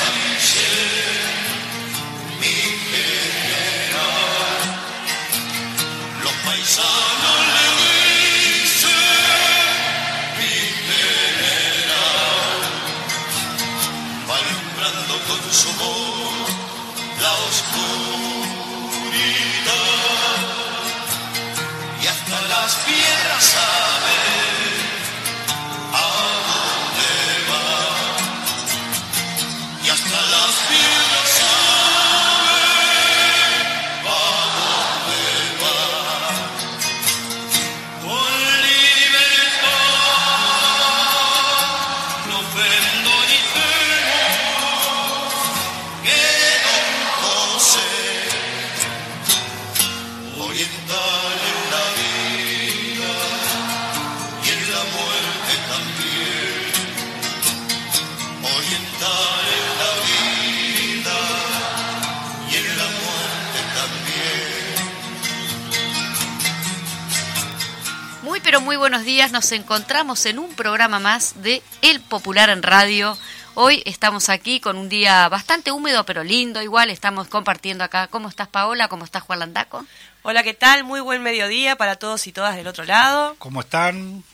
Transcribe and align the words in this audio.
Muy 68.73 68.79
buenos 68.79 69.05
días, 69.05 69.33
nos 69.33 69.53
encontramos 69.53 70.25
en 70.25 70.39
un 70.39 70.55
programa 70.55 70.99
más 70.99 71.43
de 71.43 71.63
El 71.83 72.01
Popular 72.01 72.49
en 72.49 72.63
Radio. 72.63 73.19
Hoy 73.53 73.83
estamos 73.85 74.31
aquí 74.31 74.61
con 74.61 74.79
un 74.79 74.89
día 74.89 75.29
bastante 75.29 75.71
húmedo 75.73 76.07
pero 76.07 76.25
lindo, 76.25 76.63
igual 76.63 76.89
estamos 76.89 77.29
compartiendo 77.29 77.85
acá. 77.85 78.07
¿Cómo 78.07 78.31
estás 78.31 78.49
Paola? 78.49 78.89
¿Cómo 78.89 79.05
estás 79.05 79.25
Juan 79.25 79.41
Landaco? 79.41 79.85
Hola, 80.23 80.43
¿qué 80.43 80.55
tal? 80.55 80.85
Muy 80.85 81.01
buen 81.01 81.23
mediodía 81.23 81.77
para 81.77 81.97
todos 81.97 82.27
y 82.27 82.33
todas 82.33 82.57
del 82.57 82.67
otro 82.67 82.85
lado. 82.85 83.37
¿Cómo 83.39 83.61
están? 83.61 84.25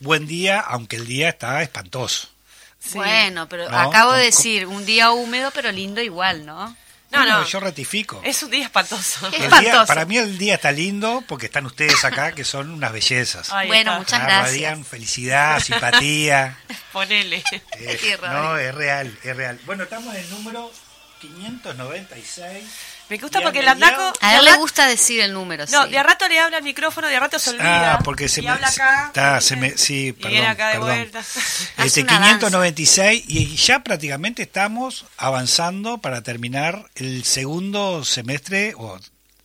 Buen 0.00 0.26
día, 0.26 0.60
aunque 0.60 0.96
el 0.96 1.06
día 1.06 1.28
está 1.28 1.60
espantoso. 1.60 2.28
Sí. 2.78 2.96
Bueno, 2.96 3.46
pero 3.46 3.68
No, 3.68 3.76
acabo 3.76 4.12
de 4.14 4.24
decir, 4.24 4.66
un 4.68 4.86
día 4.86 5.10
húmedo 5.10 5.50
pero 5.54 5.70
lindo 5.70 6.00
igual, 6.00 6.46
¿no? 6.46 6.74
No, 7.10 7.26
no, 7.26 7.44
Yo 7.44 7.58
ratifico. 7.60 8.20
es 8.24 8.42
un 8.44 8.50
día 8.50 8.64
espantoso. 8.64 9.26
Es 9.32 9.40
El 9.40 9.50
día- 9.60 9.84
para 9.84 10.04
mí 10.04 10.16
el 10.16 10.38
día 10.38 10.54
está 10.54 10.70
lindo 10.70 11.24
porque 11.26 11.46
están 11.46 11.66
ustedes 11.66 12.04
acá, 12.04 12.32
que 12.32 12.44
son 12.44 12.70
unas 12.70 12.92
bellezas. 12.92 13.50
Bueno, 13.50 13.78
está. 13.92 13.98
muchas 13.98 14.20
Ah, 14.20 14.24
gracias. 14.26 14.46
Radian 14.46 14.84
felicidad, 14.84 15.60
simpatía. 15.60 16.56
Ponele. 16.92 17.42
Eh, 17.78 18.18
no, 18.22 18.56
es 18.56 18.74
real, 18.74 19.18
es 19.24 19.36
real. 19.36 19.58
Bueno, 19.66 19.82
estamos 19.84 20.14
en 20.14 20.20
el 20.20 20.30
número 20.30 20.70
596. 21.20 22.64
Me 23.10 23.18
gusta 23.18 23.40
Y 23.40 23.42
porque 23.42 23.58
el 23.58 23.68
andaco... 23.68 24.12
A 24.20 24.36
él 24.38 24.44
le 24.44 24.56
gusta 24.56 24.86
decir 24.86 25.20
el 25.20 25.32
número, 25.32 25.64
No, 25.70 25.84
sí. 25.84 25.90
de 25.90 25.98
a 25.98 26.02
rato 26.04 26.28
le 26.28 26.38
habla 26.38 26.58
al 26.58 26.62
micrófono, 26.62 27.08
de 27.08 27.16
a 27.16 27.20
rato 27.20 27.38
se 27.38 27.50
olvida. 27.50 27.94
Ah, 27.94 27.98
porque 28.04 28.28
se 28.28 28.40
y 28.40 28.44
me, 28.44 28.50
habla 28.50 28.68
acá. 28.68 29.06
está, 29.08 29.40
se 29.40 29.56
me, 29.56 29.76
sí, 29.76 30.06
y 30.06 30.12
perdón, 30.12 30.30
viene 30.30 30.46
acá 30.46 30.68
de 30.68 30.72
perdón. 30.74 30.88
vuelta. 30.88 31.20
Este 31.84 32.02
una 32.02 32.12
danza. 32.14 32.28
596 32.38 33.24
y 33.26 33.56
ya 33.56 33.80
prácticamente 33.82 34.42
estamos 34.42 35.06
avanzando 35.16 35.98
para 35.98 36.22
terminar 36.22 36.88
el 36.94 37.24
segundo 37.24 38.04
semestre 38.04 38.74
o 38.76 38.98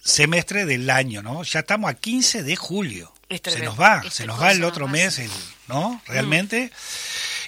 semestre 0.03 0.66
del 0.66 0.90
año, 0.90 1.23
¿no? 1.23 1.44
Ya 1.44 1.61
estamos 1.61 1.90
a 1.90 1.95
15 1.95 2.44
de 2.44 2.56
julio. 2.56 3.11
Se 3.44 3.59
nos 3.61 3.79
va, 3.79 4.03
se 4.11 4.28
nos 4.28 4.40
va 4.40 4.51
el 4.51 4.63
otro 4.63 4.88
mes, 4.88 5.17
el, 5.17 5.31
¿no? 5.67 6.00
Realmente. 6.06 6.72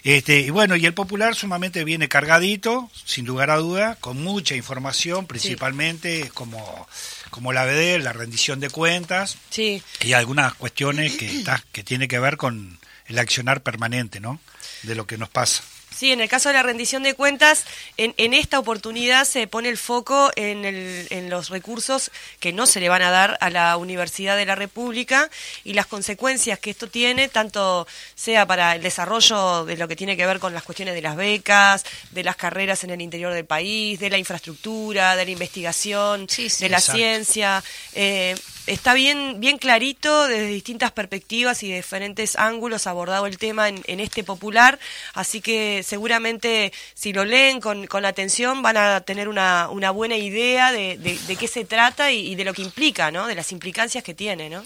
Este, 0.08 0.40
y 0.40 0.52
bueno, 0.52 0.78
y 0.78 0.86
el 0.86 0.94
popular 0.94 1.36
sumamente 1.36 1.84
viene 1.84 2.08
cargadito, 2.08 2.90
sin 3.04 3.26
lugar 3.26 3.52
a 3.52 3.58
duda, 3.58 3.98
con 4.00 4.24
mucha 4.24 4.56
información, 4.56 5.28
principalmente 5.28 6.32
como, 6.34 6.88
como 7.30 7.52
la 7.52 7.66
BD, 7.66 8.00
la 8.02 8.14
rendición 8.14 8.62
de 8.62 8.70
cuentas, 8.70 9.38
Sí, 9.50 9.84
y 10.00 10.14
algunas 10.14 10.54
cuestiones 10.54 11.18
que 11.18 11.26
está, 11.26 11.62
que 11.74 11.84
tiene 11.84 12.08
que 12.08 12.20
ver 12.20 12.38
con 12.38 12.80
el 13.08 13.20
accionar 13.20 13.64
permanente, 13.64 14.22
¿no? 14.22 14.40
De 14.84 14.96
lo 14.96 15.06
que 15.06 15.18
nos 15.18 15.28
pasa. 15.28 15.62
Sí, 15.98 16.12
en 16.12 16.22
el 16.22 16.30
caso 16.30 16.50
de 16.50 16.54
la 16.54 16.62
rendición 16.62 17.02
de 17.02 17.16
cuentas, 17.16 17.66
en, 17.98 18.14
en 18.18 18.36
esta 18.36 18.60
oportunidad 18.60 19.26
se 19.26 19.48
pone 19.48 19.70
el 19.70 19.78
foco 19.80 20.32
en, 20.36 20.64
el- 20.64 21.08
en 21.10 21.30
los 21.32 21.50
recursos 21.50 22.12
que 22.40 22.54
no 22.54 22.68
se 22.68 22.80
le 22.80 22.88
van 22.90 23.02
a 23.02 23.10
dar 23.10 23.38
a 23.42 23.50
la 23.50 23.76
Universidad 23.78 24.38
de 24.38 24.46
la 24.46 24.54
República 24.54 25.30
y 25.64 25.74
las 25.74 25.88
consecuencias 25.88 26.60
que 26.60 26.70
esto 26.70 26.88
tiene, 26.88 27.30
tanto 27.30 27.88
sea 28.14 28.46
para 28.46 28.76
el 28.76 28.84
desarrollo 28.84 29.66
de 29.66 29.76
lo 29.76 29.88
que 29.88 29.96
tiene 29.96 30.16
que 30.16 30.26
ver 30.28 30.38
con 30.40 30.54
las 30.54 30.62
cuestiones 30.64 30.94
de 30.94 31.02
las 31.02 31.16
becas, 31.16 31.84
de 32.12 32.24
las 32.24 32.36
carreras 32.36 32.84
en 32.84 32.92
el 32.92 33.02
interior 33.02 33.34
del 33.34 33.46
país, 33.46 34.00
de 34.00 34.10
la 34.12 34.20
infraestructura, 34.20 35.16
de 35.16 35.26
la 35.26 35.32
investigación, 35.32 36.28
Sí, 36.30 36.50
sí. 36.50 36.64
de 36.66 36.70
la 36.70 36.78
Exacto. 36.78 36.98
ciencia. 36.98 37.64
Eh, 37.94 38.36
está 38.68 38.94
bien, 38.94 39.40
bien 39.40 39.58
clarito 39.58 40.28
desde 40.28 40.48
distintas 40.48 40.92
perspectivas 40.92 41.64
y 41.64 41.70
de 41.70 41.78
diferentes 41.78 42.36
ángulos 42.38 42.86
abordado 42.88 43.26
el 43.26 43.38
tema 43.38 43.70
en, 43.70 43.82
en 43.88 44.00
este 44.00 44.24
popular, 44.24 44.78
así 45.14 45.42
que 45.42 45.84
seguramente 45.84 46.72
si 46.94 47.14
lo 47.14 47.26
leen 47.26 47.60
con, 47.62 47.88
con 47.88 48.06
atención 48.06 48.62
van 48.62 48.78
a 48.78 49.02
tener 49.02 49.28
una, 49.30 49.70
una 49.70 49.92
buena 49.92 50.18
idea 50.18 50.72
de, 50.72 50.98
de- 50.98 51.18
de 51.18 51.36
qué 51.36 51.48
se 51.48 51.66
trata 51.66 52.12
y, 52.12 52.28
y 52.32 52.36
de 52.36 52.46
lo 52.46 52.54
que 52.54 52.62
implica, 52.62 53.10
¿no? 53.12 53.26
de 53.28 53.36
las 53.36 53.52
implicancias 53.52 54.04
que 54.04 54.14
tiene. 54.14 54.50
¿no? 54.50 54.66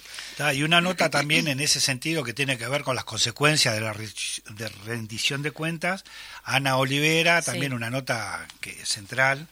Y 0.53 0.63
una 0.63 0.81
nota 0.81 1.09
también 1.09 1.47
en 1.47 1.59
ese 1.59 1.79
sentido 1.79 2.23
que 2.23 2.33
tiene 2.33 2.57
que 2.57 2.67
ver 2.67 2.83
con 2.83 2.95
las 2.95 3.05
consecuencias 3.05 3.73
de 3.75 3.81
la 3.81 3.93
de 3.93 4.69
rendición 4.85 5.41
de 5.43 5.51
cuentas. 5.51 6.03
Ana 6.43 6.77
Olivera, 6.77 7.41
Sí. 7.41 7.51
también 7.51 7.73
una 7.73 7.89
nota 7.89 8.47
que 8.59 8.71
central, 8.85 9.47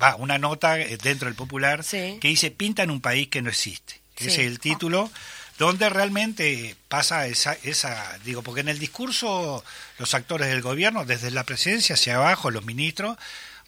va, 0.00 0.16
una 0.16 0.38
nota 0.38 0.78
eh, 0.80 0.96
dentro 1.02 1.26
del 1.26 1.34
popular 1.34 1.84
Sí. 1.84 2.18
que 2.20 2.28
dice 2.28 2.50
pintan 2.50 2.90
un 2.90 3.00
país 3.00 3.28
que 3.28 3.42
no 3.42 3.50
existe. 3.50 4.00
Sí. 4.16 4.28
Ese 4.28 4.42
es 4.42 4.48
el 4.48 4.58
título. 4.58 5.10
Donde 5.58 5.88
realmente 5.90 6.74
pasa 6.88 7.26
esa, 7.26 7.56
esa, 7.62 8.18
digo, 8.24 8.42
porque 8.42 8.62
en 8.62 8.68
el 8.68 8.78
discurso 8.78 9.62
los 9.98 10.14
actores 10.14 10.48
del 10.48 10.62
gobierno, 10.62 11.04
desde 11.04 11.30
la 11.30 11.44
presidencia 11.44 11.94
hacia 11.94 12.16
abajo, 12.16 12.50
los 12.50 12.64
ministros, 12.64 13.16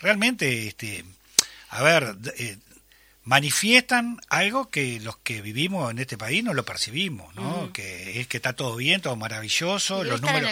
realmente, 0.00 0.66
este, 0.66 1.04
a 1.68 1.82
ver, 1.82 2.16
eh, 2.38 2.56
manifiestan 3.24 4.20
algo 4.28 4.68
que 4.68 5.00
los 5.00 5.16
que 5.16 5.40
vivimos 5.40 5.90
en 5.90 5.98
este 5.98 6.18
país 6.18 6.44
no 6.44 6.52
lo 6.52 6.64
percibimos, 6.64 7.34
¿no? 7.34 7.72
Que 7.72 8.20
es 8.20 8.28
que 8.28 8.36
está 8.36 8.52
todo 8.52 8.76
bien, 8.76 9.00
todo 9.00 9.16
maravilloso, 9.16 10.04
los 10.04 10.20
números, 10.20 10.50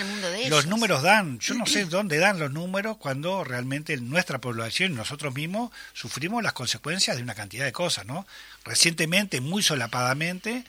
los 0.48 0.66
números 0.66 1.02
dan, 1.02 1.38
yo 1.38 1.54
no 1.54 1.66
sé 1.66 1.84
dónde 1.84 2.16
dan 2.18 2.38
los 2.38 2.50
números 2.50 2.96
cuando 2.96 3.44
realmente 3.44 3.96
nuestra 3.98 4.40
población 4.40 4.92
y 4.92 4.94
nosotros 4.94 5.34
mismos 5.34 5.70
sufrimos 5.92 6.42
las 6.42 6.54
consecuencias 6.54 7.16
de 7.16 7.22
una 7.22 7.34
cantidad 7.34 7.66
de 7.66 7.72
cosas, 7.72 8.06
¿no? 8.06 8.26
Recientemente, 8.64 9.42
muy 9.42 9.62
solapadamente, 9.62 10.64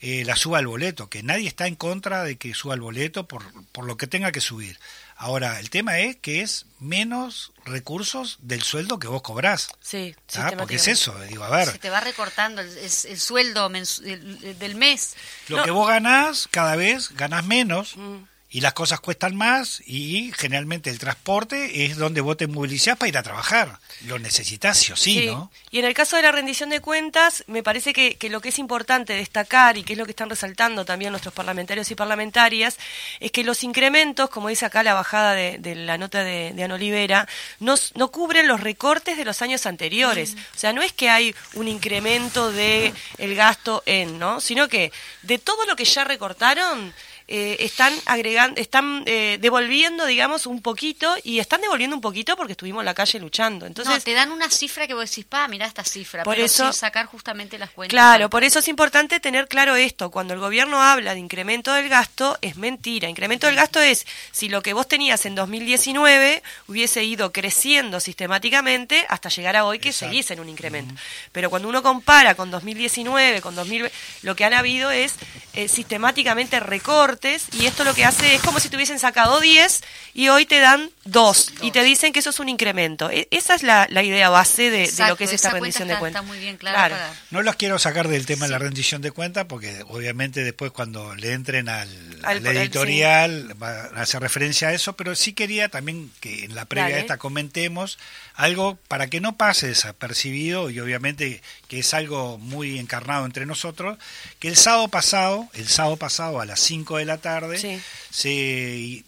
eh, 0.00 0.24
la 0.24 0.36
suba 0.36 0.58
al 0.58 0.66
boleto, 0.66 1.10
que 1.10 1.22
nadie 1.22 1.48
está 1.48 1.66
en 1.66 1.74
contra 1.74 2.22
de 2.22 2.36
que 2.36 2.54
suba 2.54 2.74
el 2.74 2.80
boleto 2.80 3.28
por, 3.28 3.44
por 3.72 3.84
lo 3.84 3.98
que 3.98 4.06
tenga 4.06 4.32
que 4.32 4.40
subir. 4.40 4.78
Ahora, 5.18 5.58
el 5.60 5.70
tema 5.70 5.98
es 5.98 6.16
que 6.16 6.42
es 6.42 6.66
menos 6.78 7.52
recursos 7.64 8.36
del 8.42 8.62
sueldo 8.62 8.98
que 8.98 9.08
vos 9.08 9.22
cobrás. 9.22 9.68
Sí, 9.80 10.14
¿ah? 10.36 10.52
Porque 10.58 10.74
es 10.76 10.88
eso, 10.88 11.18
digo, 11.28 11.42
a 11.42 11.48
ver, 11.50 11.70
Se 11.72 11.78
te 11.78 11.88
va 11.88 12.00
recortando 12.00 12.60
el, 12.60 12.68
el 12.78 13.18
sueldo 13.20 13.66
el- 13.74 14.58
del 14.58 14.74
mes. 14.74 15.14
lo 15.48 15.56
No. 15.58 15.62
que 15.64 15.70
vos 15.70 15.88
ganás, 15.88 16.48
cada 16.50 16.76
vez 16.76 17.10
ganás 17.14 17.44
menos 17.46 17.96
Mm. 17.96 18.24
Y 18.48 18.60
las 18.60 18.74
cosas 18.74 19.00
cuestan 19.00 19.34
más 19.34 19.82
y 19.86 20.32
generalmente 20.36 20.88
el 20.90 20.98
transporte 20.98 21.84
es 21.84 21.96
donde 21.96 22.20
vos 22.20 22.36
te 22.36 22.46
movilizás 22.46 22.96
para 22.96 23.08
ir 23.08 23.18
a 23.18 23.22
trabajar. 23.22 23.80
Lo 24.06 24.18
necesitas 24.18 24.78
sí 24.78 24.92
o 24.92 24.96
sí, 24.96 25.26
¿no? 25.26 25.50
Y 25.70 25.80
en 25.80 25.84
el 25.84 25.94
caso 25.94 26.16
de 26.16 26.22
la 26.22 26.32
rendición 26.32 26.70
de 26.70 26.80
cuentas, 26.80 27.44
me 27.48 27.62
parece 27.62 27.92
que, 27.92 28.14
que 28.14 28.30
lo 28.30 28.40
que 28.40 28.50
es 28.50 28.58
importante 28.58 29.14
destacar 29.14 29.76
y 29.76 29.82
que 29.82 29.94
es 29.94 29.98
lo 29.98 30.04
que 30.04 30.12
están 30.12 30.30
resaltando 30.30 30.84
también 30.84 31.10
nuestros 31.10 31.34
parlamentarios 31.34 31.90
y 31.90 31.96
parlamentarias, 31.96 32.78
es 33.18 33.32
que 33.32 33.42
los 33.42 33.64
incrementos, 33.64 34.30
como 34.30 34.48
dice 34.48 34.64
acá 34.64 34.82
la 34.82 34.94
bajada 34.94 35.34
de, 35.34 35.58
de 35.58 35.74
la 35.74 35.98
nota 35.98 36.22
de, 36.22 36.52
de 36.54 36.64
Ana 36.64 36.76
Olivera, 36.76 37.28
no, 37.58 37.74
no 37.94 38.10
cubren 38.10 38.46
los 38.46 38.60
recortes 38.60 39.16
de 39.16 39.24
los 39.24 39.42
años 39.42 39.66
anteriores. 39.66 40.36
O 40.54 40.58
sea, 40.58 40.72
no 40.72 40.82
es 40.82 40.92
que 40.92 41.10
hay 41.10 41.34
un 41.54 41.66
incremento 41.66 42.52
de 42.52 42.94
el 43.18 43.34
gasto 43.34 43.82
en, 43.86 44.18
¿no? 44.18 44.40
Sino 44.40 44.68
que 44.68 44.92
de 45.22 45.38
todo 45.38 45.66
lo 45.66 45.74
que 45.74 45.84
ya 45.84 46.04
recortaron, 46.04 46.94
eh, 47.28 47.56
están 47.60 47.92
agregando, 48.06 48.60
están 48.60 49.02
eh, 49.06 49.38
devolviendo, 49.40 50.06
digamos, 50.06 50.46
un 50.46 50.62
poquito 50.62 51.12
y 51.24 51.40
están 51.40 51.60
devolviendo 51.60 51.96
un 51.96 52.00
poquito 52.00 52.36
porque 52.36 52.52
estuvimos 52.52 52.82
en 52.82 52.86
la 52.86 52.94
calle 52.94 53.18
luchando. 53.18 53.66
Entonces, 53.66 53.92
no, 53.94 54.00
te 54.00 54.12
dan 54.14 54.30
una 54.30 54.48
cifra 54.48 54.86
que 54.86 54.94
vos 54.94 55.08
decís, 55.10 55.24
pa, 55.24 55.48
mira 55.48 55.66
esta 55.66 55.82
cifra, 55.82 56.22
Por 56.22 56.34
pero 56.34 56.46
eso- 56.46 56.64
sin 56.64 56.72
sacar 56.72 57.06
justamente 57.06 57.58
las 57.58 57.70
cuentas. 57.70 57.92
Claro, 57.92 58.30
por 58.30 58.44
eso 58.44 58.60
es 58.60 58.68
importante 58.68 59.18
tener 59.18 59.48
claro 59.48 59.74
esto. 59.74 60.10
Cuando 60.12 60.34
el 60.34 60.40
gobierno 60.40 60.80
habla 60.80 61.14
de 61.14 61.20
incremento 61.20 61.72
del 61.72 61.88
gasto, 61.88 62.38
es 62.42 62.56
mentira. 62.56 63.08
Incremento 63.08 63.46
del 63.48 63.56
gasto 63.56 63.80
es 63.80 64.06
si 64.30 64.48
lo 64.48 64.62
que 64.62 64.72
vos 64.72 64.86
tenías 64.86 65.26
en 65.26 65.34
2019 65.34 66.42
hubiese 66.68 67.02
ido 67.02 67.32
creciendo 67.32 67.98
sistemáticamente 68.00 69.04
hasta 69.08 69.28
llegar 69.30 69.56
a 69.56 69.64
hoy 69.64 69.78
que 69.80 69.88
Exacto. 69.88 70.12
seguís 70.12 70.30
en 70.30 70.40
un 70.40 70.48
incremento. 70.48 70.94
Pero 71.32 71.50
cuando 71.50 71.68
uno 71.68 71.82
compara 71.82 72.34
con 72.36 72.50
2019, 72.52 73.40
con 73.40 73.54
2020, 73.56 73.92
lo 74.22 74.36
que 74.36 74.44
han 74.44 74.54
habido 74.54 74.90
es 74.92 75.14
eh, 75.54 75.66
sistemáticamente 75.68 76.60
recortes 76.60 77.15
y 77.52 77.66
esto 77.66 77.84
lo 77.84 77.94
que 77.94 78.04
hace 78.04 78.34
es 78.34 78.42
como 78.42 78.60
si 78.60 78.68
te 78.68 78.76
hubiesen 78.76 78.98
sacado 78.98 79.40
10 79.40 79.82
y 80.14 80.28
hoy 80.28 80.46
te 80.46 80.58
dan 80.60 80.90
2 81.04 81.52
y 81.62 81.70
te 81.70 81.82
dicen 81.82 82.12
que 82.12 82.20
eso 82.20 82.30
es 82.30 82.40
un 82.40 82.48
incremento. 82.48 83.10
E- 83.10 83.28
esa 83.30 83.54
es 83.54 83.62
la, 83.62 83.86
la 83.90 84.02
idea 84.02 84.28
base 84.28 84.70
de, 84.70 84.90
de 84.90 85.08
lo 85.08 85.16
que 85.16 85.24
es 85.24 85.32
esta 85.32 85.50
cuenta 85.50 85.62
rendición 85.64 85.88
está- 85.88 85.94
de 85.94 86.00
cuentas. 86.00 86.22
está 86.22 86.28
muy 86.32 86.38
bien 86.38 86.56
clara 86.56 86.76
Claro. 86.76 86.94
para- 86.96 87.14
No 87.30 87.42
los 87.42 87.56
quiero 87.56 87.78
sacar 87.78 88.08
del 88.08 88.26
tema 88.26 88.46
de 88.46 88.52
la 88.52 88.58
rendición 88.58 89.02
de 89.02 89.10
cuentas 89.10 89.46
porque 89.48 89.82
obviamente 89.88 90.44
después 90.44 90.72
cuando 90.72 91.14
le 91.14 91.32
entren 91.32 91.68
al, 91.68 91.88
Al- 92.22 92.38
al 92.38 92.46
al- 92.46 92.56
editorial 92.58 93.62
va 93.62 93.70
a 93.96 94.02
hacer 94.02 94.20
referencia 94.20 94.68
a 94.68 94.72
eso, 94.72 94.94
pero 94.96 95.14
sí 95.16 95.32
quería 95.32 95.68
también 95.68 96.10
que 96.20 96.44
en 96.44 96.54
la 96.54 96.64
previa 96.66 96.90
Dale. 96.90 97.00
esta 97.00 97.16
comentemos 97.18 97.98
algo 98.34 98.78
para 98.88 99.06
que 99.08 99.20
no 99.20 99.36
pase 99.36 99.66
desapercibido 99.68 100.70
y 100.70 100.78
obviamente 100.80 101.42
que 101.68 101.80
es 101.80 101.94
algo 101.94 102.38
muy 102.38 102.78
encarnado 102.78 103.26
entre 103.26 103.46
nosotros, 103.46 103.98
que 104.38 104.48
el 104.48 104.56
sábado 104.56 104.88
pasado, 104.88 105.48
el 105.54 105.68
sábado 105.68 105.96
pasado 105.96 106.40
a 106.40 106.46
las 106.46 106.60
5 106.60 106.98
de 106.98 107.04
la 107.04 107.18
tarde, 107.18 107.58
Sí. 107.58 107.80
se, 108.10 109.04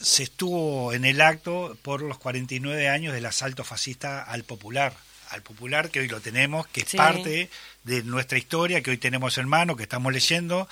se 0.00 0.22
estuvo 0.22 0.92
en 0.92 1.04
el 1.04 1.20
acto 1.20 1.76
por 1.82 2.02
los 2.02 2.18
49 2.18 2.88
años 2.88 3.14
del 3.14 3.26
asalto 3.26 3.64
fascista 3.64 4.22
al 4.22 4.44
Popular, 4.44 4.92
al 5.30 5.42
Popular 5.42 5.90
que 5.90 6.00
hoy 6.00 6.08
lo 6.08 6.20
tenemos, 6.20 6.66
que 6.68 6.82
es 6.82 6.88
Sí. 6.90 6.96
parte 6.96 7.48
de 7.84 8.02
nuestra 8.04 8.38
historia, 8.38 8.80
que 8.82 8.90
hoy 8.92 8.98
tenemos 8.98 9.38
en 9.38 9.48
mano, 9.48 9.76
que 9.76 9.82
estamos 9.82 10.12
leyendo 10.12 10.68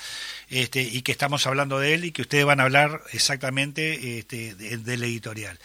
este, 0.49 0.83
y 0.83 1.03
que 1.03 1.13
estamos 1.13 1.47
hablando 1.47 1.79
de 1.79 1.95
él 1.95 2.05
y 2.05 2.13
que 2.13 2.23
ustedes 2.23 2.45
van 2.45 2.61
a 2.61 2.65
hablar 2.65 3.03
exactamente 3.13 4.19
este, 4.19 4.55
de- 4.55 4.79
del 4.79 5.03
editorial. 5.03 5.59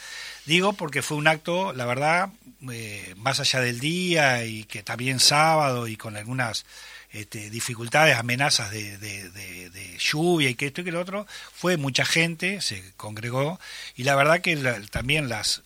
Digo 0.45 0.73
porque 0.73 1.01
fue 1.01 1.17
un 1.17 1.27
acto, 1.27 1.73
la 1.73 1.85
verdad, 1.85 2.29
eh, 2.71 3.13
más 3.17 3.39
allá 3.39 3.59
del 3.61 3.79
día 3.79 4.45
y 4.45 4.63
que 4.65 4.83
también 4.83 5.19
sábado 5.19 5.87
y 5.87 5.97
con 5.97 6.15
algunas 6.17 6.65
este, 7.11 7.49
dificultades, 7.49 8.17
amenazas 8.17 8.71
de, 8.71 8.97
de- 8.97 9.29
de- 9.29 9.69
de 9.69 9.97
lluvia 9.99 10.49
y 10.49 10.55
que 10.55 10.67
esto 10.67 10.81
y 10.81 10.83
que 10.83 10.91
lo 10.91 10.99
otro, 10.99 11.25
fue 11.53 11.77
mucha 11.77 12.05
gente, 12.05 12.59
se 12.61 12.91
congregó 12.97 13.59
y 13.95 14.03
la 14.03 14.15
verdad 14.15 14.41
que 14.41 14.55
la- 14.55 14.81
también 14.87 15.29
las, 15.29 15.61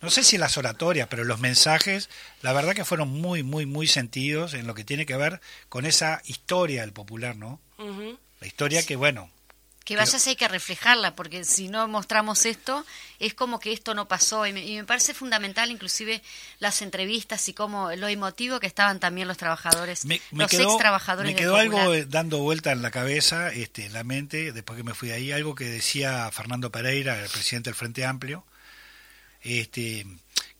no 0.00 0.10
sé 0.10 0.22
si 0.22 0.38
las 0.38 0.56
oratorias, 0.56 1.08
pero 1.08 1.24
los 1.24 1.40
mensajes, 1.40 2.08
la 2.42 2.52
verdad 2.52 2.74
que 2.74 2.84
fueron 2.84 3.08
muy, 3.08 3.42
muy, 3.42 3.66
muy 3.66 3.86
sentidos 3.86 4.54
en 4.54 4.66
lo 4.66 4.74
que 4.74 4.84
tiene 4.84 5.06
que 5.06 5.16
ver 5.16 5.40
con 5.68 5.86
esa 5.86 6.22
historia 6.24 6.82
del 6.82 6.92
popular, 6.92 7.36
¿no? 7.36 7.60
La 8.40 8.46
historia 8.46 8.84
que, 8.84 8.96
bueno, 8.96 9.30
Que 9.84 9.96
vayas 9.96 10.26
hay 10.26 10.36
que 10.36 10.46
reflejarla, 10.48 11.16
porque 11.16 11.44
si 11.44 11.68
no 11.68 11.88
mostramos 11.88 12.44
esto, 12.44 12.84
es 13.18 13.34
como 13.34 13.58
que 13.58 13.72
esto 13.72 13.94
no 13.94 14.06
pasó. 14.06 14.46
Y 14.46 14.52
me, 14.52 14.64
y 14.64 14.76
me 14.76 14.84
parece 14.84 15.14
fundamental 15.14 15.70
inclusive 15.70 16.22
las 16.58 16.82
entrevistas 16.82 17.48
y 17.48 17.54
cómo 17.54 17.90
lo 17.92 18.06
emotivo 18.06 18.60
que 18.60 18.66
estaban 18.66 19.00
también 19.00 19.26
los 19.26 19.38
trabajadores, 19.38 20.04
me, 20.04 20.20
me 20.30 20.44
los 20.44 20.50
quedó, 20.50 20.70
ex 20.70 20.78
trabajadores 20.78 21.32
me 21.32 21.38
quedó 21.38 21.56
del 21.56 21.72
algo 21.72 21.94
eh, 21.94 22.04
dando 22.04 22.38
vuelta 22.38 22.70
en 22.72 22.82
la 22.82 22.90
cabeza, 22.90 23.50
este, 23.50 23.86
en 23.86 23.94
la 23.94 24.04
mente, 24.04 24.52
después 24.52 24.76
que 24.76 24.84
me 24.84 24.94
fui 24.94 25.08
de 25.08 25.14
ahí, 25.14 25.32
algo 25.32 25.54
que 25.54 25.64
decía 25.64 26.30
Fernando 26.30 26.70
Pereira, 26.70 27.18
el 27.20 27.30
presidente 27.30 27.70
del 27.70 27.74
Frente 27.74 28.04
Amplio, 28.04 28.44
este, 29.42 30.06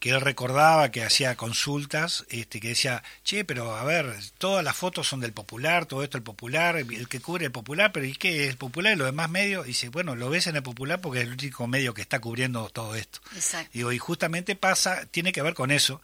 que 0.00 0.10
él 0.10 0.20
recordaba 0.20 0.90
que 0.90 1.02
hacía 1.02 1.36
consultas, 1.36 2.25
este, 2.30 2.60
que 2.60 2.69
decía, 2.69 3.02
che, 3.25 3.44
pero 3.44 3.75
a 3.75 3.84
ver, 3.84 4.14
todas 4.38 4.64
las 4.64 4.76
fotos 4.76 5.08
son 5.08 5.20
del 5.20 5.32
popular, 5.32 5.86
todo 5.86 6.04
esto 6.04 6.16
el 6.16 6.22
popular, 6.22 6.76
el 6.76 7.08
que 7.08 7.20
cubre 7.20 7.46
el 7.46 7.52
popular, 7.52 7.90
pero 7.92 8.06
¿y 8.06 8.14
qué 8.14 8.44
es 8.44 8.50
el 8.50 8.56
popular 8.56 8.92
y 8.92 8.96
los 8.96 9.08
demás 9.08 9.28
medios? 9.28 9.66
Y 9.66 9.69
dice, 9.69 9.88
bueno, 9.88 10.14
lo 10.14 10.30
ves 10.30 10.46
en 10.46 10.56
el 10.56 10.62
popular 10.62 11.00
porque 11.00 11.20
es 11.20 11.26
el 11.26 11.32
único 11.32 11.66
medio 11.66 11.94
que 11.94 12.02
está 12.02 12.20
cubriendo 12.20 12.69
todo 12.70 12.94
esto. 12.94 13.20
Exacto. 13.34 13.70
Digo, 13.72 13.92
y 13.92 13.98
justamente 13.98 14.54
pasa, 14.54 15.06
tiene 15.06 15.32
que 15.32 15.42
ver 15.42 15.54
con 15.54 15.70
eso, 15.70 16.00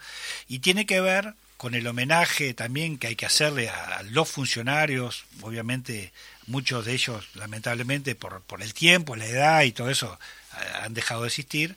y 0.49 0.59
tiene 0.59 0.87
que 0.87 1.01
ver 1.01 1.35
con 1.57 1.75
el 1.75 1.87
homenaje 1.87 2.53
también 2.53 2.99
que 2.99 3.07
hay 3.07 3.17
que 3.17 3.27
hacerle 3.27 3.71
a 3.71 4.03
los 4.11 4.29
funcionarios, 4.29 5.25
obviamente 5.41 6.13
muchos 6.47 6.85
de 6.85 6.93
ellos 6.93 7.29
lamentablemente 7.35 8.15
por, 8.15 8.43
por 8.43 8.61
el 8.61 8.75
tiempo, 8.75 9.17
la 9.17 9.27
edad 9.27 9.63
y 9.63 9.73
todo 9.73 9.89
eso 9.89 10.19
han 10.83 10.95
dejado 10.95 11.23
de 11.23 11.29
existir, 11.29 11.77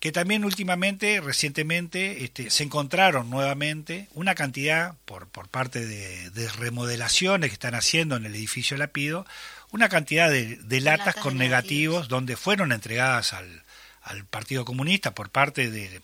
que 0.00 0.12
también 0.12 0.44
últimamente, 0.44 1.20
recientemente, 1.20 2.24
este, 2.24 2.50
se 2.50 2.62
encontraron 2.62 3.30
nuevamente 3.30 4.08
una 4.14 4.34
cantidad, 4.34 4.94
por, 5.04 5.28
por 5.28 5.48
parte 5.48 5.84
de, 5.84 6.30
de 6.30 6.48
remodelaciones 6.50 7.50
que 7.50 7.54
están 7.54 7.74
haciendo 7.74 8.16
en 8.16 8.24
el 8.24 8.34
edificio 8.34 8.76
Lapido, 8.76 9.26
una 9.70 9.88
cantidad 9.88 10.30
de, 10.30 10.56
de 10.56 10.80
latas, 10.80 11.08
Latas 11.08 11.22
con 11.22 11.34
de 11.34 11.44
negativos, 11.44 11.94
negativos. 11.94 12.08
donde 12.08 12.36
fueron 12.36 12.72
entregadas 12.72 13.32
al, 13.32 13.64
al 14.02 14.24
Partido 14.24 14.64
Comunista 14.64 15.14
por 15.14 15.30
parte 15.30 15.70
de, 15.70 16.00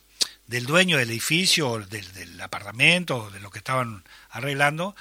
del 0.46 0.66
dueño 0.66 0.98
del 0.98 1.10
edificio, 1.10 1.78
del, 1.78 2.12
del 2.12 2.40
apartamento, 2.40 3.16
o 3.24 3.30
de 3.30 3.40
lo 3.40 3.50
que 3.50 3.58
estaban 3.58 4.04
arreglando, 4.28 4.94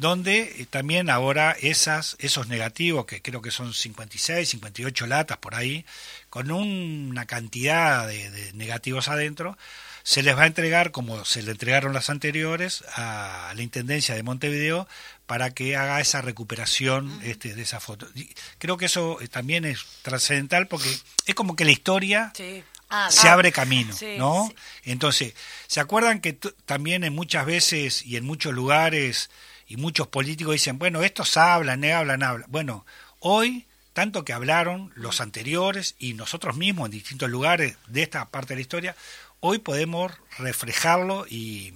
donde 0.00 0.40
eh, 0.58 0.66
también 0.68 1.10
ahora 1.10 1.54
esas, 1.60 2.16
esos 2.20 2.48
negativos, 2.48 3.04
que 3.04 3.20
creo 3.20 3.42
que 3.42 3.50
son 3.50 3.74
56, 3.74 4.48
58 4.48 5.06
latas 5.06 5.36
por 5.36 5.54
ahí, 5.54 5.84
con 6.30 6.50
una 6.50 7.26
cantidad 7.26 8.08
de, 8.08 8.30
de 8.30 8.52
negativos 8.54 9.08
adentro, 9.08 9.58
se 10.02 10.22
les 10.22 10.34
va 10.36 10.44
a 10.44 10.46
entregar, 10.46 10.90
como 10.90 11.26
se 11.26 11.42
le 11.42 11.50
entregaron 11.50 11.92
las 11.92 12.08
anteriores, 12.08 12.82
a 12.94 13.52
la 13.54 13.62
Intendencia 13.62 14.14
de 14.14 14.22
Montevideo 14.22 14.88
para 15.26 15.50
que 15.50 15.76
haga 15.76 16.00
esa 16.00 16.22
recuperación 16.22 17.20
este, 17.22 17.54
de 17.54 17.62
esa 17.62 17.78
foto. 17.78 18.08
Y 18.14 18.30
creo 18.58 18.78
que 18.78 18.86
eso 18.86 19.20
eh, 19.20 19.28
también 19.28 19.66
es 19.66 19.84
trascendental 20.00 20.66
porque 20.66 20.88
es 21.26 21.34
como 21.34 21.54
que 21.54 21.66
la 21.66 21.72
historia 21.72 22.32
Sí. 22.34 22.64
Ah, 22.88 23.08
se 23.10 23.28
Ah, 23.28 23.34
abre 23.34 23.52
camino, 23.52 23.94
sí, 23.94 24.16
¿no? 24.16 24.46
sí. 24.48 24.56
Entonces, 24.90 25.34
¿se 25.68 25.78
acuerdan 25.78 26.20
que 26.20 26.32
también 26.64 27.04
en 27.04 27.14
muchas 27.14 27.46
veces 27.46 28.04
y 28.04 28.16
en 28.16 28.24
muchos 28.24 28.52
lugares 28.52 29.30
y 29.70 29.76
muchos 29.76 30.08
políticos 30.08 30.52
dicen, 30.52 30.78
bueno, 30.78 31.02
estos 31.02 31.36
hablan, 31.38 31.82
eh, 31.84 31.94
hablan, 31.94 32.22
hablan? 32.24 32.50
Bueno, 32.50 32.84
hoy, 33.20 33.66
tanto 33.92 34.24
que 34.24 34.32
hablaron 34.32 34.92
los 34.96 35.20
anteriores 35.20 35.94
y 35.98 36.12
nosotros 36.14 36.56
mismos 36.56 36.86
en 36.86 36.90
distintos 36.92 37.30
lugares 37.30 37.76
de 37.86 38.02
esta 38.02 38.28
parte 38.28 38.48
de 38.48 38.56
la 38.56 38.60
historia, 38.62 38.96
hoy 39.38 39.58
podemos 39.60 40.12
reflejarlo 40.38 41.24
y, 41.28 41.72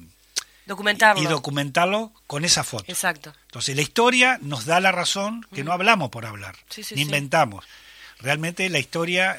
Documentarlo. 0.67 1.23
y 1.23 1.27
documentarlo 1.27 2.13
con 2.27 2.45
esa 2.45 2.65
foto. 2.65 2.85
Exacto. 2.89 3.33
Entonces, 3.47 3.77
la 3.77 3.83
historia 3.83 4.39
nos 4.43 4.65
da 4.67 4.81
la 4.81 4.91
razón 4.91 5.47
que 5.55 5.63
no 5.63 5.71
hablamos 5.73 6.11
por 6.11 6.27
hablar, 6.27 6.57
Sí, 6.71 6.83
sí, 6.83 6.95
ni 6.97 7.03
sí. 7.03 7.07
inventamos. 7.07 7.65
Realmente 8.19 8.69
la 8.71 8.81
historia 8.81 9.39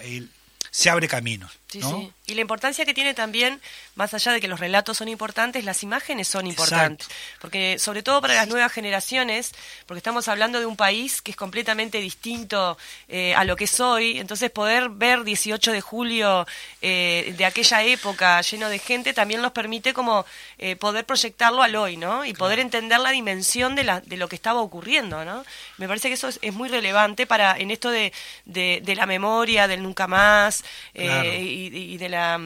se 0.72 0.90
abre 0.90 1.08
caminos. 1.10 1.52
Sí, 1.82 1.88
¿no? 1.88 2.00
sí. 2.00 2.12
Y 2.28 2.34
la 2.34 2.42
importancia 2.42 2.86
que 2.86 2.94
tiene 2.94 3.14
también, 3.14 3.62
más 3.96 4.14
allá 4.14 4.32
de 4.32 4.42
que 4.42 4.48
los 4.48 4.60
relatos 4.60 4.98
son 4.98 5.08
importantes, 5.08 5.64
las 5.64 5.84
imágenes 5.84 6.28
son 6.28 6.48
importantes. 6.48 7.08
Porque 7.40 7.78
sobre 7.78 8.02
todo 8.02 8.20
para 8.22 8.34
las 8.34 8.48
nuevas 8.48 8.72
generaciones, 8.72 9.52
porque 9.86 10.00
estamos 10.00 10.28
hablando 10.28 10.60
de 10.60 10.66
un 10.66 10.76
país 10.76 11.22
que 11.22 11.32
es 11.32 11.38
completamente 11.38 12.00
distinto 12.00 12.78
eh, 13.08 13.36
a 13.36 13.44
lo 13.44 13.56
que 13.56 13.66
es 13.66 13.80
hoy, 13.80 14.20
entonces 14.20 14.50
poder 14.50 14.90
ver 14.90 15.24
18 15.24 15.72
de 15.72 15.82
julio 15.82 16.48
eh, 16.82 17.34
de 17.38 17.46
aquella 17.46 17.84
época 17.84 18.42
lleno 18.42 18.70
de 18.70 18.80
gente 18.80 19.14
también 19.14 19.42
nos 19.42 19.52
permite 19.52 19.94
como 19.94 20.26
eh, 20.58 20.76
poder 20.76 21.06
proyectarlo 21.06 21.62
al 21.62 21.76
hoy, 21.76 21.98
¿no? 21.98 22.26
Y 22.26 22.34
poder 22.34 22.60
entender 22.60 23.00
la 23.00 23.12
dimensión 23.12 23.76
de, 23.76 23.84
la, 23.84 24.02
de 24.02 24.18
lo 24.18 24.28
que 24.28 24.36
estaba 24.36 24.62
ocurriendo, 24.62 25.24
¿no? 25.26 25.46
Me 25.78 25.88
parece 25.88 26.08
que 26.08 26.16
eso 26.16 26.28
es, 26.28 26.40
es 26.42 26.54
muy 26.54 26.70
relevante 26.70 27.28
para 27.28 27.58
en 27.58 27.70
esto 27.72 27.92
de, 27.92 28.14
de, 28.46 28.82
de 28.84 28.96
la 28.96 29.06
memoria, 29.06 29.68
del 29.68 29.84
nunca 29.84 30.08
más, 30.08 30.64
eh, 30.94 31.06
Claro. 31.06 31.30
y, 31.34 31.65
y 31.74 31.98
de 31.98 32.10
la 32.10 32.40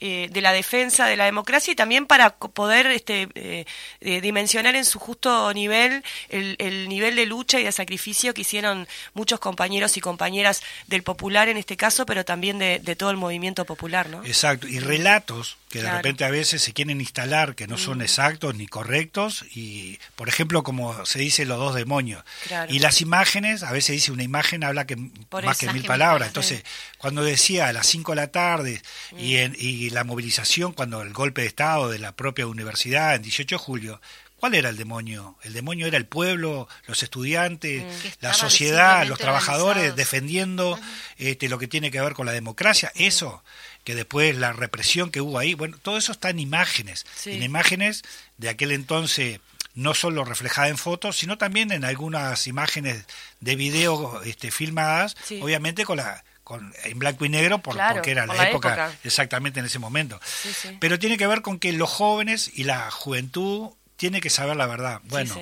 eh, 0.00 0.28
de 0.30 0.40
la 0.40 0.52
defensa 0.52 1.06
de 1.06 1.16
la 1.16 1.24
democracia 1.24 1.72
y 1.72 1.76
también 1.76 2.04
para 2.04 2.36
poder 2.36 2.88
este, 2.88 3.28
eh, 3.36 3.64
eh, 4.00 4.20
dimensionar 4.20 4.74
en 4.74 4.84
su 4.84 4.98
justo 4.98 5.50
nivel 5.54 6.02
el, 6.28 6.56
el 6.58 6.88
nivel 6.88 7.16
de 7.16 7.26
lucha 7.26 7.60
y 7.60 7.64
de 7.64 7.72
sacrificio 7.72 8.34
que 8.34 8.42
hicieron 8.42 8.86
muchos 9.14 9.38
compañeros 9.38 9.96
y 9.96 10.00
compañeras 10.00 10.62
del 10.88 11.04
popular 11.04 11.48
en 11.48 11.56
este 11.56 11.76
caso, 11.76 12.06
pero 12.06 12.24
también 12.24 12.58
de, 12.58 12.80
de 12.80 12.96
todo 12.96 13.10
el 13.10 13.16
movimiento 13.16 13.64
popular, 13.64 14.10
¿no? 14.10 14.22
Exacto, 14.24 14.66
y 14.66 14.80
relatos 14.80 15.56
que 15.74 15.82
de 15.82 15.90
repente 15.90 16.24
a 16.24 16.30
veces 16.30 16.62
se 16.62 16.72
quieren 16.72 17.00
instalar 17.00 17.54
que 17.54 17.66
no 17.66 17.76
son 17.78 18.00
exactos 18.00 18.54
ni 18.54 18.66
correctos 18.66 19.44
y 19.54 19.98
por 20.16 20.28
ejemplo 20.28 20.62
como 20.62 21.04
se 21.04 21.18
dice 21.18 21.44
los 21.44 21.58
dos 21.58 21.74
demonios 21.74 22.22
Claro. 22.46 22.72
y 22.72 22.78
las 22.78 23.00
imágenes 23.00 23.62
a 23.62 23.72
veces 23.72 23.94
dice 23.96 24.12
una 24.12 24.22
imagen 24.22 24.62
habla 24.64 24.86
que 24.86 24.96
Por 25.28 25.44
más 25.44 25.58
que 25.58 25.72
mil 25.72 25.84
palabras 25.84 26.28
entonces 26.28 26.62
cuando 26.98 27.22
decía 27.24 27.66
a 27.68 27.72
las 27.72 27.86
5 27.86 28.12
de 28.12 28.16
la 28.16 28.28
tarde 28.28 28.80
y, 29.18 29.36
en, 29.36 29.54
y 29.58 29.90
la 29.90 30.04
movilización 30.04 30.72
cuando 30.72 31.02
el 31.02 31.12
golpe 31.12 31.40
de 31.42 31.48
estado 31.48 31.90
de 31.90 31.98
la 31.98 32.12
propia 32.12 32.46
universidad 32.46 33.14
en 33.16 33.22
18 33.22 33.56
de 33.56 33.58
julio 33.58 34.00
¿Cuál 34.36 34.56
era 34.56 34.68
el 34.68 34.76
demonio? 34.76 35.38
El 35.42 35.54
demonio 35.54 35.86
era 35.86 35.96
el 35.96 36.04
pueblo, 36.04 36.68
los 36.86 37.02
estudiantes, 37.02 37.82
Mm. 37.82 38.08
La 38.20 38.34
sociedad, 38.34 39.06
los 39.06 39.18
trabajadores 39.18 39.84
organizados. 39.90 39.96
defendiendo 39.96 40.78
este, 41.16 41.48
lo 41.48 41.58
que 41.58 41.66
tiene 41.66 41.90
que 41.90 41.98
ver 41.98 42.12
con 42.12 42.26
la 42.26 42.32
democracia. 42.32 42.92
Eso, 42.94 43.42
que 43.84 43.94
después 43.94 44.36
la 44.36 44.52
represión 44.52 45.10
que 45.10 45.20
hubo 45.20 45.38
ahí, 45.38 45.54
bueno, 45.54 45.76
todo 45.80 45.96
eso 45.98 46.12
está 46.12 46.30
en 46.30 46.38
imágenes, 46.40 47.06
Sí. 47.16 47.32
en 47.32 47.42
imágenes 47.42 48.02
de 48.38 48.48
aquel 48.48 48.72
entonces 48.72 49.40
no 49.74 49.92
solo 49.94 50.24
reflejada 50.24 50.68
en 50.68 50.78
fotos, 50.78 51.16
sino 51.16 51.36
también 51.36 51.72
en 51.72 51.84
algunas 51.84 52.46
imágenes 52.46 53.04
de 53.40 53.56
video 53.56 54.22
este, 54.22 54.50
filmadas, 54.50 55.16
Sí. 55.24 55.40
obviamente 55.42 55.84
con 55.84 55.98
la 55.98 56.24
con, 56.44 56.74
en 56.84 56.98
blanco 56.98 57.24
y 57.24 57.30
negro 57.30 57.60
por, 57.60 57.72
Claro, 57.74 57.94
porque 57.94 58.10
era 58.10 58.26
por 58.26 58.36
la, 58.36 58.50
época, 58.50 58.68
época. 58.74 58.98
exactamente 59.02 59.60
en 59.60 59.66
ese 59.66 59.78
momento. 59.78 60.20
Sí, 60.26 60.50
sí. 60.52 60.76
Pero 60.78 60.98
tiene 60.98 61.16
que 61.16 61.26
ver 61.26 61.40
con 61.40 61.58
que 61.58 61.72
los 61.72 61.88
jóvenes 61.88 62.50
y 62.54 62.64
la 62.64 62.90
juventud 62.90 63.70
tiene 64.04 64.20
que 64.20 64.28
saber 64.28 64.54
la 64.54 64.66
verdad. 64.66 65.00
Bueno, 65.04 65.32
sí. 65.32 65.40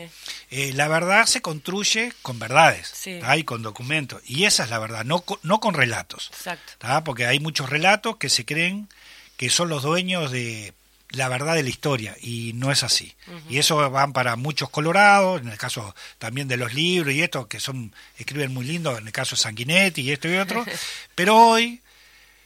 eh, 0.52 0.72
la 0.72 0.86
verdad 0.86 1.26
se 1.26 1.42
construye 1.42 2.12
con 2.22 2.38
verdades 2.38 2.88
Sí. 2.94 3.18
y 3.36 3.42
con 3.42 3.60
documentos. 3.62 4.22
Y 4.24 4.44
esa 4.44 4.62
es 4.62 4.70
la 4.70 4.78
verdad, 4.78 5.04
no, 5.04 5.24
no 5.42 5.58
con 5.58 5.74
relatos. 5.74 6.30
Exacto. 6.32 6.74
¿tá? 6.78 7.02
Porque 7.02 7.26
hay 7.26 7.40
muchos 7.40 7.68
relatos 7.68 8.18
que 8.18 8.28
se 8.28 8.44
creen 8.44 8.88
que 9.36 9.50
son 9.50 9.68
los 9.68 9.82
dueños 9.82 10.30
de 10.30 10.74
la 11.08 11.28
verdad 11.28 11.56
de 11.56 11.64
la 11.64 11.70
historia 11.70 12.16
y 12.22 12.52
no 12.54 12.70
es 12.70 12.84
así. 12.84 13.12
Y 13.50 13.58
eso 13.58 13.90
van 13.90 14.12
para 14.12 14.36
muchos 14.36 14.70
colorados, 14.70 15.40
en 15.40 15.48
el 15.48 15.58
caso 15.58 15.92
también 16.18 16.46
de 16.46 16.56
los 16.56 16.72
libros 16.72 17.12
y 17.12 17.20
esto, 17.20 17.48
que 17.48 17.58
son 17.58 17.92
escriben 18.16 18.54
muy 18.54 18.64
lindo, 18.64 18.96
en 18.96 19.08
el 19.08 19.12
caso 19.12 19.34
de 19.34 19.42
Sanguinetti 19.42 20.02
y 20.02 20.12
esto 20.12 20.28
y 20.28 20.36
otro. 20.36 20.64
Pero 21.16 21.36
hoy, 21.36 21.80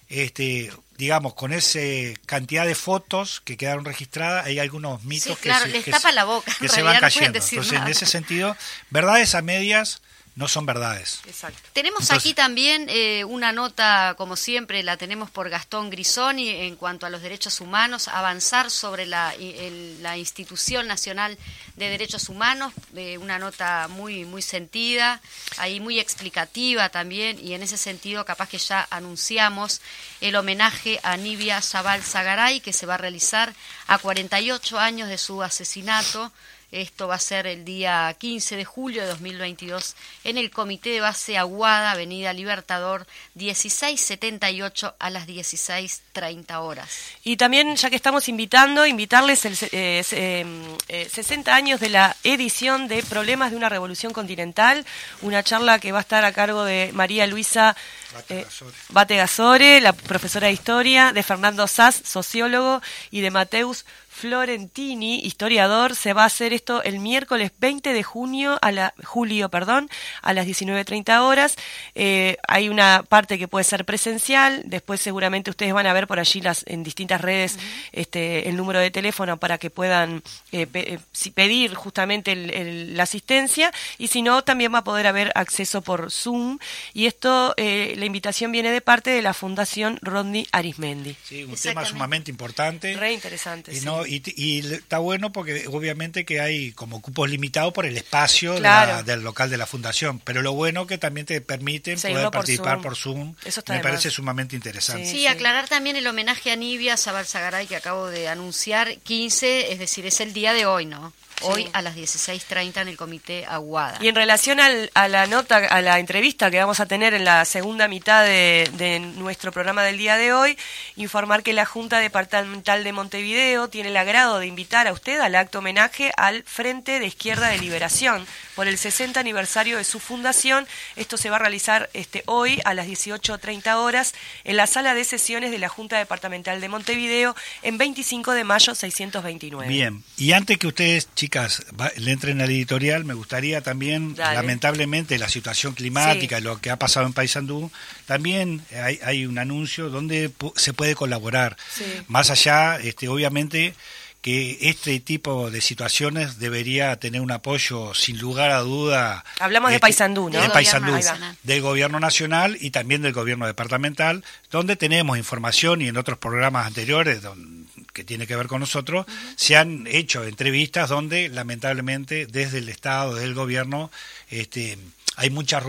este 0.09 0.73
digamos, 0.99 1.35
con 1.35 1.53
esa 1.53 1.79
cantidad 2.25 2.65
de 2.65 2.75
fotos 2.75 3.43
que 3.45 3.59
quedaron 3.59 3.85
registradas, 3.85 4.47
hay 4.47 4.59
algunos 4.59 5.05
mitos 5.05 5.37
Sí, 5.37 5.43
que, 5.43 5.55
se, 5.55 5.69
les 5.69 5.85
que 5.85 5.91
tapa 5.91 6.09
se- 6.09 6.15
la 6.15 6.25
boca, 6.25 6.51
que 6.59 6.69
se 6.69 6.81
van 6.83 6.95
no 6.95 7.01
cayendo. 7.01 7.39
Entonces, 7.39 7.73
en 7.75 7.87
ese 7.87 8.07
sentido, 8.07 8.57
verdades 8.89 9.35
a 9.35 9.43
medias 9.43 10.01
no 10.37 10.49
son 10.49 10.67
verdades. 10.67 11.21
Exacto. 11.27 11.59
Tenemos 11.73 12.03
Entonces- 12.03 12.19
aquí 12.27 12.35
también 12.35 12.87
eh, 12.91 13.25
una 13.25 13.53
nota, 13.53 14.15
como 14.19 14.37
siempre, 14.37 14.83
la 14.83 14.97
tenemos 14.99 15.31
por 15.31 15.49
Gastón 15.49 15.89
Grisoni 15.91 16.51
en 16.51 16.77
cuanto 16.77 17.07
a 17.07 17.11
los 17.11 17.23
derechos 17.23 17.61
humanos, 17.63 18.07
avanzar 18.09 18.71
sobre 18.71 19.07
la, 19.07 19.33
el- 19.35 20.03
la 20.03 20.19
Institución 20.19 20.87
Nacional 20.87 21.39
de 21.77 21.89
Derechos 21.89 22.29
Humanos, 22.29 22.75
eh, 22.95 23.17
una 23.19 23.39
nota 23.39 23.89
muy, 23.89 24.25
muy 24.27 24.43
sentida, 24.43 25.23
ahí 25.57 25.81
muy 25.81 25.99
explicativa 25.99 26.91
también, 26.91 27.39
y 27.45 27.55
en 27.55 27.63
ese 27.63 27.79
sentido 27.79 28.25
capaz 28.27 28.49
que 28.51 28.59
ya 28.59 28.87
anunciamos 28.91 29.81
el 30.21 30.37
homenaje 30.37 31.01
a 31.03 31.17
Nibia 31.17 31.63
Zabal 31.63 32.03
Zagaray, 32.03 32.61
que 32.61 32.75
se 32.75 32.85
va 32.85 32.95
a 32.95 32.99
realizar 32.99 33.55
a 33.87 33.97
48 33.99 34.79
años 34.79 35.09
de 35.09 35.17
su 35.17 35.43
asesinato. 35.43 36.31
Esto 36.73 37.07
va 37.09 37.15
a 37.15 37.19
ser 37.21 37.47
el 37.47 37.65
día 37.65 38.15
15 38.19 38.57
de 38.57 38.65
julio 38.65 39.03
de 39.03 39.09
2022 39.09 39.95
en 40.25 40.37
el 40.39 40.51
Comité 40.51 40.91
de 40.91 41.01
Base 41.01 41.39
Aguada, 41.39 41.93
Avenida 41.93 42.33
Libertador, 42.33 43.07
1678 43.35 44.95
a 44.99 45.11
las 45.11 45.27
16.30 45.27 46.61
horas. 46.61 46.89
Y 47.25 47.37
también, 47.37 47.77
ya 47.77 47.89
que 47.91 47.97
estamos 47.97 48.29
invitando, 48.29 48.85
invitarles 48.87 49.45
el 49.45 49.57
se- 49.57 49.71
eh, 49.73 50.03
se- 50.03 50.41
eh, 50.43 50.47
eh, 50.89 51.09
60 51.13 51.55
años 51.55 51.81
de 51.81 51.89
la 51.91 52.17
edición 52.25 52.89
de 52.89 53.03
Problemas 53.03 53.51
de 53.51 53.57
una 53.57 53.69
Revolución 53.69 54.13
Continental, 54.13 54.85
una 55.23 55.43
charla 55.43 55.79
que 55.79 55.93
va 55.93 55.99
a 55.99 56.03
estar 56.03 56.25
a 56.25 56.33
cargo 56.33 56.65
de 56.65 56.91
María 56.93 57.27
Luisa 57.27 57.77
Bate 58.13 58.41
eh, 58.41 58.45
Gasore. 58.45 58.73
Bate 58.91 59.17
Gasore, 59.17 59.81
la 59.81 59.93
profesora 59.93 60.47
de 60.49 60.53
Historia, 60.53 61.13
de 61.13 61.23
Fernando 61.23 61.67
Sass, 61.67 62.03
sociólogo, 62.05 62.83
y 63.11 63.21
de 63.21 63.31
Mateus 63.31 63.85
Florentini, 64.21 65.21
historiador. 65.21 65.95
Se 65.97 66.13
va 66.13 66.23
a 66.23 66.27
hacer 66.27 66.53
esto 66.53 66.83
el 66.83 66.99
miércoles 67.01 67.53
20 67.59 67.93
de 67.93 68.03
junio 68.03 68.59
a 68.63 68.71
la, 68.73 68.95
julio 69.05 69.49
perdón, 69.49 69.89
a 70.23 70.33
las 70.33 70.47
19.30 70.47 71.21
horas. 71.21 71.57
Eh, 71.95 72.37
hay 72.47 72.69
una 72.69 73.03
parte 73.09 73.39
que 73.39 73.49
puede 73.49 73.65
ser 73.65 73.85
presencial, 73.85 74.63
después 74.67 75.01
seguramente 75.01 75.51
ustedes 75.51 75.73
van 75.73 75.87
a 75.87 75.93
ver 75.93 76.07
por 76.07 76.19
allí 76.19 76.41
las, 76.41 76.65
en 76.67 76.83
distintas 76.83 77.21
redes 77.21 77.59
este, 77.93 78.49
el 78.49 78.57
número 78.57 78.79
de 78.81 78.91
teléfono 78.91 79.39
para 79.39 79.59
que 79.59 79.71
puedan 79.71 80.23
eh, 80.53 80.67
pe- 80.67 80.95
eh, 80.95 80.99
si- 81.13 81.31
pedir 81.31 81.75
justamente 81.75 82.33
el- 82.33 82.51
el- 82.53 82.97
la 82.97 83.03
asistencia 83.05 83.73
y 83.99 84.09
si 84.09 84.23
no 84.23 84.43
también 84.45 84.73
va 84.75 84.79
a 84.79 84.85
poder 84.85 85.07
haber 85.07 85.33
acceso 85.35 85.83
por 85.83 86.11
Zoom 86.11 86.59
y 86.95 87.07
esto 87.07 87.55
eh, 87.57 87.95
la 87.97 88.05
invitación 88.05 88.53
viene 88.53 88.71
de 88.71 88.81
parte 88.81 89.11
de 89.11 89.23
la 89.23 89.35
Fundación 89.35 89.99
Rodney 90.03 90.47
Arismendi. 90.53 91.17
Sí, 91.25 91.45
un 91.45 91.55
tema 91.57 91.85
sumamente 91.85 92.31
importante. 92.31 92.95
Re 92.97 93.13
interesante. 93.13 93.73
Y, 93.73 93.77
sí. 93.81 93.85
Y, 94.07 94.23
y 94.37 94.59
está 94.75 94.99
bueno 94.99 95.33
porque 95.33 95.67
obviamente 95.69 96.25
que 96.25 96.41
hay 96.41 96.73
como 96.73 97.01
cupos 97.03 97.29
limitados 97.31 97.73
por 97.73 97.87
el 97.87 97.97
espacio 97.97 98.55
de 98.55 98.61
Claro. 98.61 98.93
la- 98.93 99.03
del 99.03 99.23
local 99.23 99.51
de 99.51 99.57
la 99.57 99.67
fundación, 99.67 100.21
pero 100.21 100.43
lo 100.43 100.53
bueno 100.53 100.87
que 100.87 100.99
también 100.99 101.27
te 101.27 101.41
permiten 101.41 101.99
Seguirlo 101.99 102.21
poder 102.23 102.27
por 102.31 102.33
participar 102.41 102.75
Zoom. 102.75 102.83
por 102.83 102.97
Zoom, 102.97 103.35
Eso 103.45 103.61
está 103.61 103.73
me 103.75 103.81
parece 103.81 104.09
más. 104.09 104.15
sumamente 104.15 104.57
interesante. 104.57 105.05
Sí, 105.05 105.11
Sí, 105.13 105.19
sí. 105.19 105.27
aclarar 105.27 105.69
también 105.69 105.97
el 105.97 106.07
homenaje 106.07 106.51
a 106.53 106.57
Nibia 106.57 106.97
Zabal 106.97 107.27
Zagaray 107.27 107.67
que 107.67 107.77
acabo 107.77 108.07
de 108.09 108.29
anunciar, 108.29 108.97
15, 108.99 109.73
es 109.73 109.79
decir, 109.79 110.07
es 110.07 110.21
el 110.21 110.33
día 110.33 110.53
de 110.53 110.67
hoy, 110.67 110.87
¿no? 110.87 111.13
Hoy 111.43 111.65
Sí. 111.65 111.71
a 111.73 111.83
las 111.83 111.95
16.30 111.95 112.81
en 112.83 112.89
el 112.89 112.97
Comité 112.97 113.45
Aguada. 113.47 113.99
Y 114.01 114.09
en 114.09 114.15
relación 114.15 114.59
al- 114.61 114.91
a 114.95 115.09
la 115.09 115.27
nota, 115.27 115.57
a 115.59 115.81
la 115.83 115.99
entrevista 115.99 116.51
que 116.51 116.59
vamos 116.59 116.81
a 116.81 116.87
tener 116.87 117.13
en 117.15 117.25
la 117.25 117.45
segunda 117.45 117.89
mitad 117.89 118.25
de, 118.25 118.71
de 118.75 119.01
nuestro 119.01 119.53
programa 119.53 119.83
del 119.83 119.99
día 119.99 120.17
de 120.17 120.33
hoy, 120.33 120.57
informar 120.97 121.43
que 121.43 121.53
la 121.53 121.67
Junta 121.67 121.99
Departamental 121.99 122.85
de 122.85 122.93
Montevideo 122.93 123.69
tiene 123.69 123.91
el 123.91 123.97
agrado 123.97 124.39
de 124.39 124.47
invitar 124.47 124.87
a 124.89 124.93
usted 124.93 125.21
al 125.21 125.35
acto 125.35 125.59
homenaje 125.59 126.11
al 126.17 126.43
Frente 126.45 127.01
de 127.01 127.07
Izquierda 127.07 127.49
de 127.49 127.59
Liberación 127.59 128.27
por 128.55 128.67
el 128.69 128.79
60 128.79 129.21
aniversario 129.21 129.77
de 129.77 129.85
su 129.85 130.01
fundación. 130.01 130.67
Esto 130.97 131.17
se 131.19 131.29
va 131.31 131.37
a 131.37 131.41
realizar 131.41 131.91
este, 131.93 132.23
hoy 132.27 132.61
a 132.65 132.73
las 132.75 132.87
18.30 132.87 133.75
horas 133.77 134.15
en 134.45 134.57
la 134.57 134.67
sala 134.67 134.95
de 134.95 135.05
sesiones 135.05 135.51
de 135.51 135.59
la 135.59 135.69
Junta 135.69 135.99
Departamental 135.99 136.61
de 136.61 136.69
Montevideo 136.69 137.37
en 137.63 137.79
25 137.79 138.33
de 138.33 138.45
mayo 138.45 138.75
629. 138.75 139.69
Bien, 139.69 140.03
y 140.17 140.33
antes 140.33 140.59
que 140.59 140.67
ustedes, 140.67 141.09
chicas, 141.27 141.65
va- 141.79 141.91
le 141.97 142.13
entren 142.13 142.41
al 142.41 142.51
editorial, 142.51 143.05
me 143.05 143.13
gustaría 143.15 143.61
también, 143.61 144.15
Dale. 144.15 144.37
lamentablemente, 144.37 145.19
la 145.19 145.29
situación 145.29 145.75
climática, 145.75 146.39
Sí. 146.39 146.45
lo 146.45 146.61
que 146.61 146.71
ha 146.71 146.77
pasado 146.79 147.05
en 147.07 147.13
Paysandú, 147.15 147.73
también 148.07 148.63
hay, 148.81 149.01
hay 149.05 149.27
un 149.27 149.37
anuncio 149.39 149.91
donde 149.91 150.31
se 150.55 150.73
puede 150.73 150.95
colaborar. 150.95 151.57
Sí. 151.75 151.83
Más 152.07 152.31
allá, 152.31 152.77
este, 152.79 153.09
obviamente, 153.09 153.75
que 154.23 154.59
este 154.63 154.99
tipo 155.01 155.51
de 155.53 155.61
situaciones 155.61 156.39
debería 156.39 156.97
tener 156.97 157.21
un 157.21 157.31
apoyo 157.31 157.93
sin 157.95 158.19
lugar 158.19 158.51
a 158.51 158.59
duda. 158.61 159.25
Hablamos 159.41 159.71
de 159.71 159.77
este, 159.77 159.83
Paysandú, 159.83 160.31
¿no? 160.31 160.41
De 160.43 160.49
Paysandú, 160.51 160.93
gobierno 160.93 161.37
del 161.45 161.61
gobierno 161.61 162.01
nacional 162.01 162.57
y 162.61 162.71
también 162.71 163.03
del 163.03 163.13
gobierno 163.13 163.47
departamental, 163.47 164.25
donde 164.51 164.75
tenemos 164.77 165.17
información 165.19 165.81
y 165.83 165.89
en 165.89 165.97
otros 165.97 166.19
programas 166.19 166.67
anteriores 166.67 167.23
don- 167.23 167.56
que 167.97 168.05
tiene 168.05 168.27
que 168.27 168.37
ver 168.37 168.47
con 168.47 168.61
nosotros, 168.61 169.07
se 169.37 169.57
han 169.57 169.87
hecho 169.87 170.23
entrevistas 170.23 170.91
donde 170.91 171.31
lamentablemente 171.31 172.27
desde 172.27 172.59
el 172.59 172.69
Estado, 172.69 173.15
desde 173.15 173.27
el 173.27 173.33
gobierno, 173.35 173.91
este, 174.29 174.77
hay 175.17 175.31
muchas 175.31 175.63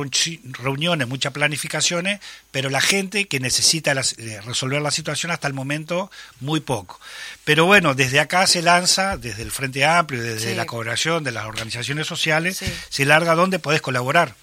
reuniones, 0.60 1.08
muchas 1.08 1.32
planificaciones, 1.32 2.20
pero 2.52 2.70
la 2.70 2.82
gente 2.82 3.30
que 3.30 3.40
necesita 3.40 3.94
las- 3.94 4.20
eh, 4.20 4.42
resolver 4.42 4.82
la 4.82 4.92
situación 4.92 5.32
hasta 5.32 5.48
el 5.48 5.54
momento, 5.54 6.12
muy 6.42 6.60
poco. 6.60 7.00
Pero 7.46 7.66
bueno, 7.66 7.94
desde 7.96 8.20
acá 8.20 8.46
se 8.46 8.62
lanza, 8.62 9.16
desde 9.16 9.44
el 9.44 9.52
Frente 9.52 9.86
Amplio, 9.86 10.22
desde 10.22 10.50
Sí. 10.50 10.56
la 10.56 10.66
colaboración 10.66 11.24
de 11.24 11.32
las 11.32 11.46
organizaciones 11.46 12.08
sociales, 12.08 12.58
Sí. 12.58 12.66
se 12.90 13.06
larga 13.06 13.36
donde 13.36 13.58
podés 13.60 13.82
colaborar. 13.82 14.36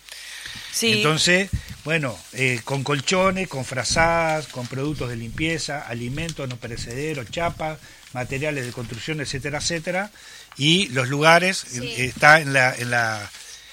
Sí. 0.75 0.93
Entonces, 0.93 1.50
bueno, 1.85 2.19
eh, 2.33 2.61
con 2.64 2.83
colchones, 2.83 3.47
con 3.47 3.64
frazadas, 3.64 4.49
con 4.49 4.66
productos 4.66 5.09
de 5.09 5.16
limpieza, 5.16 5.87
alimentos 5.87 6.49
no 6.49 6.57
perecederos, 6.57 7.31
chapas, 7.31 7.78
materiales 8.12 8.66
de 8.66 8.73
construcción, 8.73 9.21
etcétera, 9.21 9.59
etcétera. 9.59 10.11
Y 10.57 10.88
los 10.88 11.09
lugares 11.09 11.59
Sí. 11.69 11.87
eh, 11.97 12.07
está 12.07 12.40
en 12.40 12.52
la, 12.52 12.75
en 12.75 12.90
la 12.90 13.31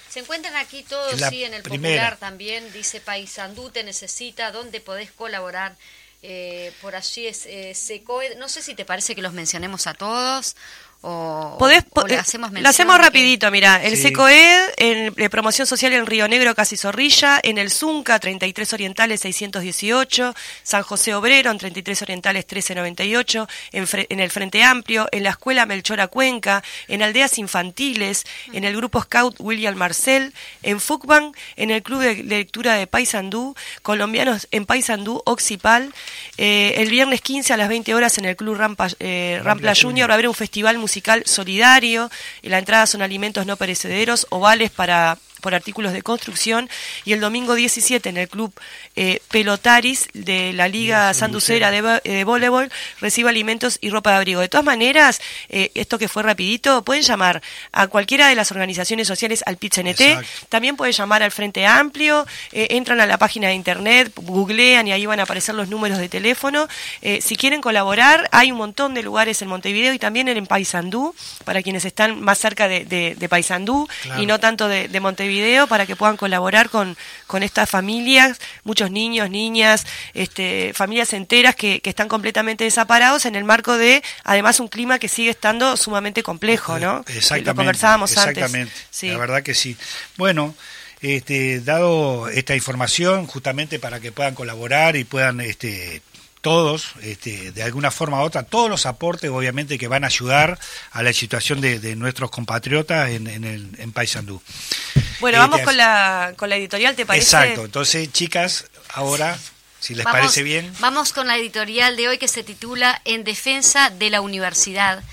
Se 0.09 0.19
encuentran 0.19 0.55
aquí 0.57 0.83
todos, 0.83 1.19
la 1.19 1.29
sí, 1.29 1.43
en 1.43 1.53
el 1.55 1.63
primera. 1.63 2.03
Popular 2.03 2.17
también, 2.19 2.71
dice 2.73 2.99
Paisandú 3.01 3.71
te 3.71 3.83
necesita, 3.83 4.51
¿dónde 4.51 4.79
podés 4.79 5.11
colaborar? 5.11 5.75
Eh, 6.23 6.71
por 6.81 6.95
allí 6.95 7.25
es 7.25 7.47
eh, 7.47 7.73
Secoe, 7.73 8.35
no 8.35 8.47
sé 8.47 8.61
si 8.61 8.75
te 8.75 8.85
parece 8.85 9.15
que 9.15 9.23
los 9.23 9.33
mencionemos 9.33 9.87
a 9.87 9.95
todos 9.95 10.55
o, 11.01 11.55
Podés, 11.57 11.83
o 11.95 12.05
le 12.05 12.13
eh, 12.15 12.17
hacemos 12.17 12.49
lo 12.49 12.53
mención 12.53 12.69
hacemos 12.69 12.97
que- 12.97 13.01
rapidito, 13.03 13.49
mira, 13.49 13.83
el 13.83 13.95
Sí. 13.97 14.03
SECOED, 14.03 14.69
en 14.77 15.13
de 15.15 15.29
promoción 15.31 15.65
social 15.65 15.93
en 15.93 16.05
Río 16.05 16.27
Negro, 16.27 16.53
casi 16.53 16.77
Zorrilla, 16.77 17.39
en 17.41 17.57
el 17.57 17.71
Zunca, 17.71 18.19
33 18.19 18.71
Orientales 18.73 19.19
618, 19.21 20.35
San 20.63 20.83
José 20.83 21.15
Obrero, 21.15 21.49
en 21.49 21.57
33 21.57 22.01
Orientales 22.03 22.45
1398, 22.45 23.47
en, 23.71 23.87
en 24.09 24.19
el 24.19 24.29
Frente 24.29 24.63
Amplio, 24.63 25.07
en 25.11 25.23
la 25.23 25.31
Escuela 25.31 25.65
Melchora 25.65 26.07
Cuenca, 26.07 26.63
en 26.87 27.01
Aldeas 27.01 27.39
Infantiles, 27.39 28.25
en 28.53 28.63
el 28.63 28.75
Grupo 28.75 29.01
Scout 29.01 29.35
William 29.39 29.75
Marcel, 29.75 30.33
en 30.61 30.79
Fucban, 30.79 31.31
en 31.55 31.71
el 31.71 31.81
Club 31.81 32.01
de 32.01 32.23
Lectura 32.23 32.75
de 32.75 32.85
Paysandú, 32.85 33.55
Colombianos 33.81 34.47
en 34.51 34.65
Paysandú, 34.67 35.21
Occipal, 35.25 35.93
eh, 36.37 36.75
el 36.77 36.89
viernes 36.91 37.21
15 37.21 37.53
a 37.53 37.57
las 37.57 37.69
20 37.69 37.95
horas 37.95 38.19
en 38.19 38.25
el 38.25 38.35
Club 38.35 38.55
Rampa, 38.55 38.87
eh, 38.99 39.39
Rampla 39.43 39.71
Rampla 39.71 39.73
Junior 39.81 40.07
va 40.09 40.13
a 40.13 40.15
haber 40.15 40.27
un 40.27 40.35
festival 40.35 40.77
musical 40.77 40.90
musical 40.91 41.23
solidario, 41.25 42.11
y 42.41 42.49
la 42.49 42.59
entrada 42.59 42.85
son 42.85 43.01
alimentos 43.01 43.45
no 43.45 43.55
perecederos 43.55 44.27
o 44.29 44.41
vales 44.41 44.71
para 44.71 45.17
por 45.41 45.53
artículos 45.55 45.91
de 45.93 46.01
construcción 46.01 46.69
y 47.05 47.13
el 47.13 47.19
domingo 47.19 47.55
17 47.55 48.07
en 48.09 48.17
el 48.17 48.29
club 48.29 48.53
eh, 48.95 49.19
Pelotaris 49.29 50.07
de 50.13 50.53
la 50.53 50.67
Liga 50.67 51.13
Sanducera 51.13 51.71
de, 51.71 51.83
vo- 51.83 52.01
eh, 52.03 52.11
de 52.13 52.23
Voleibol 52.23 52.71
recibe 52.99 53.29
alimentos 53.29 53.77
y 53.81 53.89
ropa 53.89 54.11
de 54.11 54.17
abrigo. 54.17 54.41
De 54.41 54.49
todas 54.49 54.65
maneras, 54.65 55.19
eh, 55.49 55.71
esto 55.75 55.97
que 55.99 56.07
fue 56.07 56.23
rapidito, 56.23 56.83
pueden 56.83 57.03
llamar 57.03 57.41
a 57.71 57.87
cualquiera 57.87 58.27
de 58.27 58.35
las 58.35 58.51
organizaciones 58.51 59.07
sociales 59.07 59.43
al 59.45 59.57
Exacto. 60.13 60.45
también 60.49 60.75
pueden 60.77 60.93
llamar 60.93 61.23
al 61.23 61.31
Frente 61.31 61.65
Amplio, 61.65 62.25
eh, 62.51 62.67
entran 62.71 62.99
a 63.01 63.05
la 63.05 63.17
página 63.17 63.47
de 63.47 63.55
internet, 63.55 64.11
googlean 64.15 64.87
y 64.87 64.91
ahí 64.91 65.05
van 65.05 65.19
a 65.19 65.23
aparecer 65.23 65.55
los 65.55 65.67
números 65.69 65.97
de 65.97 66.07
teléfono. 66.09 66.67
Si 67.21 67.35
quieren 67.35 67.61
colaborar, 67.61 68.29
hay 68.31 68.51
un 68.51 68.57
montón 68.57 68.93
de 68.93 69.01
lugares 69.03 69.41
en 69.41 69.47
Montevideo 69.47 69.93
y 69.93 69.99
también 69.99 70.27
en 70.27 70.45
Paysandú, 70.45 71.15
para 71.45 71.61
quienes 71.63 71.85
están 71.85 72.21
más 72.21 72.37
cerca 72.37 72.67
de, 72.67 72.85
de, 72.85 73.15
de 73.17 73.29
Paysandú 73.29 73.87
Claro. 74.03 74.21
y 74.21 74.25
no 74.25 74.39
tanto 74.39 74.67
de, 74.67 74.87
de 74.87 74.99
Montevideo, 74.99 75.30
para 75.67 75.85
que 75.85 75.95
puedan 75.95 76.17
colaborar 76.17 76.69
con, 76.69 76.97
con 77.27 77.43
estas 77.43 77.69
familias, 77.69 78.39
muchos 78.63 78.91
niños, 78.91 79.29
niñas, 79.29 79.85
este, 80.13 80.73
familias 80.73 81.13
enteras 81.13 81.55
que, 81.55 81.79
que 81.81 81.89
están 81.89 82.07
completamente 82.07 82.63
desaparados 82.63 83.25
en 83.25 83.35
el 83.35 83.43
marco 83.43 83.77
de, 83.77 84.03
además, 84.23 84.59
un 84.59 84.67
clima 84.67 84.99
que 84.99 85.07
sigue 85.07 85.29
estando 85.29 85.77
sumamente 85.77 86.23
complejo, 86.23 86.79
¿no? 86.79 87.03
Exactamente. 87.07 87.49
Lo 87.49 87.55
conversábamos 87.55 88.11
exactamente. 88.11 88.71
antes. 88.71 88.87
Sí. 88.89 89.09
La 89.09 89.17
verdad 89.17 89.43
que 89.43 89.53
sí. 89.53 89.77
Bueno, 90.17 90.53
este, 91.01 91.61
dado 91.61 92.29
esta 92.29 92.55
información, 92.55 93.25
justamente 93.25 93.79
para 93.79 93.99
que 93.99 94.11
puedan 94.11 94.35
colaborar 94.35 94.95
y 94.95 95.03
puedan 95.03 95.41
este, 95.41 96.01
todos, 96.41 96.93
este, 97.01 97.51
de 97.51 97.63
alguna 97.63 97.91
forma 97.91 98.19
u 98.21 98.25
otra, 98.25 98.43
todos 98.43 98.69
los 98.69 98.85
aportes, 98.87 99.29
obviamente, 99.29 99.77
que 99.77 99.87
van 99.87 100.03
a 100.03 100.07
ayudar 100.07 100.59
a 100.91 101.03
la 101.03 101.13
situación 101.13 101.61
de, 101.61 101.79
de 101.79 101.95
nuestros 101.95 102.31
compatriotas 102.31 103.09
en, 103.11 103.27
en, 103.27 103.43
el, 103.43 103.69
en 103.77 103.91
Paysandú. 103.91 104.41
Bueno, 105.19 105.37
Eh, 105.37 105.39
vamos 105.41 105.59
te- 105.59 105.65
con 105.65 105.77
la, 105.77 106.33
con 106.35 106.49
la 106.49 106.55
editorial, 106.55 106.95
¿te 106.95 107.05
parece? 107.05 107.25
Exacto. 107.25 107.63
Entonces, 107.65 108.11
chicas, 108.11 108.65
ahora, 108.93 109.37
si 109.79 109.93
les 109.93 110.03
Vamos- 110.03 110.19
parece 110.19 110.41
bien. 110.43 110.73
Vamos 110.79 111.13
con 111.13 111.27
la 111.27 111.37
editorial 111.37 111.95
de 111.95 112.07
hoy 112.09 112.17
que 112.17 112.27
se 112.27 112.43
titula 112.43 113.01
En 113.05 113.23
defensa 113.23 113.89
de 113.91 114.09
la 114.09 114.21
universidad. 114.21 115.03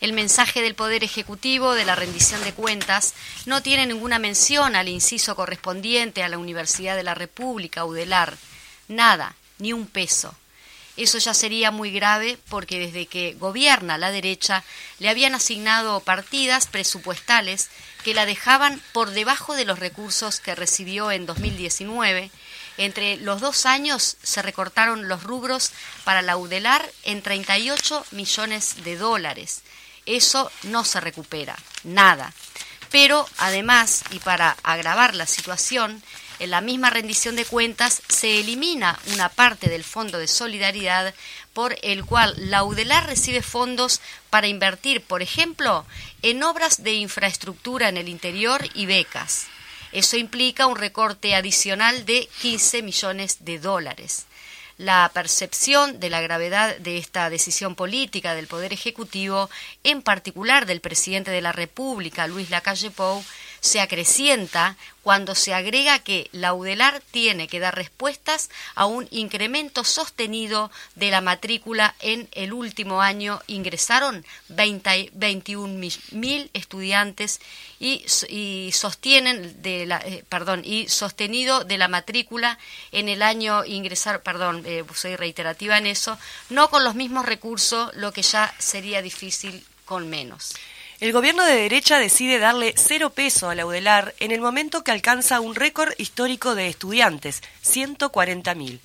El 0.00 0.12
mensaje 0.12 0.60
del 0.60 0.74
Poder 0.74 1.02
Ejecutivo 1.02 1.72
de 1.72 1.86
la 1.86 1.94
rendición 1.94 2.44
de 2.44 2.52
cuentas 2.52 3.14
no 3.46 3.62
tiene 3.62 3.86
ninguna 3.86 4.18
mención 4.18 4.76
al 4.76 4.88
inciso 4.90 5.34
correspondiente 5.34 6.22
a 6.22 6.28
la 6.28 6.36
Universidad 6.36 6.94
de 6.94 7.04
la 7.04 7.14
República, 7.14 7.86
UDELAR. 7.86 8.36
Nada, 8.88 9.34
ni 9.58 9.72
un 9.72 9.86
peso. 9.86 10.34
Eso 10.96 11.18
ya 11.18 11.34
sería 11.34 11.70
muy 11.70 11.90
grave 11.90 12.38
porque 12.48 12.78
desde 12.78 13.06
que 13.06 13.34
gobierna 13.34 13.98
la 13.98 14.12
derecha 14.12 14.62
le 15.00 15.08
habían 15.08 15.34
asignado 15.34 16.00
partidas 16.00 16.66
presupuestales 16.66 17.68
que 18.04 18.14
la 18.14 18.26
dejaban 18.26 18.80
por 18.92 19.10
debajo 19.10 19.54
de 19.54 19.64
los 19.64 19.80
recursos 19.80 20.38
que 20.38 20.54
recibió 20.54 21.10
en 21.10 21.26
2019. 21.26 22.30
Entre 22.76 23.16
los 23.16 23.40
dos 23.40 23.66
años 23.66 24.16
se 24.22 24.42
recortaron 24.42 25.08
los 25.08 25.24
rubros 25.24 25.72
para 26.04 26.22
la 26.22 26.36
UDELAR 26.36 26.88
en 27.02 27.22
38 27.22 28.06
millones 28.12 28.84
de 28.84 28.96
dólares. 28.96 29.62
Eso 30.06 30.50
no 30.64 30.84
se 30.84 31.00
recupera, 31.00 31.56
nada. 31.82 32.32
Pero 32.90 33.28
además, 33.38 34.04
y 34.10 34.20
para 34.20 34.56
agravar 34.62 35.14
la 35.14 35.26
situación, 35.26 36.02
en 36.38 36.50
la 36.50 36.60
misma 36.60 36.90
rendición 36.90 37.36
de 37.36 37.44
cuentas 37.44 38.02
se 38.08 38.40
elimina 38.40 38.98
una 39.12 39.28
parte 39.28 39.68
del 39.68 39.84
Fondo 39.84 40.18
de 40.18 40.28
Solidaridad 40.28 41.14
por 41.52 41.76
el 41.82 42.04
cual 42.04 42.34
la 42.36 42.64
UDELAR 42.64 43.06
recibe 43.06 43.42
fondos 43.42 44.00
para 44.30 44.48
invertir, 44.48 45.00
por 45.02 45.22
ejemplo, 45.22 45.86
en 46.22 46.42
obras 46.42 46.82
de 46.82 46.94
infraestructura 46.94 47.88
en 47.88 47.96
el 47.96 48.08
interior 48.08 48.68
y 48.74 48.86
becas. 48.86 49.46
Eso 49.92 50.16
implica 50.16 50.66
un 50.66 50.76
recorte 50.76 51.36
adicional 51.36 52.04
de 52.04 52.28
15 52.42 52.82
millones 52.82 53.44
de 53.44 53.60
dólares. 53.60 54.26
La 54.76 55.08
percepción 55.14 56.00
de 56.00 56.10
la 56.10 56.20
gravedad 56.20 56.76
de 56.78 56.98
esta 56.98 57.30
decisión 57.30 57.76
política 57.76 58.34
del 58.34 58.48
Poder 58.48 58.72
Ejecutivo, 58.72 59.48
en 59.84 60.02
particular 60.02 60.66
del 60.66 60.80
presidente 60.80 61.30
de 61.30 61.40
la 61.40 61.52
República, 61.52 62.26
Luis 62.26 62.50
Lacalle 62.50 62.90
Pou, 62.90 63.24
se 63.64 63.80
acrecienta 63.80 64.76
cuando 65.02 65.34
se 65.34 65.54
agrega 65.54 65.98
que 66.00 66.28
la 66.32 66.52
UDELAR 66.52 67.00
tiene 67.10 67.48
que 67.48 67.60
dar 67.60 67.74
respuestas 67.74 68.50
a 68.74 68.84
un 68.84 69.08
incremento 69.10 69.84
sostenido 69.84 70.70
de 70.96 71.10
la 71.10 71.22
matrícula 71.22 71.94
en 72.00 72.28
el 72.32 72.52
último 72.52 73.00
año. 73.00 73.40
Ingresaron 73.46 74.24
20 74.48 75.10
21 75.14 75.78
mi- 75.78 75.92
mil 76.12 76.50
estudiantes 76.52 77.40
y, 77.80 78.04
y 78.28 78.70
sostienen 78.72 79.62
de 79.62 79.86
la, 79.86 79.96
eh, 80.04 80.24
perdón, 80.28 80.60
y 80.62 80.88
sostenido 80.88 81.64
de 81.64 81.78
la 81.78 81.88
matrícula 81.88 82.58
en 82.92 83.08
el 83.08 83.22
año 83.22 83.64
ingresar, 83.64 84.22
perdón, 84.22 84.62
eh, 84.66 84.84
soy 84.94 85.16
reiterativa 85.16 85.78
en 85.78 85.86
eso, 85.86 86.18
no 86.50 86.68
con 86.68 86.84
los 86.84 86.94
mismos 86.96 87.24
recursos, 87.24 87.94
lo 87.96 88.12
que 88.12 88.20
ya 88.22 88.54
sería 88.58 89.00
difícil 89.00 89.64
con 89.86 90.08
menos. 90.10 90.52
El 91.00 91.12
gobierno 91.12 91.44
de 91.44 91.56
derecha 91.56 91.98
decide 91.98 92.38
darle 92.38 92.72
cero 92.76 93.10
peso 93.10 93.50
a 93.50 93.56
la 93.56 93.66
UDELAR 93.66 94.14
en 94.20 94.30
el 94.30 94.40
momento 94.40 94.84
que 94.84 94.92
alcanza 94.92 95.40
un 95.40 95.56
récord 95.56 95.92
histórico 95.98 96.54
de 96.54 96.68
estudiantes, 96.68 97.42
140.000. 97.64 98.78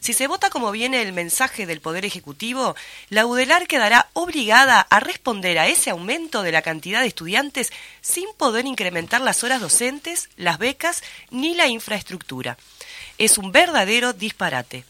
Si 0.00 0.12
se 0.12 0.28
vota 0.28 0.48
como 0.48 0.70
viene 0.70 1.02
el 1.02 1.12
mensaje 1.12 1.66
del 1.66 1.80
Poder 1.80 2.04
Ejecutivo, 2.04 2.76
la 3.10 3.26
UDELAR 3.26 3.66
quedará 3.66 4.08
obligada 4.12 4.80
a 4.80 5.00
responder 5.00 5.58
a 5.58 5.66
ese 5.66 5.90
aumento 5.90 6.42
de 6.42 6.52
la 6.52 6.62
cantidad 6.62 7.00
de 7.00 7.08
estudiantes 7.08 7.72
sin 8.00 8.28
poder 8.36 8.64
incrementar 8.64 9.20
las 9.20 9.42
horas 9.42 9.60
docentes, 9.60 10.28
las 10.36 10.58
becas 10.58 11.02
ni 11.30 11.56
la 11.56 11.66
infraestructura. 11.66 12.56
Es 13.18 13.38
un 13.38 13.50
verdadero 13.50 14.12
disparate 14.12 14.84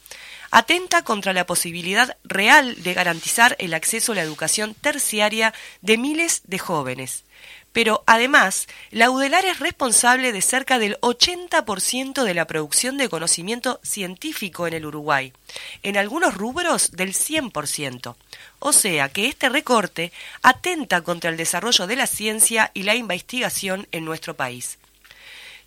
atenta 0.51 1.03
contra 1.03 1.33
la 1.33 1.47
posibilidad 1.47 2.17
real 2.25 2.83
de 2.83 2.95
garantizar 2.95 3.57
el 3.59 3.75
acceso 3.75 4.13
a 4.13 4.17
la 4.17 4.23
educación 4.23 4.75
terciaria 4.75 5.55
de 5.81 5.99
miles 5.99 6.43
de 6.45 6.59
jóvenes. 6.59 7.25
Pero 7.77 8.03
además, 8.07 8.69
la 8.91 9.11
UDELAR 9.11 9.45
es 9.45 9.59
responsable 9.59 10.33
de 10.33 10.41
cerca 10.41 10.79
del 10.79 10.99
80% 11.03 12.23
de 12.23 12.33
la 12.33 12.47
producción 12.47 12.97
de 12.97 13.11
conocimiento 13.11 13.81
científico 13.83 14.67
en 14.67 14.73
el 14.73 14.87
Uruguay, 14.87 15.35
en 15.83 15.99
algunos 15.99 16.33
rubros 16.33 16.93
del 16.93 17.13
100%. 17.13 18.15
O 18.61 18.73
sea 18.73 19.11
que 19.11 19.27
este 19.27 19.51
recorte 19.51 20.11
atenta 20.43 21.03
contra 21.03 21.29
el 21.29 21.37
desarrollo 21.37 21.87
de 21.87 21.97
la 21.97 22.07
ciencia 22.07 22.71
y 22.73 22.85
la 22.85 22.95
investigación 22.95 23.87
en 23.93 24.07
nuestro 24.07 24.35
país. 24.35 24.79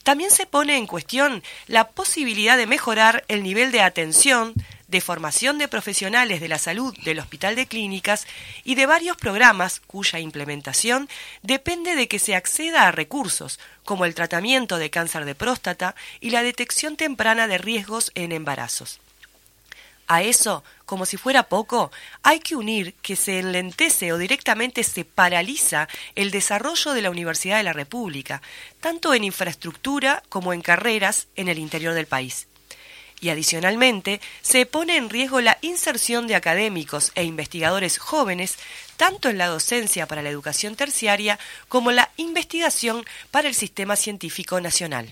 También 0.03 0.31
se 0.31 0.45
pone 0.45 0.77
en 0.77 0.87
cuestión 0.87 1.43
la 1.67 1.89
posibilidad 1.89 2.57
de 2.57 2.67
mejorar 2.67 3.23
el 3.27 3.43
nivel 3.43 3.71
de 3.71 3.81
atención, 3.81 4.53
de 4.87 5.01
formación 5.01 5.59
de 5.59 5.67
profesionales 5.67 6.41
de 6.41 6.47
la 6.47 6.57
salud 6.57 6.97
del 7.03 7.19
Hospital 7.19 7.55
de 7.55 7.67
Clínicas 7.67 8.25
y 8.63 8.73
de 8.75 8.87
varios 8.87 9.17
programas 9.17 9.81
cuya 9.85 10.19
implementación 10.19 11.07
depende 11.43 11.95
de 11.95 12.07
que 12.07 12.17
se 12.17 12.35
acceda 12.35 12.87
a 12.87 12.91
recursos 12.91 13.59
como 13.85 14.05
el 14.05 14.15
tratamiento 14.15 14.77
de 14.77 14.89
cáncer 14.89 15.25
de 15.25 15.35
próstata 15.35 15.95
y 16.19 16.31
la 16.31 16.41
detección 16.41 16.95
temprana 16.95 17.47
de 17.47 17.59
riesgos 17.59 18.11
en 18.15 18.31
embarazos. 18.31 18.99
A 20.11 20.23
eso, 20.23 20.63
como 20.87 21.05
si 21.05 21.17
fuera 21.17 21.43
poco, 21.43 21.91
hay 22.23 22.39
que 22.39 22.55
unir 22.55 22.95
que 22.95 23.15
se 23.15 23.37
enlentece 23.37 24.11
o 24.11 24.17
directamente 24.17 24.83
se 24.83 25.05
paraliza 25.05 25.87
el 26.15 26.31
desarrollo 26.31 26.93
de 26.93 27.03
la 27.03 27.11
Universidad 27.11 27.57
de 27.57 27.63
la 27.63 27.73
República, 27.73 28.41
tanto 28.81 29.13
en 29.13 29.23
infraestructura 29.23 30.23
como 30.27 30.51
en 30.51 30.61
carreras 30.61 31.27
en 31.35 31.47
el 31.47 31.59
interior 31.59 31.93
del 31.93 32.07
país. 32.07 32.47
Y 33.21 33.29
adicionalmente, 33.29 34.19
se 34.41 34.65
pone 34.65 34.97
en 34.97 35.11
riesgo 35.11 35.41
la 35.41 35.59
inserción 35.61 36.25
de 36.25 36.33
académicos 36.33 37.11
e 37.13 37.23
investigadores 37.23 37.99
jóvenes, 37.99 38.57
tanto 38.97 39.29
en 39.29 39.37
la 39.37 39.45
docencia 39.45 40.07
para 40.07 40.23
la 40.23 40.29
educación 40.29 40.75
terciaria 40.75 41.37
como 41.67 41.91
la 41.91 42.09
investigación 42.17 43.05
para 43.29 43.47
el 43.47 43.53
sistema 43.53 43.95
científico 43.95 44.59
nacional. 44.59 45.07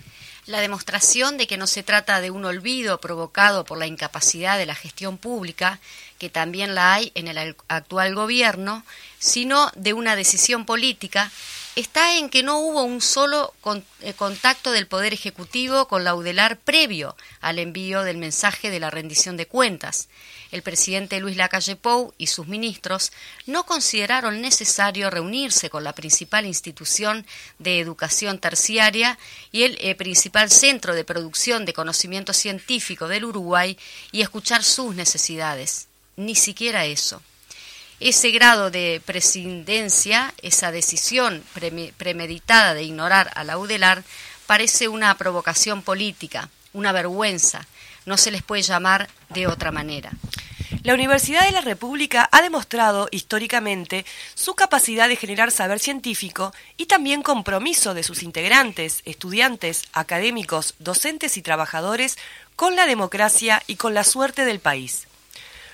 La 0.48 0.62
demostración 0.62 1.38
de 1.38 1.46
que 1.46 1.58
no 1.58 1.68
se 1.68 1.84
trata 1.84 2.22
de 2.22 2.32
un 2.32 2.46
olvido 2.46 3.02
provocado 3.02 3.66
por 3.66 3.78
la 3.78 3.86
incapacidad 3.86 4.58
de 4.58 4.66
la 4.66 4.76
gestión 4.76 5.18
pública, 5.18 5.80
que 6.20 6.30
también 6.30 6.74
la 6.74 6.94
hay 6.94 7.12
en 7.16 7.28
el 7.28 7.56
actual 7.68 8.16
gobierno, 8.16 8.86
sino 9.20 9.70
de 9.76 9.92
una 9.92 10.16
decisión 10.16 10.66
política, 10.66 11.32
está 11.78 12.18
en 12.18 12.30
que 12.30 12.42
no 12.42 12.58
hubo 12.58 12.82
un 12.82 13.02
solo 13.02 13.54
eh, 14.02 14.14
contacto 14.14 14.72
del 14.72 14.88
Poder 14.88 15.14
Ejecutivo 15.14 15.88
con 15.88 16.04
la 16.04 16.16
UDELAR 16.16 16.58
previo 16.58 17.16
al 17.40 17.60
envío 17.60 18.02
del 18.02 18.18
mensaje 18.18 18.72
de 18.72 18.80
la 18.80 18.90
rendición 18.90 19.38
de 19.38 19.46
cuentas. 19.46 20.10
El 20.52 20.64
presidente 20.64 21.20
Luis 21.20 21.38
Lacalle 21.38 21.76
Pou 21.76 22.16
y 22.18 22.28
sus 22.28 22.48
ministros 22.48 23.12
no 23.46 23.68
consideraron 23.68 24.42
necesario 24.42 25.12
reunirse 25.12 25.70
con 25.70 25.84
la 25.84 25.94
principal 25.94 26.48
institución 26.48 27.28
de 27.60 27.80
educación 27.80 28.40
terciaria 28.40 29.20
y 29.52 29.62
el 29.64 29.78
eh, 29.80 29.94
principal 29.94 30.50
centro 30.50 30.96
de 30.96 31.04
producción 31.04 31.66
de 31.66 31.74
conocimiento 31.74 32.34
científico 32.34 33.08
del 33.08 33.26
Uruguay 33.26 33.78
y 34.12 34.22
escuchar 34.22 34.64
sus 34.64 34.96
necesidades. 34.96 35.90
Ni 36.16 36.34
siquiera 36.34 36.86
eso. 36.86 37.22
Ese 38.00 38.30
grado 38.30 38.70
de 38.70 39.02
presidencia, 39.04 40.32
esa 40.44 40.72
decisión 40.72 41.44
premeditada 41.98 42.76
de 42.76 42.84
ignorar 42.84 43.32
a 43.34 43.44
la 43.44 43.58
UDELAR, 43.58 44.04
parece 44.46 44.88
una 44.88 45.18
provocación 45.18 45.82
política, 45.82 46.50
una 46.74 46.92
vergüenza. 46.92 47.66
No 48.06 48.18
se 48.18 48.30
les 48.30 48.44
puede 48.44 48.62
llamar 48.62 49.10
de 49.30 49.48
otra 49.48 49.72
manera. 49.72 50.12
La 50.84 50.94
Universidad 50.94 51.44
de 51.46 51.52
la 51.52 51.62
República 51.62 52.30
ha 52.32 52.42
demostrado 52.44 53.08
históricamente 53.12 54.06
su 54.36 54.54
capacidad 54.54 55.10
de 55.10 55.16
generar 55.16 55.52
saber 55.52 55.80
científico 55.80 56.54
y 56.78 56.86
también 56.86 57.24
compromiso 57.24 57.96
de 57.96 58.04
sus 58.04 58.22
integrantes, 58.22 59.02
estudiantes, 59.06 59.84
académicos, 59.92 60.76
docentes 60.78 61.36
y 61.36 61.42
trabajadores 61.42 62.18
con 62.56 62.76
la 62.76 62.86
democracia 62.86 63.64
y 63.66 63.76
con 63.76 63.94
la 63.94 64.04
suerte 64.04 64.46
del 64.46 64.60
país. 64.60 65.07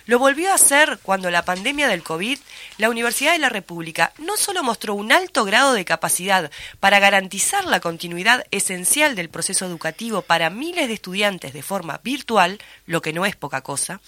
Lo 0.05 0.19
volvió 0.19 0.51
a 0.51 0.55
hacer 0.55 0.99
cuando 1.01 1.31
la 1.31 1.45
pandemia 1.45 1.87
del 1.87 2.03
COVID, 2.03 2.37
la 2.77 2.89
Universidad 2.89 3.31
de 3.31 3.39
la 3.39 3.49
República 3.49 4.11
no 4.17 4.35
solo 4.35 4.61
mostró 4.61 4.95
un 4.95 5.13
alto 5.13 5.45
grado 5.45 5.73
de 5.73 5.85
capacidad 5.85 6.51
para 6.81 6.99
garantizar 6.99 7.63
la 7.65 7.79
continuidad 7.79 8.45
esencial 8.51 9.15
del 9.15 9.29
proceso 9.29 9.65
educativo 9.65 10.21
para 10.21 10.49
miles 10.49 10.89
de 10.89 10.95
estudiantes 10.95 11.53
de 11.53 11.63
forma 11.63 12.01
virtual, 12.03 12.59
lo 12.85 13.01
que 13.01 13.13
no 13.13 13.25
es 13.25 13.37
poca 13.37 13.61
cosa, 13.61 14.01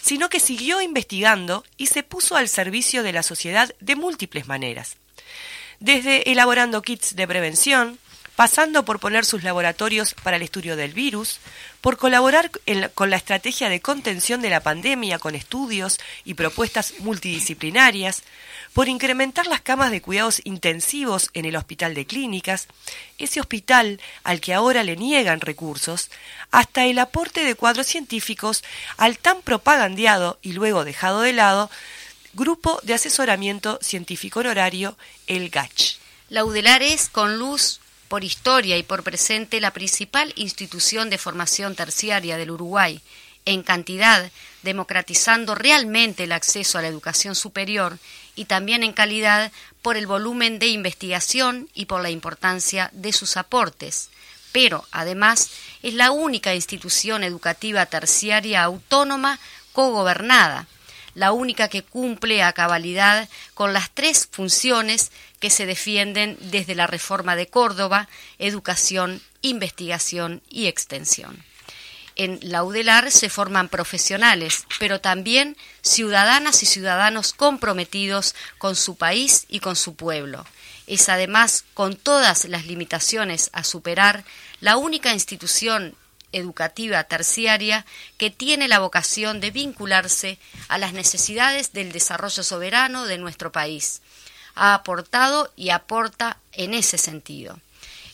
sino 0.00 0.30
que 0.30 0.40
siguió 0.40 0.80
investigando 0.80 1.64
y 1.76 1.88
se 1.88 2.02
puso 2.02 2.36
al 2.36 2.48
servicio 2.48 3.02
de 3.02 3.12
la 3.12 3.22
sociedad 3.22 3.74
de 3.80 3.96
múltiples 3.96 4.46
maneras. 4.46 4.96
Desde 5.78 6.30
elaborando 6.30 6.80
kits 6.80 7.16
de 7.16 7.26
prevención, 7.28 7.98
pasando 8.36 8.84
por 8.84 8.98
poner 8.98 9.24
sus 9.24 9.44
laboratorios 9.44 10.14
para 10.14 10.36
el 10.36 10.42
estudio 10.42 10.76
del 10.76 10.92
virus, 10.92 11.38
por 11.84 11.98
colaborar 11.98 12.50
con 12.94 13.10
la 13.10 13.16
estrategia 13.16 13.68
de 13.68 13.82
contención 13.82 14.40
de 14.40 14.48
la 14.48 14.62
pandemia 14.62 15.18
con 15.18 15.34
estudios 15.34 15.98
y 16.24 16.32
propuestas 16.32 16.94
multidisciplinarias, 17.00 18.22
por 18.72 18.88
incrementar 18.88 19.46
las 19.46 19.60
camas 19.60 19.90
de 19.90 20.00
cuidados 20.00 20.40
intensivos 20.44 21.28
en 21.34 21.44
el 21.44 21.56
hospital 21.56 21.92
de 21.92 22.06
clínicas, 22.06 22.68
ese 23.18 23.38
hospital 23.38 24.00
al 24.22 24.40
que 24.40 24.54
ahora 24.54 24.82
le 24.82 24.96
niegan 24.96 25.42
recursos, 25.42 26.10
hasta 26.50 26.86
el 26.86 26.98
aporte 26.98 27.44
de 27.44 27.54
cuadros 27.54 27.86
científicos 27.86 28.64
al 28.96 29.18
tan 29.18 29.42
propagandeado 29.42 30.38
y 30.40 30.52
luego 30.52 30.86
dejado 30.86 31.20
de 31.20 31.34
lado 31.34 31.70
Grupo 32.32 32.80
de 32.82 32.94
Asesoramiento 32.94 33.78
Científico 33.82 34.40
Honorario, 34.40 34.96
el 35.26 35.50
GACH. 35.50 35.98
Laudelares 36.30 37.10
con 37.10 37.38
luz 37.38 37.80
por 38.08 38.24
historia 38.24 38.76
y 38.76 38.82
por 38.82 39.02
presente 39.02 39.60
la 39.60 39.72
principal 39.72 40.32
institución 40.36 41.10
de 41.10 41.18
formación 41.18 41.74
terciaria 41.74 42.36
del 42.36 42.50
Uruguay, 42.50 43.00
en 43.44 43.62
cantidad, 43.62 44.30
democratizando 44.62 45.54
realmente 45.54 46.24
el 46.24 46.32
acceso 46.32 46.78
a 46.78 46.82
la 46.82 46.88
educación 46.88 47.34
superior 47.34 47.98
y 48.34 48.46
también 48.46 48.82
en 48.82 48.92
calidad 48.92 49.52
por 49.82 49.96
el 49.96 50.06
volumen 50.06 50.58
de 50.58 50.68
investigación 50.68 51.68
y 51.74 51.86
por 51.86 52.02
la 52.02 52.10
importancia 52.10 52.90
de 52.92 53.12
sus 53.12 53.36
aportes. 53.36 54.08
Pero, 54.52 54.86
además, 54.92 55.50
es 55.82 55.94
la 55.94 56.10
única 56.10 56.54
institución 56.54 57.24
educativa 57.24 57.84
terciaria 57.86 58.62
autónoma 58.62 59.38
cogobernada, 59.72 60.68
la 61.14 61.32
única 61.32 61.68
que 61.68 61.82
cumple 61.82 62.42
a 62.42 62.52
cabalidad 62.52 63.28
con 63.54 63.72
las 63.72 63.90
tres 63.90 64.28
funciones 64.30 65.10
que 65.40 65.50
se 65.50 65.66
defienden 65.66 66.36
desde 66.40 66.74
la 66.74 66.86
reforma 66.86 67.36
de 67.36 67.46
Córdoba, 67.46 68.08
educación, 68.38 69.20
investigación 69.42 70.42
y 70.48 70.66
extensión. 70.66 71.42
En 72.16 72.38
la 72.42 72.62
UDELAR 72.62 73.10
se 73.10 73.28
forman 73.28 73.68
profesionales, 73.68 74.66
pero 74.78 75.00
también 75.00 75.56
ciudadanas 75.82 76.62
y 76.62 76.66
ciudadanos 76.66 77.32
comprometidos 77.32 78.36
con 78.58 78.76
su 78.76 78.96
país 78.96 79.46
y 79.48 79.58
con 79.58 79.74
su 79.74 79.96
pueblo. 79.96 80.46
Es 80.86 81.08
además, 81.08 81.64
con 81.74 81.96
todas 81.96 82.44
las 82.44 82.66
limitaciones 82.66 83.50
a 83.52 83.64
superar, 83.64 84.24
la 84.60 84.76
única 84.76 85.12
institución 85.12 85.96
educativa 86.34 87.04
terciaria 87.04 87.86
que 88.18 88.30
tiene 88.30 88.68
la 88.68 88.78
vocación 88.78 89.40
de 89.40 89.50
vincularse 89.50 90.38
a 90.68 90.78
las 90.78 90.92
necesidades 90.92 91.72
del 91.72 91.92
desarrollo 91.92 92.42
soberano 92.42 93.06
de 93.06 93.18
nuestro 93.18 93.52
país. 93.52 94.02
Ha 94.54 94.74
aportado 94.74 95.52
y 95.56 95.70
aporta 95.70 96.38
en 96.52 96.74
ese 96.74 96.98
sentido. 96.98 97.58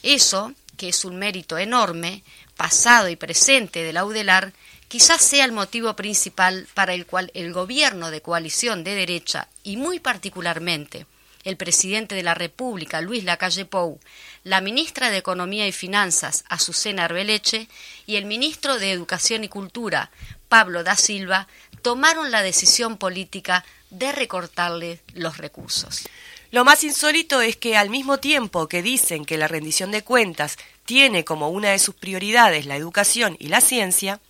Eso, 0.03 0.53
que 0.77 0.89
es 0.89 1.05
un 1.05 1.17
mérito 1.17 1.59
enorme, 1.59 2.23
pasado 2.57 3.09
y 3.09 3.17
presente 3.17 3.83
de 3.83 3.93
la 3.93 4.05
UDELAR, 4.05 4.53
quizás 4.89 5.21
sea 5.21 5.45
el 5.45 5.53
motivo 5.53 5.95
principal 5.95 6.67
para 6.75 6.95
el 6.95 7.07
cual 7.07 7.31
el 7.35 7.53
gobierno 7.53 8.11
de 8.11 8.23
coalición 8.23 8.85
de 8.85 8.95
derecha, 8.95 9.49
y 9.63 9.77
muy 9.77 10.01
particularmente 10.01 11.07
el 11.45 11.57
presidente 11.57 12.15
de 12.15 12.23
la 12.23 12.35
República, 12.35 13.01
Luis 13.01 13.25
Lacalle 13.25 13.65
Pou, 13.65 13.99
la 14.45 14.61
ministra 14.61 15.11
de 15.11 15.19
Economía 15.19 15.67
y 15.67 15.73
Finanzas, 15.73 16.45
Azucena 16.49 17.05
Arbeleche, 17.05 17.69
y 18.07 18.17
el 18.17 18.25
ministro 18.25 18.79
de 18.79 18.93
Educación 18.93 19.45
y 19.45 19.49
Cultura, 19.49 20.11
Pablo 20.49 20.83
da 20.83 20.97
Silva, 20.97 21.49
tomaron 21.83 22.31
la 22.31 22.43
decisión 22.43 22.97
política 22.97 23.65
de 23.91 24.13
recortarle 24.13 25.01
los 25.15 25.39
recursos. 25.39 26.09
Lo 26.51 26.65
más 26.65 26.83
insólito 26.83 27.41
es 27.41 27.57
que 27.57 27.77
al 27.77 27.91
mismo 27.91 28.19
tiempo 28.19 28.67
que 28.67 28.83
dicen 28.83 29.25
que 29.25 29.39
la 29.39 29.47
rendición 29.47 29.93
de 29.93 30.03
cuentas 30.03 30.59
tiene 30.85 31.25
como 31.25 31.49
una 31.51 31.71
de 31.71 31.79
sus 31.79 31.95
prioridades 31.95 32.67
la 32.67 32.75
educación 32.75 33.37
y 33.39 33.49
la 33.49 33.61
ciencia, 33.61 34.21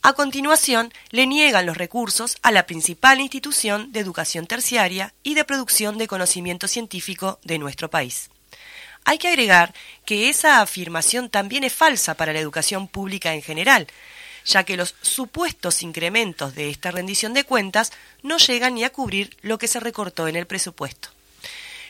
a 0.00 0.12
continuación, 0.12 0.92
le 1.10 1.26
niegan 1.26 1.66
los 1.66 1.76
recursos 1.76 2.38
a 2.42 2.52
la 2.52 2.66
principal 2.66 3.20
institución 3.20 3.90
de 3.92 4.00
educación 4.00 4.46
terciaria 4.46 5.12
y 5.22 5.34
de 5.34 5.44
producción 5.44 5.98
de 5.98 6.06
conocimiento 6.06 6.68
científico 6.68 7.40
de 7.42 7.58
nuestro 7.58 7.90
país. 7.90 8.30
Hay 9.04 9.18
que 9.18 9.28
agregar 9.28 9.74
que 10.04 10.28
esa 10.28 10.60
afirmación 10.60 11.30
también 11.30 11.64
es 11.64 11.72
falsa 11.72 12.14
para 12.14 12.32
la 12.32 12.38
educación 12.38 12.88
pública 12.88 13.34
en 13.34 13.42
general, 13.42 13.88
ya 14.44 14.64
que 14.64 14.76
los 14.76 14.94
supuestos 15.02 15.82
incrementos 15.82 16.54
de 16.54 16.70
esta 16.70 16.90
rendición 16.90 17.34
de 17.34 17.44
cuentas 17.44 17.92
no 18.22 18.38
llegan 18.38 18.74
ni 18.74 18.84
a 18.84 18.90
cubrir 18.90 19.36
lo 19.42 19.58
que 19.58 19.68
se 19.68 19.80
recortó 19.80 20.28
en 20.28 20.36
el 20.36 20.46
presupuesto. 20.46 21.08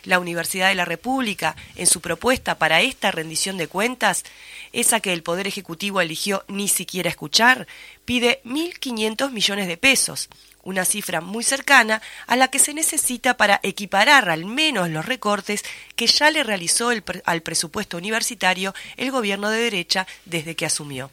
La 0.04 0.18
Universidad 0.18 0.68
de 0.68 0.74
la 0.74 0.84
República, 0.84 1.56
en 1.76 1.86
su 1.86 2.00
propuesta 2.00 2.56
para 2.56 2.80
esta 2.80 3.10
rendición 3.10 3.56
de 3.58 3.68
cuentas, 3.68 4.24
esa 4.72 5.00
que 5.00 5.12
el 5.12 5.22
Poder 5.22 5.46
Ejecutivo 5.46 6.00
eligió 6.00 6.44
ni 6.48 6.68
siquiera 6.68 7.10
escuchar, 7.10 7.66
pide 8.04 8.40
1.500 8.44 9.30
millones 9.30 9.68
de 9.68 9.76
pesos, 9.76 10.28
una 10.62 10.84
cifra 10.84 11.20
muy 11.20 11.44
cercana 11.44 12.02
a 12.26 12.36
la 12.36 12.48
que 12.48 12.58
se 12.58 12.74
necesita 12.74 13.36
para 13.36 13.60
equiparar 13.62 14.28
al 14.28 14.44
menos 14.44 14.90
los 14.90 15.06
recortes 15.06 15.64
que 15.96 16.06
ya 16.06 16.30
le 16.30 16.42
realizó 16.42 16.90
al 17.24 17.42
presupuesto 17.42 17.96
universitario 17.96 18.74
el 18.96 19.10
gobierno 19.10 19.50
de 19.50 19.60
derecha 19.60 20.06
desde 20.24 20.56
que 20.56 20.66
asumió. 20.66 21.10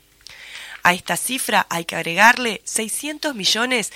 A 0.84 0.94
esta 0.94 1.18
cifra 1.18 1.65
hay 1.70 1.86
que 1.86 1.96
agregarle 1.96 2.62
600 2.63 3.34
millones 3.34 3.91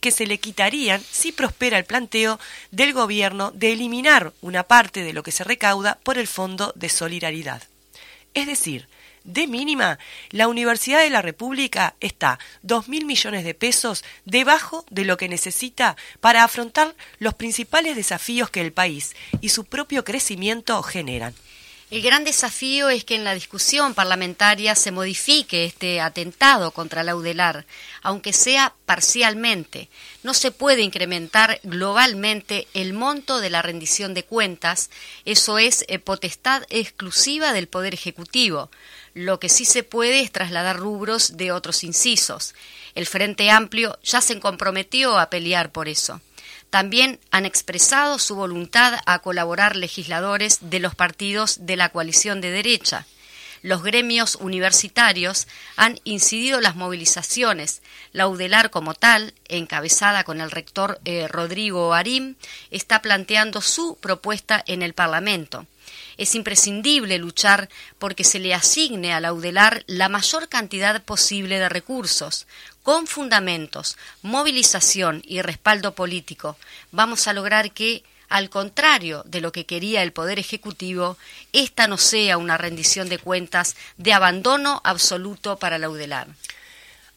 que 0.00 0.10
se 0.10 0.26
le 0.26 0.38
quitarían 0.38 1.02
si 1.10 1.32
prospera 1.32 1.78
el 1.78 1.84
planteo 1.84 2.38
del 2.70 2.92
gobierno 2.92 3.50
de 3.52 3.72
eliminar 3.72 4.32
una 4.40 4.64
parte 4.64 5.02
de 5.02 5.12
lo 5.12 5.22
que 5.22 5.32
se 5.32 5.44
recauda 5.44 5.98
por 6.02 6.18
el 6.18 6.26
Fondo 6.26 6.72
de 6.76 6.88
Solidaridad. 6.88 7.62
Es 8.34 8.46
decir, 8.46 8.88
de 9.24 9.46
mínima, 9.46 9.98
la 10.30 10.48
Universidad 10.48 11.00
de 11.00 11.10
la 11.10 11.20
República 11.20 11.94
está 12.00 12.38
dos 12.62 12.88
mil 12.88 13.04
millones 13.04 13.44
de 13.44 13.54
pesos 13.54 14.04
debajo 14.24 14.84
de 14.90 15.04
lo 15.04 15.16
que 15.16 15.28
necesita 15.28 15.96
para 16.20 16.42
afrontar 16.44 16.94
los 17.18 17.34
principales 17.34 17.96
desafíos 17.96 18.50
que 18.50 18.60
el 18.60 18.72
país 18.72 19.14
y 19.40 19.50
su 19.50 19.64
propio 19.64 20.04
crecimiento 20.04 20.82
generan. 20.82 21.34
El 21.90 22.02
gran 22.02 22.22
desafío 22.22 22.88
es 22.88 23.04
que 23.04 23.16
en 23.16 23.24
la 23.24 23.34
discusión 23.34 23.94
parlamentaria 23.94 24.76
se 24.76 24.92
modifique 24.92 25.64
este 25.64 26.00
atentado 26.00 26.70
contra 26.70 27.02
la 27.02 27.16
UDELAR, 27.16 27.66
aunque 28.02 28.32
sea 28.32 28.74
parcialmente. 28.86 29.88
No 30.22 30.32
se 30.32 30.52
puede 30.52 30.82
incrementar 30.82 31.58
globalmente 31.64 32.68
el 32.74 32.92
monto 32.92 33.40
de 33.40 33.50
la 33.50 33.60
rendición 33.60 34.14
de 34.14 34.24
cuentas, 34.24 34.88
eso 35.24 35.58
es 35.58 35.84
eh, 35.88 35.98
potestad 35.98 36.62
exclusiva 36.70 37.52
del 37.52 37.66
Poder 37.66 37.92
Ejecutivo. 37.92 38.70
Lo 39.12 39.40
que 39.40 39.48
sí 39.48 39.64
se 39.64 39.82
puede 39.82 40.20
es 40.20 40.30
trasladar 40.30 40.76
rubros 40.76 41.36
de 41.36 41.50
otros 41.50 41.82
incisos. 41.82 42.54
El 42.94 43.06
Frente 43.06 43.50
Amplio 43.50 43.98
ya 44.04 44.20
se 44.20 44.38
comprometió 44.38 45.18
a 45.18 45.28
pelear 45.28 45.72
por 45.72 45.88
eso. 45.88 46.20
También 46.70 47.18
han 47.32 47.46
expresado 47.46 48.18
su 48.18 48.36
voluntad 48.36 49.00
a 49.04 49.18
colaborar 49.18 49.74
legisladores 49.74 50.58
de 50.62 50.78
los 50.78 50.94
partidos 50.94 51.66
de 51.66 51.76
la 51.76 51.88
coalición 51.88 52.40
de 52.40 52.52
derecha. 52.52 53.06
Los 53.62 53.82
gremios 53.82 54.36
universitarios 54.36 55.46
han 55.76 56.00
incidido 56.04 56.60
las 56.60 56.76
movilizaciones. 56.76 57.82
La 58.12 58.26
UDELAR 58.26 58.70
como 58.70 58.94
tal, 58.94 59.34
encabezada 59.48 60.24
con 60.24 60.40
el 60.40 60.50
rector 60.50 60.98
eh, 61.04 61.28
Rodrigo 61.28 61.92
Arim, 61.92 62.36
está 62.70 63.02
planteando 63.02 63.60
su 63.60 63.98
propuesta 64.00 64.62
en 64.66 64.82
el 64.82 64.94
Parlamento. 64.94 65.66
Es 66.16 66.34
imprescindible 66.34 67.18
luchar 67.18 67.68
porque 67.98 68.24
se 68.24 68.38
le 68.38 68.54
asigne 68.54 69.12
a 69.12 69.20
la 69.20 69.32
UDELAR 69.32 69.84
la 69.86 70.08
mayor 70.08 70.48
cantidad 70.48 71.02
posible 71.02 71.58
de 71.58 71.68
recursos, 71.68 72.46
con 72.82 73.06
fundamentos, 73.06 73.96
movilización 74.22 75.22
y 75.26 75.42
respaldo 75.42 75.94
político, 75.94 76.56
vamos 76.92 77.26
a 77.28 77.32
lograr 77.32 77.72
que, 77.72 78.02
al 78.28 78.48
contrario 78.48 79.22
de 79.26 79.40
lo 79.40 79.52
que 79.52 79.66
quería 79.66 80.02
el 80.02 80.12
Poder 80.12 80.38
Ejecutivo, 80.38 81.16
esta 81.52 81.88
no 81.88 81.98
sea 81.98 82.38
una 82.38 82.56
rendición 82.56 83.08
de 83.08 83.18
cuentas 83.18 83.76
de 83.96 84.12
abandono 84.12 84.80
absoluto 84.84 85.58
para 85.58 85.78
la 85.78 85.90
UDELAR. 85.90 86.28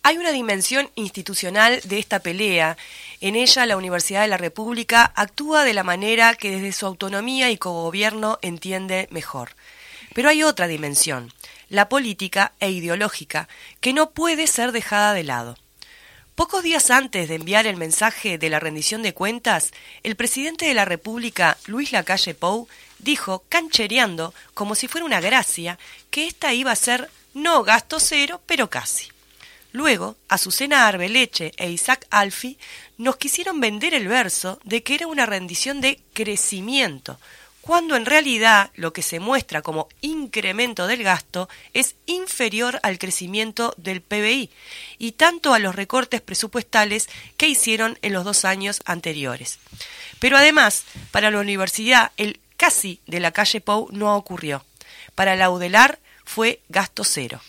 Hay 0.06 0.18
una 0.18 0.34
dimensión 0.34 0.90
institucional 0.96 1.80
de 1.86 1.98
esta 1.98 2.20
pelea. 2.20 2.76
En 3.22 3.38
ella 3.38 3.66
la 3.66 3.78
Universidad 3.78 4.22
de 4.22 4.28
la 4.28 4.38
República 4.38 5.14
actúa 5.16 5.64
de 5.64 5.74
la 5.74 5.84
manera 5.84 6.36
que 6.36 6.52
desde 6.52 6.74
su 6.74 6.86
autonomía 6.86 7.52
y 7.52 7.58
cogobierno 7.58 8.38
entiende 8.42 9.08
mejor. 9.12 9.56
Pero 10.14 10.28
hay 10.28 10.44
otra 10.44 10.68
dimensión, 10.68 11.32
la 11.74 11.90
política 11.90 12.54
e 12.60 12.70
ideológica, 12.70 13.50
que 13.82 13.94
no 13.94 14.12
puede 14.12 14.46
ser 14.46 14.72
dejada 14.72 15.14
de 15.14 15.24
lado. 15.24 15.58
Pocos 16.36 16.62
días 16.62 16.92
antes 16.92 17.28
de 17.28 17.36
enviar 17.36 17.66
el 17.66 17.78
mensaje 17.78 18.38
de 18.38 18.52
la 18.52 18.60
rendición 18.60 19.02
de 19.02 19.16
cuentas, 19.16 19.72
el 20.04 20.16
presidente 20.16 20.68
de 20.68 20.76
la 20.76 20.86
República, 20.86 21.58
Luis 21.66 21.92
Lacalle 21.92 22.36
Pou, 22.36 22.68
dijo, 23.00 23.44
canchereando, 23.50 24.36
como 24.54 24.76
si 24.76 24.88
fuera 24.88 25.06
una 25.06 25.20
gracia, 25.20 25.80
que 26.12 26.28
esta 26.28 26.54
iba 26.54 26.72
a 26.72 26.76
ser 26.76 27.10
no 27.34 27.64
gasto 27.64 28.00
cero, 28.00 28.40
pero 28.46 28.70
casi. 28.70 29.08
Luego, 29.72 30.16
Azucena 30.30 30.88
Arbeleche 30.88 31.54
e 31.58 31.72
Isaac 31.72 32.06
Alfi 32.12 32.60
nos 33.00 33.18
quisieron 33.18 33.60
vender 33.60 33.96
el 33.96 34.08
verso 34.08 34.60
de 34.64 34.84
que 34.84 34.94
era 34.94 35.08
una 35.08 35.26
rendición 35.26 35.82
de 35.82 36.00
crecimiento, 36.14 37.20
cuando 37.64 37.96
en 37.96 38.06
realidad 38.06 38.72
lo 38.76 38.92
que 38.92 39.02
se 39.02 39.22
muestra 39.22 39.62
como 39.62 39.88
incremento 40.02 40.86
del 40.86 41.02
gasto 41.02 41.48
es 41.74 41.96
inferior 42.08 42.78
al 42.84 43.00
crecimiento 43.00 43.74
del 43.78 44.02
PBI 44.02 44.50
y 44.98 45.14
tanto 45.14 45.54
a 45.54 45.60
los 45.60 45.74
recortes 45.74 46.20
presupuestales 46.20 47.08
que 47.38 47.48
hicieron 47.48 47.98
en 48.02 48.12
los 48.12 48.26
dos 48.26 48.44
años 48.44 48.82
anteriores. 48.84 49.60
Pero 50.20 50.36
además, 50.36 50.84
para 51.12 51.32
la 51.32 51.40
universidad, 51.40 52.12
el 52.18 52.42
casi 52.58 53.00
de 53.08 53.22
la 53.22 53.32
calle 53.32 53.62
Pou 53.62 53.88
no 53.92 54.18
ocurrió. 54.18 54.66
Para 55.16 55.38
la 55.38 55.50
UDELAR 55.50 56.00
fue 56.26 56.60
gasto 56.68 57.06
cero. 57.06 57.40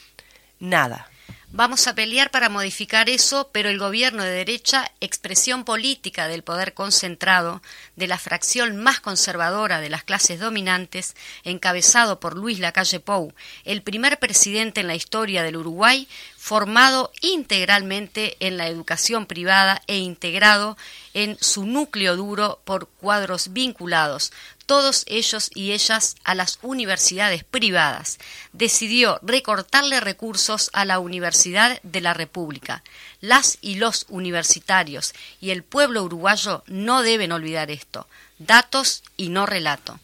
Nada. 0.61 1.11
Vamos 1.56 1.86
a 1.86 1.94
pelear 1.94 2.32
para 2.32 2.48
modificar 2.48 3.08
eso, 3.08 3.48
pero 3.52 3.68
el 3.68 3.78
gobierno 3.78 4.24
de 4.24 4.30
derecha, 4.30 4.90
expresión 5.00 5.62
política 5.62 6.26
del 6.26 6.42
poder 6.42 6.74
concentrado, 6.74 7.62
de 7.94 8.08
la 8.08 8.18
fracción 8.18 8.76
más 8.76 8.98
conservadora 8.98 9.80
de 9.80 9.88
las 9.88 10.02
clases 10.02 10.40
dominantes, 10.40 11.14
encabezado 11.44 12.18
por 12.18 12.36
Luis 12.36 12.58
Lacalle 12.58 12.98
Pou, 12.98 13.32
el 13.64 13.82
primer 13.82 14.18
presidente 14.18 14.80
en 14.80 14.88
la 14.88 14.96
historia 14.96 15.44
del 15.44 15.56
Uruguay, 15.56 16.08
formado 16.36 17.12
integralmente 17.20 18.36
en 18.40 18.56
la 18.56 18.66
educación 18.66 19.24
privada 19.24 19.80
e 19.86 19.98
integrado 19.98 20.76
en 21.14 21.38
su 21.40 21.66
núcleo 21.66 22.16
duro 22.16 22.60
por 22.64 22.88
cuadros 22.88 23.52
vinculados, 23.52 24.32
todos 24.66 25.05
ellos 25.07 25.50
y 25.55 25.72
ellas 25.72 26.16
a 26.24 26.35
las 26.35 26.59
universidades 26.62 27.44
privadas. 27.44 28.18
Decidió 28.53 29.18
recortarle 29.22 30.00
recursos 30.00 30.70
a 30.72 30.85
la 30.85 30.98
Universidad 30.98 31.81
de 31.83 32.00
la 32.00 32.14
República. 32.14 32.83
Las 33.20 33.59
y 33.61 33.77
los 33.77 34.07
universitarios 34.09 35.14
y 35.40 35.50
el 35.50 35.62
pueblo 35.62 36.03
uruguayo 36.03 36.64
no 36.66 37.03
deben 37.03 37.33
olvidar 37.33 37.70
esto. 37.70 38.07
Datos 38.38 39.03
y 39.16 39.29
no 39.29 39.46
relato. 39.46 39.98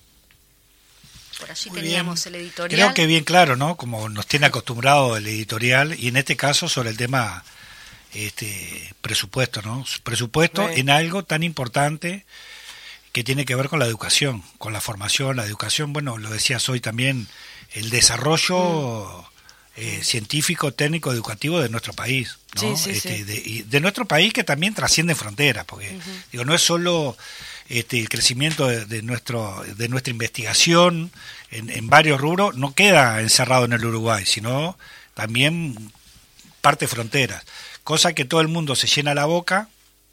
Por 1.39 1.51
allí 1.51 1.71
Muy 1.71 1.81
teníamos 1.81 2.25
bien. 2.25 2.35
el 2.35 2.41
editorial. 2.43 2.81
Creo 2.81 2.95
que 2.95 3.07
bien 3.07 3.25
claro, 3.25 3.57
¿no? 3.57 3.77
Como 3.77 4.09
nos 4.09 4.27
tiene 4.27 4.47
acostumbrado 4.47 5.17
el 5.17 5.27
editorial 5.27 5.99
y 5.99 6.09
en 6.09 6.17
este 6.17 6.37
caso 6.37 6.69
sobre 6.69 6.91
el 6.91 6.97
tema 6.97 7.45
este 8.13 8.95
presupuesto, 9.01 9.63
¿no? 9.63 9.85
Presupuesto 10.03 10.69
en 10.69 10.91
algo 10.91 11.25
tan 11.25 11.43
importante 11.43 12.27
que 13.13 13.25
tiene 13.25 13.45
que 13.45 13.55
ver 13.55 13.69
con 13.69 13.79
la 13.79 13.87
educación, 13.87 14.43
con 14.59 14.73
la 14.73 14.81
formación, 14.81 15.37
la 15.37 15.45
educación, 15.45 15.93
bueno, 15.93 16.19
lo 16.19 16.31
decías 16.31 16.69
hoy 16.69 16.81
también, 16.81 17.27
el 17.73 17.91
desarrollo 17.91 19.25
eh, 19.77 20.01
científico, 20.03 20.73
técnico, 20.73 21.13
educativo 21.13 21.61
de 21.61 21.69
nuestro 21.69 21.93
país, 21.93 22.39
¿no? 22.57 22.77
Sí, 22.77 22.85
sí, 22.85 22.91
Este, 22.91 23.17
sí. 23.19 23.23
De, 23.25 23.35
y 23.35 23.63
de 23.63 23.81
nuestro 23.81 24.05
país 24.05 24.33
que 24.33 24.45
también 24.45 24.75
trasciende 24.75 25.15
fronteras, 25.15 25.65
porque 25.65 25.99
digo, 26.31 26.45
no 26.45 26.55
es 26.55 26.63
solo 26.63 27.17
este, 27.69 27.99
el 27.99 28.09
crecimiento 28.09 28.67
de, 28.67 28.85
de 28.85 29.03
nuestro 29.03 29.63
de 29.77 29.89
nuestra 29.89 30.11
investigación 30.11 31.11
en, 31.51 31.71
en 31.71 31.89
varios 31.89 32.21
rubros, 32.21 32.57
no 32.57 32.75
queda 32.75 33.21
encerrado 33.21 33.65
en 33.65 33.73
el 33.73 33.85
Uruguay, 33.85 34.25
sino 34.27 34.77
también 35.15 35.93
parte 36.61 36.87
fronteras, 36.89 37.45
cosa 37.85 38.13
que 38.13 38.25
todo 38.25 38.41
el 38.41 38.49
mundo 38.49 38.77
se 38.77 38.87
llena 38.87 39.15
la 39.15 39.25
boca 39.25 39.69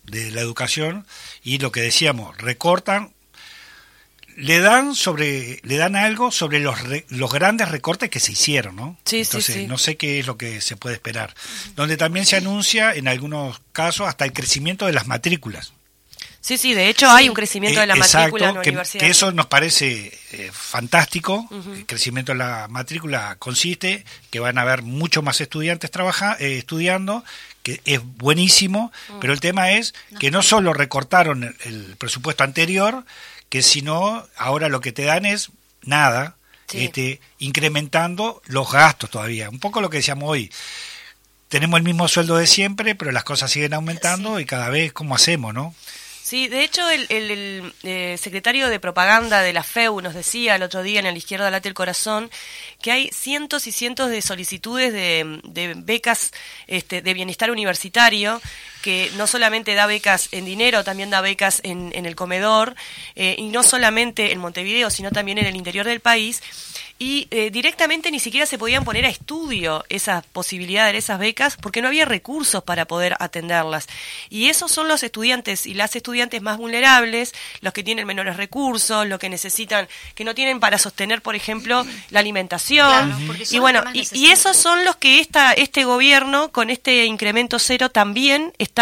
de 0.08 0.32
la 0.32 0.42
educación 0.42 1.06
y 1.44 1.60
lo 1.60 1.72
que 1.72 1.82
decíamos, 1.82 2.36
recortan 2.38 3.14
le 4.36 4.60
dan 4.60 4.94
sobre 4.94 5.60
le 5.64 5.78
dan 5.78 5.96
algo 5.96 6.32
sobre 6.32 6.60
los 6.60 6.80
re- 6.84 7.06
los 7.10 7.32
grandes 7.32 7.70
recortes 7.70 8.10
que 8.12 8.20
se 8.20 8.34
hicieron, 8.34 8.76
¿no? 8.76 8.98
Sí, 9.04 9.18
sí, 9.26 9.30
Entonces, 9.32 9.56
sí. 9.56 9.68
no 9.68 9.78
sé 9.80 9.98
qué 9.98 10.20
es 10.20 10.28
lo 10.28 10.38
que 10.38 10.62
se 10.62 10.76
puede 10.78 10.94
esperar. 10.96 11.34
Donde 11.76 11.98
también 11.98 12.26
se 12.28 12.36
anuncia 12.36 12.94
en 12.94 13.08
algunos 13.08 13.60
casos 13.72 14.08
hasta 14.08 14.26
el 14.26 14.34
crecimiento 14.34 14.86
de 14.86 14.94
las 14.94 15.08
matrículas. 15.08 15.74
Sí, 16.40 16.58
sí, 16.58 16.76
de 16.76 16.88
hecho 16.88 17.10
hay 17.10 17.28
un 17.30 17.36
crecimiento 17.36 17.80
de 17.80 17.88
la 17.88 17.96
Eh, 17.96 18.00
matrícula 18.00 18.50
en 18.50 18.56
la 18.56 18.62
que, 18.62 18.70
universidad. 18.70 19.04
que 19.04 19.10
eso 19.10 19.32
nos 19.32 19.48
parece 19.48 20.18
eh, 20.32 20.52
fantástico. 20.54 21.50
El 21.76 21.86
crecimiento 21.88 22.32
de 22.32 22.38
la 22.38 22.68
matrícula 22.70 23.36
consiste 23.40 24.06
que 24.30 24.40
van 24.40 24.60
a 24.60 24.62
haber 24.62 24.84
mucho 24.84 25.24
más 25.24 25.42
estudiantes 25.42 25.90
trabaja, 25.90 26.38
eh, 26.40 26.60
estudiando, 26.60 27.26
que 27.76 27.82
es 27.86 28.00
buenísimo, 28.02 28.92
Mm. 29.10 29.20
pero 29.20 29.34
el 29.34 29.40
tema 29.42 29.72
es 29.72 29.94
que 30.20 30.32
no 30.32 30.42
solo 30.42 30.74
recortaron 30.74 31.44
el, 31.44 31.56
el 31.66 31.96
presupuesto 31.98 32.44
anterior, 32.46 33.04
que 33.50 33.62
sino 33.62 34.26
ahora 34.38 34.70
lo 34.70 34.80
que 34.80 34.94
te 34.94 35.04
dan 35.04 35.26
es 35.26 35.50
nada, 35.84 36.36
Sí. 36.70 36.86
este, 36.86 37.22
incrementando 37.40 38.42
los 38.46 38.72
gastos 38.72 39.10
todavía. 39.10 39.50
Un 39.50 39.60
poco 39.60 39.80
lo 39.82 39.90
que 39.90 39.98
decíamos 39.98 40.30
hoy. 40.30 40.52
Tenemos 41.50 41.78
el 41.78 41.84
mismo 41.86 42.08
sueldo 42.10 42.36
de 42.38 42.46
siempre, 42.48 42.94
pero 42.96 43.12
las 43.12 43.24
cosas 43.24 43.52
siguen 43.52 43.74
aumentando 43.74 44.40
y 44.40 44.46
cada 44.46 44.70
vez, 44.70 44.92
¿cómo 44.94 45.16
hacemos, 45.16 45.54
no? 45.54 45.74
Sí, 46.28 46.50
de 46.50 46.62
hecho 46.66 46.90
el, 46.90 47.06
el- 47.08 47.32
el, 47.32 47.74
eh, 47.84 48.18
secretario 48.18 48.68
de 48.68 48.82
propaganda 48.82 49.42
de 49.42 49.54
la 49.54 49.64
FEU 49.64 50.02
nos 50.02 50.14
decía 50.14 50.56
el 50.58 50.62
otro 50.64 50.84
día 50.84 51.00
en 51.00 51.06
la 51.06 51.14
izquierda 51.14 51.50
late 51.50 51.70
el 51.70 51.74
corazón 51.74 52.30
que 52.82 52.92
hay 52.92 53.10
cientos 53.14 53.66
y 53.66 53.72
cientos 53.72 54.10
de 54.10 54.22
solicitudes 54.22 54.92
de, 54.92 55.40
de 55.46 55.74
becas 55.78 56.34
este, 56.68 57.02
de 57.02 57.14
bienestar 57.14 57.50
universitario 57.50 58.42
que 58.88 59.12
no 59.18 59.28
solamente 59.28 59.76
da 59.76 59.86
becas 59.86 60.30
en 60.32 60.46
dinero, 60.46 60.86
también 60.86 61.10
da 61.10 61.20
becas 61.20 61.60
en, 61.66 61.92
en 61.94 62.06
el 62.06 62.16
comedor 62.16 62.74
eh, 63.18 63.36
y 63.38 63.50
no 63.50 63.62
solamente 63.62 64.32
en 64.32 64.40
Montevideo, 64.40 64.90
sino 64.90 65.12
también 65.12 65.38
en 65.40 65.46
el 65.46 65.58
interior 65.58 65.86
del 65.86 66.00
país 66.00 66.42
y 67.00 67.28
eh, 67.30 67.52
directamente 67.52 68.10
ni 68.10 68.20
siquiera 68.20 68.46
se 68.46 68.58
podían 68.58 68.84
poner 68.84 69.06
a 69.06 69.10
estudio 69.10 69.86
esa 69.90 70.24
posibilidad 70.34 70.92
de 70.92 70.98
esas 70.98 71.20
becas 71.20 71.56
porque 71.58 71.82
no 71.82 71.90
había 71.90 72.06
recursos 72.06 72.64
para 72.64 72.86
poder 72.86 73.16
atenderlas. 73.20 73.88
Y 74.30 74.50
esos 74.50 74.72
son 74.72 74.88
los 74.88 75.04
estudiantes 75.04 75.68
y 75.68 75.76
las 75.76 75.96
estudiantes 75.96 76.42
más 76.42 76.58
vulnerables, 76.58 77.34
los 77.62 77.74
que 77.74 77.84
tienen 77.84 78.08
menores 78.08 78.38
recursos, 78.38 79.06
los 79.06 79.20
que 79.20 79.30
necesitan, 79.30 79.88
que 80.16 80.24
no 80.24 80.34
tienen 80.34 80.60
para 80.60 80.80
sostener, 80.80 81.22
por 81.22 81.36
ejemplo, 81.36 81.86
la 82.10 82.20
alimentación. 82.20 82.88
Claro, 82.88 83.44
y 83.52 83.60
bueno, 83.60 83.84
y, 83.94 84.32
esos 84.32 84.58
son 84.58 84.84
los 84.84 84.96
que 84.96 85.20
esta, 85.20 85.54
este 85.54 85.84
gobierno, 85.84 86.52
con 86.52 86.70
este 86.70 87.06
incremento 87.06 87.60
cero, 87.60 87.90
también 87.90 88.54
está 88.58 88.77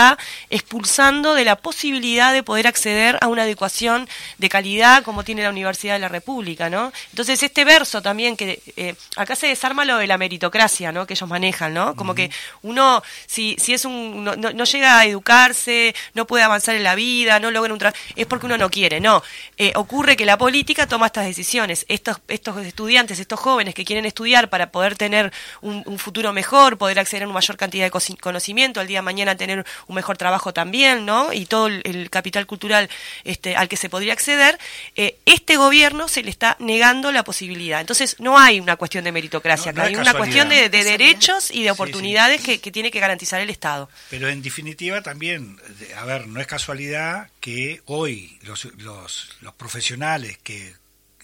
expulsando 0.49 1.33
de 1.35 1.45
la 1.45 1.55
posibilidad 1.55 2.33
de 2.33 2.43
poder 2.43 2.67
acceder 2.67 3.17
a 3.21 3.27
una 3.27 3.43
adecuación 3.43 4.07
de 4.37 4.49
calidad 4.49 5.03
como 5.03 5.23
tiene 5.23 5.43
la 5.43 5.49
Universidad 5.49 5.93
de 5.93 5.99
la 5.99 6.07
República, 6.09 6.69
¿no? 6.69 6.91
Entonces, 7.11 7.41
este 7.43 7.65
verso 7.65 8.01
también 8.01 8.35
que 8.37 8.61
eh, 8.77 8.95
acá 9.15 9.35
se 9.35 9.47
desarma 9.47 9.85
lo 9.85 9.97
de 9.97 10.07
la 10.07 10.17
meritocracia, 10.17 10.91
¿no? 10.91 11.05
Que 11.05 11.13
ellos 11.13 11.29
manejan, 11.29 11.73
¿no? 11.73 11.95
Como 11.95 12.15
que 12.15 12.29
uno, 12.61 13.01
si, 13.27 13.55
si 13.59 13.73
es 13.73 13.85
un, 13.85 14.23
no, 14.23 14.35
no- 14.35 14.63
llega 14.65 14.99
a 14.99 15.05
educarse, 15.05 15.93
no 16.15 16.25
puede 16.25 16.43
avanzar 16.43 16.75
en 16.75 16.83
la 16.83 16.95
vida, 16.95 17.39
no 17.39 17.51
logra 17.51 17.71
un 17.71 17.79
trabajo, 17.79 18.01
es 18.15 18.25
porque 18.25 18.47
uno 18.47 18.57
no 18.57 18.69
quiere, 18.69 18.99
no. 18.99 19.21
Eh, 19.57 19.71
ocurre 19.75 20.15
que 20.17 20.25
la 20.25 20.37
política 20.37 20.87
toma 20.87 21.05
estas 21.07 21.25
decisiones. 21.25 21.85
Estos, 21.87 22.17
estos 22.27 22.57
estudiantes, 22.65 23.19
estos 23.19 23.39
jóvenes 23.39 23.75
que 23.75 23.85
quieren 23.85 24.05
estudiar 24.05 24.49
para 24.49 24.71
poder 24.71 24.95
tener 24.95 25.31
un, 25.61 25.83
un 25.85 25.99
futuro 25.99 26.33
mejor, 26.33 26.77
poder 26.77 26.99
acceder 26.99 27.23
a 27.23 27.25
una 27.27 27.35
mayor 27.35 27.57
cantidad 27.57 27.85
de 27.85 28.15
conocimiento, 28.19 28.79
al 28.79 28.87
día 28.87 28.99
de 28.99 29.03
mañana 29.03 29.35
tener 29.35 29.65
un 29.87 29.95
mejor 29.95 30.17
trabajo 30.17 30.53
también, 30.53 31.05
¿no? 31.05 31.31
Y 31.33 31.45
todo 31.45 31.67
el, 31.67 32.09
capital 32.09 32.45
cultural 32.45 32.89
este, 33.23 33.55
al 33.55 33.67
que 33.67 33.77
se 33.77 33.89
podría 33.89 34.13
acceder, 34.13 34.57
eh, 34.95 35.17
este 35.25 35.57
gobierno 35.57 36.07
se 36.07 36.23
le 36.23 36.29
está 36.29 36.55
negando 36.59 37.11
la 37.11 37.23
posibilidad. 37.23 37.81
Entonces, 37.81 38.15
no 38.19 38.37
hay 38.37 38.59
una 38.59 38.75
cuestión 38.75 39.03
de 39.03 39.11
meritocracia, 39.11 39.71
No, 39.71 39.77
no 39.77 39.81
acá, 39.83 39.91
es 39.91 39.97
hay 39.97 40.01
una 40.01 40.13
cuestión 40.13 40.49
de, 40.49 40.69
derechos 40.69 41.51
y 41.51 41.59
de 41.63 41.65
sí. 41.65 41.69
oportunidades 41.69 42.41
Que, 42.41 42.59
que 42.59 42.71
tiene 42.71 42.91
que 42.91 42.99
garantizar 42.99 43.41
el 43.41 43.49
Estado. 43.49 43.89
Pero 44.09 44.29
en 44.29 44.41
definitiva 44.41 45.01
también, 45.01 45.57
de- 45.79 45.93
a 45.95 46.05
ver, 46.05 46.27
no 46.27 46.39
es 46.39 46.47
casualidad 46.47 47.29
que 47.39 47.81
hoy 47.85 48.39
los, 48.43 48.65
los, 48.77 49.29
los 49.41 49.53
profesionales 49.53 50.37
que 50.43 50.73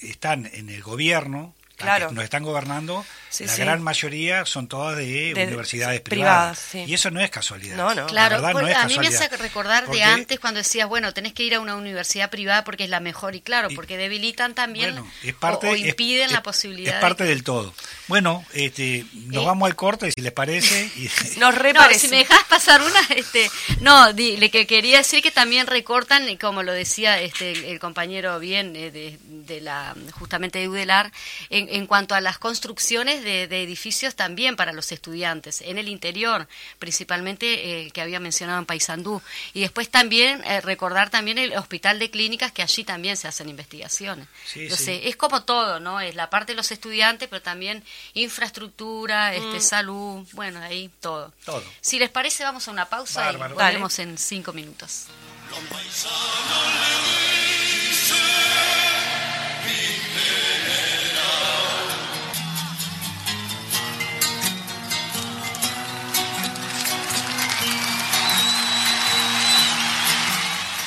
están 0.02 0.50
en 0.54 0.70
el 0.70 0.82
gobierno, 0.82 1.54
Claro. 1.82 2.10
que 2.10 2.16
nos 2.16 2.24
están 2.24 2.44
gobernando, 2.44 3.06
Sí, 3.30 3.46
la 3.46 3.54
sí. 3.54 3.62
gran 3.62 3.82
mayoría 3.82 4.46
son 4.46 4.68
todas 4.68 4.98
de, 4.98 5.34
De- 5.34 5.46
universidades 5.48 6.02
privadas, 6.02 6.60
privadas. 6.60 6.86
sí. 6.88 6.92
Y 6.92 6.94
eso 6.94 7.12
no 7.12 7.20
es 7.22 7.30
casualidad. 7.30 7.78
No, 7.78 7.96
no. 7.96 8.02
La 8.02 8.08
Claro, 8.08 8.36
verdad, 8.42 8.54
no 8.54 8.68
es 8.68 8.76
a 8.76 8.86
mí 8.88 8.98
me 9.00 9.08
hace 9.08 9.28
recordar 9.38 9.88
de 9.90 10.04
antes 10.04 10.40
cuando 10.40 10.58
decías, 10.60 10.88
bueno, 10.88 11.14
tenés 11.14 11.34
que 11.34 11.44
ir 11.44 11.56
a 11.56 11.60
una 11.60 11.76
universidad 11.76 12.30
privada 12.30 12.64
porque 12.64 12.84
es 12.84 12.90
la 12.90 13.00
mejor 13.00 13.36
y 13.36 13.42
claro, 13.42 13.70
Y- 13.72 13.76
porque 13.76 13.98
debilitan 13.98 14.54
también 14.54 14.94
Bueno, 14.96 15.12
es 15.24 15.34
parte, 15.34 15.70
o, 15.70 15.76
impiden 15.76 16.26
es- 16.28 16.32
la 16.32 16.44
posibilidad. 16.44 16.96
Es 16.96 17.02
parte 17.02 17.24
del 17.24 17.44
todo. 17.44 17.74
Bueno, 18.08 18.44
este, 18.54 19.06
nos 19.14 19.44
Eh. 19.44 19.46
vamos 19.46 19.68
al 19.70 19.76
corte, 19.76 20.12
si 20.12 20.22
les 20.22 20.34
parece. 20.34 20.90
Y, 20.98 21.08
Nos 21.38 21.38
No, 21.38 21.52
reparece. 21.52 22.00
si 22.00 22.08
me 22.10 22.18
dejas 22.18 22.44
pasar 22.50 22.82
una, 22.82 23.00
este, 23.16 23.50
no, 23.80 24.12
di- 24.14 24.36
le 24.38 24.52
que 24.52 24.68
quería 24.68 24.98
decir 24.98 25.22
que 25.24 25.32
también 25.32 25.68
recortan, 25.68 26.28
y 26.28 26.38
como 26.38 26.64
lo 26.64 26.74
decía 26.74 27.22
este 27.22 27.52
el, 27.54 27.64
el 27.66 27.80
compañero 27.80 28.38
bien 28.40 28.76
eh, 28.76 28.92
de, 28.92 29.18
de 29.24 29.62
la 29.62 29.96
justamente 30.20 30.60
de 30.60 30.68
Udelar, 30.68 31.12
en, 31.50 31.68
en 31.72 31.88
cuanto 31.88 32.16
a 32.16 32.22
las 32.22 32.38
construcciones 32.38 33.24
de, 33.24 33.48
de 33.48 33.64
edificios 33.64 34.16
también 34.16 34.56
para 34.56 34.74
los 34.74 34.92
estudiantes 34.92 35.62
en 35.62 35.78
el 35.78 35.88
interior, 35.88 36.48
principalmente 36.80 37.86
eh, 37.86 37.92
que 37.92 38.02
había 38.02 38.20
mencionado 38.20 38.60
en 38.60 38.66
Paysandú, 38.66 39.22
y 39.54 39.62
después 39.62 39.90
también 39.90 40.44
eh, 40.46 40.62
recordar 40.62 41.10
también 41.10 41.38
el 41.38 41.58
hospital 41.58 42.00
de 42.00 42.10
clínicas 42.10 42.52
que 42.52 42.62
allí 42.62 42.84
también 42.84 43.18
se 43.18 43.28
hacen 43.28 43.50
investigaciones. 43.50 44.28
Sí, 44.46 44.64
Entonces 44.64 45.00
sí. 45.02 45.08
es 45.08 45.16
como 45.16 45.44
todo, 45.44 45.80
¿no? 45.80 46.00
Es 46.00 46.16
la 46.16 46.30
parte 46.30 46.52
de 46.54 46.58
los 46.58 46.72
estudiantes, 46.72 47.28
pero 47.30 47.42
también 47.42 47.84
infraestructura, 48.14 49.34
este, 49.34 49.60
salud, 49.60 50.28
bueno, 50.34 50.60
ahí 50.62 50.90
todo. 51.00 51.34
Todo. 51.46 51.64
Si 51.82 52.00
les 52.00 52.10
parece, 52.10 52.44
vamos 52.44 52.68
a 52.68 52.72
una 52.72 52.86
pausa 52.86 53.26
Bárbaro. 53.26 53.54
y 53.54 53.58
volvemos 53.58 54.00
en 54.00 54.18
cinco 54.18 54.54
minutos. 54.54 55.08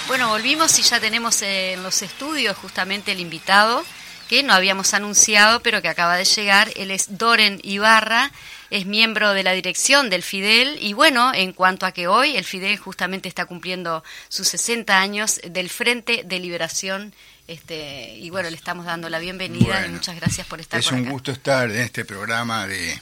Bueno, 0.06 0.28
volvimos 0.28 0.78
y 0.78 0.82
ya 0.82 1.00
tenemos 1.00 1.40
en 1.40 1.82
los 1.82 2.02
estudios 2.02 2.56
justamente 2.58 3.12
el 3.12 3.20
invitado 3.20 3.84
que 4.28 4.42
no 4.42 4.52
habíamos 4.52 4.92
anunciado, 4.92 5.60
pero 5.60 5.80
que 5.80 5.88
acaba 5.88 6.16
de 6.16 6.24
llegar. 6.26 6.70
Él 6.76 6.90
es 6.90 7.16
Doren 7.16 7.58
Ibarra, 7.62 8.30
es 8.70 8.84
miembro 8.84 9.32
de 9.32 9.42
la 9.42 9.52
dirección 9.52 10.10
del 10.10 10.22
Fidel. 10.22 10.76
Y 10.80 10.92
bueno, 10.92 11.32
en 11.34 11.52
cuanto 11.52 11.86
a 11.86 11.92
que 11.92 12.06
hoy 12.06 12.36
el 12.36 12.44
Fidel 12.44 12.76
justamente 12.76 13.28
está 13.28 13.46
cumpliendo 13.46 14.04
sus 14.28 14.48
60 14.48 14.98
años 14.98 15.40
del 15.48 15.70
Frente 15.70 16.22
de 16.24 16.38
Liberación. 16.38 17.14
Este, 17.48 18.16
y 18.16 18.28
bueno, 18.30 18.50
le 18.50 18.56
estamos 18.56 18.84
dando 18.84 19.08
la 19.08 19.18
bienvenida 19.18 19.86
y 19.86 19.90
muchas 19.90 20.16
gracias 20.16 20.46
por 20.46 20.60
estar 20.60 20.80
Es 20.80 20.86
por 20.86 20.94
un 20.98 21.08
gusto 21.08 21.32
estar 21.32 21.70
en 21.70 21.80
este 21.80 22.04
programa 22.04 22.66
de, 22.66 23.00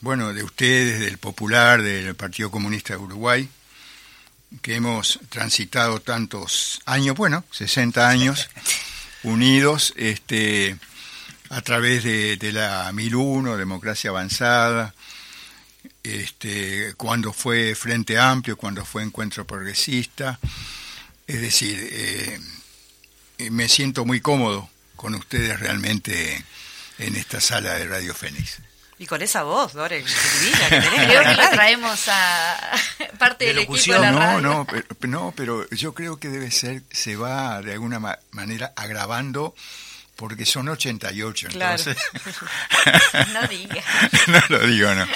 bueno, 0.00 0.34
de 0.34 0.42
ustedes, 0.42 1.00
del 1.00 1.16
Popular, 1.18 1.82
del 1.82 2.14
Partido 2.14 2.50
Comunista 2.50 2.94
de 2.94 3.00
Uruguay, 3.00 3.48
que 4.62 4.76
hemos 4.76 5.20
transitado 5.28 6.00
tantos 6.00 6.80
años, 6.84 7.16
bueno, 7.16 7.44
60 7.50 8.08
años, 8.08 8.48
unidos 9.22 9.94
este, 9.96 10.76
a 11.50 11.60
través 11.62 12.04
de, 12.04 12.36
de 12.36 12.52
la 12.52 12.90
1001, 12.92 13.56
Democracia 13.56 14.10
Avanzada, 14.10 14.94
este, 16.02 16.94
cuando 16.96 17.32
fue 17.32 17.74
Frente 17.74 18.18
Amplio, 18.18 18.56
cuando 18.56 18.84
fue 18.84 19.02
Encuentro 19.02 19.46
Progresista. 19.46 20.38
Es 21.26 21.40
decir, 21.40 21.88
eh, 21.90 22.40
me 23.50 23.68
siento 23.68 24.04
muy 24.04 24.20
cómodo 24.20 24.68
con 24.96 25.14
ustedes 25.14 25.58
realmente 25.58 26.44
en 26.98 27.16
esta 27.16 27.40
sala 27.40 27.74
de 27.74 27.86
Radio 27.86 28.14
Fénix. 28.14 28.58
Y 29.04 29.06
con 29.06 29.20
esa 29.20 29.42
voz, 29.42 29.74
Dore, 29.74 29.98
divina 30.02 30.68
que 30.70 30.80
tenés. 30.80 31.06
Creo 31.08 31.22
que 31.24 31.34
lo 31.42 31.50
traemos 31.50 32.00
a 32.08 32.70
parte 33.18 33.44
De 33.44 33.52
del 33.52 33.62
equipo 33.64 33.92
de 33.92 33.98
la 34.00 34.10
no, 34.12 34.18
radio. 34.18 34.40
no, 34.40 34.66
pero, 34.66 34.86
no, 35.02 35.34
pero 35.36 35.68
yo 35.68 35.92
creo 35.92 36.16
que 36.18 36.30
debe 36.30 36.50
ser, 36.50 36.82
se 36.90 37.14
va 37.14 37.60
de 37.60 37.72
alguna 37.74 37.98
ma- 37.98 38.18
manera 38.30 38.72
agravando 38.74 39.54
porque 40.16 40.46
son 40.46 40.70
88, 40.70 41.48
Claro. 41.50 41.76
entonces... 41.76 42.02
No 43.34 43.46
digas. 43.46 43.84
no 44.28 44.40
lo 44.48 44.66
digo, 44.66 44.94
no. 44.94 45.06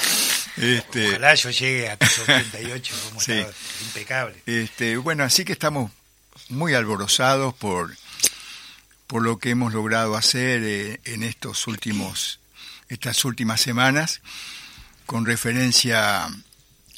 Este, 0.59 1.09
Ojalá 1.09 1.35
yo 1.35 1.49
llegue 1.49 1.89
a 1.89 1.97
tus 1.97 2.19
88, 2.19 2.95
como 3.09 3.21
Sí. 3.23 3.33
estaba, 3.33 3.55
impecable. 3.87 4.43
Este, 4.45 4.99
bueno, 4.99 5.25
así 5.25 5.47
que 5.47 5.53
estamos 5.53 5.91
muy 6.51 6.75
alborozados 6.75 7.55
por, 7.55 7.97
por 9.07 9.23
lo 9.23 9.39
que 9.39 9.49
hemos 9.49 9.73
logrado 9.73 10.15
hacer 10.15 10.61
eh, 10.63 11.01
en 11.05 11.23
estos 11.23 11.67
últimos, 11.69 12.39
estas 12.89 13.25
últimas 13.25 13.61
semanas, 13.61 14.21
con 15.07 15.25
referencia 15.27 16.29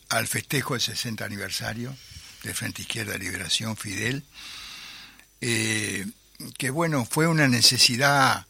al 0.08 0.26
festejo 0.26 0.74
del 0.74 0.80
60 0.82 1.24
aniversario 1.24 1.96
del 2.42 2.54
Frente 2.54 2.82
Izquierda 2.82 3.12
de 3.12 3.18
Liberación 3.20 3.76
Fidel, 3.76 4.24
eh, 5.40 6.06
que 6.58 6.70
bueno, 6.70 7.04
fue 7.08 7.26
una 7.26 7.48
necesidad 7.48 8.46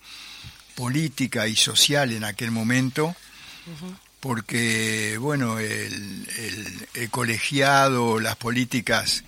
política 0.75 1.47
y 1.49 1.57
social 1.57 2.13
en 2.13 2.25
aquel 2.25 2.51
momento, 2.51 3.15
porque 4.21 5.17
bueno, 5.19 5.59
el, 5.59 6.29
el- 6.39 6.89
el 6.95 7.11
colegiado, 7.11 8.19
las 8.21 8.37
políticas 8.37 9.25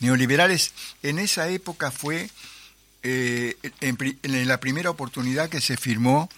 neoliberales, 0.00 0.72
en 1.02 1.18
esa 1.18 1.48
época 1.48 1.90
fue 1.90 2.30
eh, 3.02 3.56
en 3.80 4.48
la 4.48 4.60
primera 4.60 4.90
oportunidad 4.90 5.48
que 5.50 5.60
se 5.60 5.76
firmó, 5.76 6.28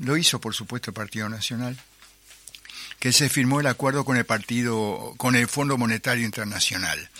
lo 0.00 0.16
hizo 0.16 0.40
por 0.40 0.54
supuesto 0.54 0.90
el 0.90 0.94
Partido 0.94 1.28
Nacional, 1.28 1.78
que 2.98 3.12
se 3.12 3.28
firmó 3.28 3.60
el 3.60 3.66
acuerdo 3.66 4.04
con 4.04 4.16
el 4.16 4.26
partido, 4.26 5.14
con 5.16 5.36
el 5.36 5.48
Fondo 5.48 5.78
Monetario 5.78 6.24
Internacional. 6.24 7.10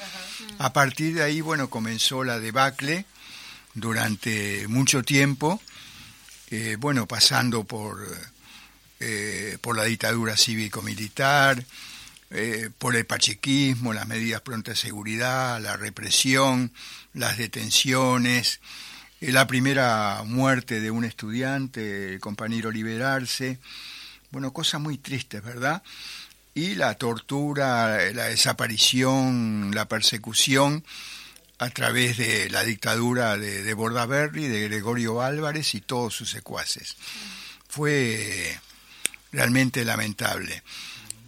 A 0.59 0.73
partir 0.73 1.15
de 1.15 1.23
ahí, 1.23 1.41
bueno, 1.41 1.71
comenzó 1.71 2.25
la 2.25 2.39
debacle 2.39 3.07
durante 3.75 4.67
mucho 4.69 5.03
tiempo, 5.03 5.61
eh, 6.51 6.77
bueno, 6.79 7.07
pasando 7.07 7.65
por, 7.65 8.07
eh, 8.99 9.57
por 9.61 9.77
la 9.77 9.85
dictadura 9.85 10.37
cívico-militar, 10.37 11.65
eh, 12.31 12.71
por 12.79 12.97
el 12.97 13.07
pachequismo, 13.07 13.93
las 13.93 14.07
medidas 14.07 14.41
prontas 14.41 14.77
de 14.77 14.89
seguridad, 14.89 15.61
la 15.61 15.77
represión, 15.77 16.73
las 17.13 17.39
detenciones, 17.39 18.61
la 19.21 19.47
primera 19.47 20.23
muerte 20.25 20.81
de 20.81 20.91
un 20.91 21.05
estudiante, 21.05 22.15
el 22.15 22.21
compañero 22.21 22.71
Liberarse, 22.71 23.59
bueno, 24.31 24.53
cosas 24.53 24.81
muy 24.81 24.97
tristes, 24.97 25.43
¿verdad? 25.43 25.83
Y 26.55 26.75
la 26.75 26.95
tortura, 26.95 28.13
la 28.13 28.25
desaparición, 28.25 29.73
la 29.75 29.87
persecución 29.87 30.85
a 31.59 31.69
través 31.71 32.17
de 32.17 32.49
la 32.49 32.63
dictadura 32.63 33.37
de, 33.37 33.63
de 33.63 33.75
Bordaberry, 33.75 34.49
de 34.49 34.69
Gregorio 34.69 35.21
Álvarez 35.21 35.75
y 35.75 35.83
todos 35.83 36.15
sus 36.15 36.31
secuaces. 36.31 36.97
Fue 37.69 38.59
realmente 39.33 39.85
lamentable. 39.85 40.63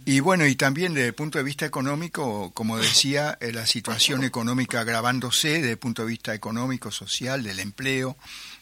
Y 0.05 0.19
bueno, 0.19 0.45
y 0.45 0.55
también 0.55 0.93
desde 0.93 1.07
el 1.07 1.13
punto 1.13 1.37
de 1.37 1.45
vista 1.45 1.65
económico, 1.65 2.51
como 2.53 2.77
decía, 2.77 3.37
eh, 3.39 3.53
la 3.53 3.65
situación 3.65 4.23
económica 4.23 4.81
agravándose 4.81 5.49
desde 5.49 5.71
el 5.71 5.77
punto 5.77 6.01
de 6.01 6.09
vista 6.09 6.33
económico, 6.33 6.91
social, 6.91 7.41
del 7.41 7.59
empleo, 7.59 8.17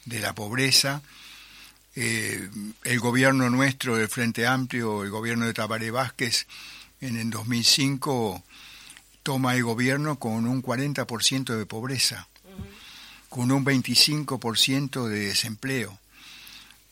de 0.06 0.20
la 0.20 0.36
pobreza. 0.36 1.02
Eh, 1.96 2.48
el 2.84 3.00
gobierno 3.00 3.50
nuestro 3.50 3.98
del 3.98 4.08
Frente 4.08 4.46
Amplio, 4.46 5.04
el 5.04 5.10
gobierno 5.10 5.46
de 5.48 5.54
Tabaré 5.54 5.90
Vázquez, 5.90 6.46
en 7.02 7.18
el 7.18 7.32
2005 7.32 8.44
toma 9.24 9.56
el 9.56 9.64
gobierno 9.64 10.20
con 10.20 10.46
un 10.46 10.62
40% 10.62 11.58
de 11.58 11.66
pobreza, 11.66 12.28
con 13.30 13.52
un 13.52 13.66
25% 13.66 15.08
de 15.08 15.26
desempleo, 15.26 15.98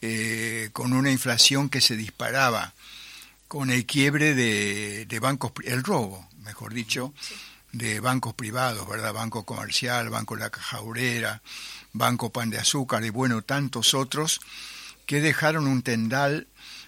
eh, 0.01 0.69
con 0.73 0.93
una 0.93 1.11
inflación 1.11 1.69
que 1.69 1.81
se 1.81 1.95
disparaba, 1.95 2.73
con 3.49 3.71
el 3.71 3.85
quiebre 3.87 4.35
de, 4.35 5.05
de 5.07 5.19
bancos, 5.19 5.51
el 5.65 5.83
robo, 5.83 6.29
mejor 6.43 6.71
dicho, 6.71 7.13
de 7.71 7.99
bancos 7.99 8.35
privados, 8.35 8.87
¿verdad? 8.87 9.11
Banco 9.11 9.43
Comercial, 9.43 10.09
Banco 10.09 10.35
La 10.35 10.51
Caja 10.51 10.79
Obrera, 10.81 11.41
Banco 11.91 12.31
Pan 12.31 12.51
de 12.51 12.59
Azúcar 12.59 13.03
y 13.03 13.09
bueno, 13.09 13.41
tantos 13.41 13.95
otros 13.95 14.39
que 15.07 15.19
dejaron 15.19 15.67
un 15.67 15.81
tendal 15.81 16.47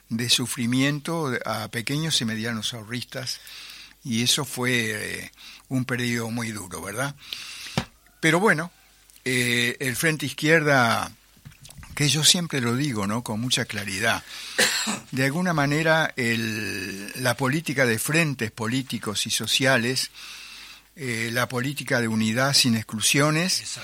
de 0.09 0.29
sufrimiento 0.29 1.31
a 1.45 1.67
pequeños 1.69 2.21
y 2.21 2.25
medianos 2.25 2.75
ahorristas 2.75 3.41
y 4.03 4.21
eso 4.21 4.45
fue 4.45 5.23
eh, 5.23 5.31
un 5.67 5.85
periodo 5.85 6.29
muy 6.29 6.51
duro, 6.51 6.79
¿verdad? 6.79 7.15
Pero 8.19 8.39
bueno, 8.39 8.71
eh, 9.25 9.77
el 9.79 9.95
Frente 9.95 10.27
Izquierda, 10.27 11.11
que 12.01 12.09
yo 12.09 12.23
siempre 12.23 12.61
lo 12.61 12.75
digo, 12.75 13.05
¿no? 13.05 13.23
Con 13.23 13.39
mucha 13.39 13.65
claridad, 13.65 14.23
de 15.11 15.25
alguna 15.25 15.53
manera 15.53 16.11
el- 16.15 17.11
la 17.21 17.37
política 17.37 17.85
de 17.85 17.99
frentes 17.99 18.49
políticos 18.49 19.27
y 19.27 19.29
sociales, 19.29 20.09
eh, 20.95 21.29
la 21.31 21.47
política 21.47 22.01
de 22.01 22.07
unidad 22.07 22.55
sin 22.55 22.75
exclusiones, 22.75 23.77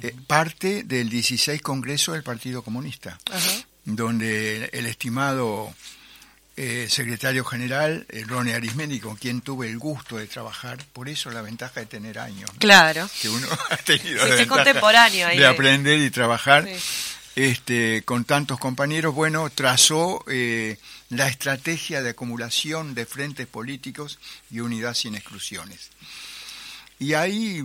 eh, 0.00 0.14
parte 0.28 0.84
del 0.84 1.08
16 1.10 1.60
Congreso 1.60 2.12
del 2.12 2.22
Partido 2.22 2.62
Comunista. 2.62 3.18
donde 3.84 4.68
el 4.72 4.86
estimado 4.86 5.72
eh, 6.56 6.86
secretario 6.88 7.44
general, 7.44 8.06
eh, 8.08 8.24
Ronnie 8.26 8.54
Arismendi, 8.54 8.98
con 8.98 9.14
quien 9.16 9.42
tuve 9.42 9.68
el 9.68 9.78
gusto 9.78 10.16
de 10.16 10.26
trabajar, 10.26 10.78
por 10.92 11.08
eso 11.08 11.30
la 11.30 11.42
ventaja 11.42 11.80
de 11.80 11.86
tener 11.86 12.18
años. 12.18 12.50
¿no? 12.52 12.58
Claro. 12.58 13.08
Que 13.20 13.28
uno 13.28 13.46
ha 13.70 13.76
tenido 13.76 14.08
Sí, 14.08 14.14
la 14.14 14.22
sí, 14.24 14.28
ventaja 14.38 14.48
contemporáneo 14.48 15.26
ahí 15.28 15.36
de 15.36 15.42
de- 15.42 15.48
aprender 15.48 15.98
y 16.00 16.10
trabajar 16.10 16.64
Sí. 16.66 17.15
Este, 17.36 18.02
con 18.02 18.24
tantos 18.24 18.58
compañeros. 18.58 19.14
Bueno, 19.14 19.48
trazó 19.50 20.24
eh, 20.26 20.78
la 21.10 21.28
estrategia 21.28 22.02
de 22.02 22.10
acumulación 22.10 22.94
de 22.94 23.06
frentes 23.06 23.46
políticos 23.46 24.18
y 24.50 24.60
unidad 24.60 24.94
sin 24.94 25.14
exclusiones. 25.14 25.90
Y 26.98 27.12
ahí 27.12 27.62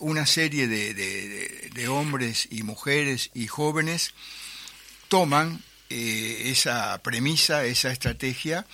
una 0.00 0.26
serie 0.26 0.66
de, 0.66 1.88
hombres 1.88 2.48
y 2.50 2.62
mujeres 2.62 3.30
y 3.32 3.46
jóvenes 3.46 4.12
toman 5.08 5.62
eh, 5.88 6.42
esa 6.46 6.98
premisa, 7.02 7.64
esa 7.64 7.92
estrategia 7.92 8.66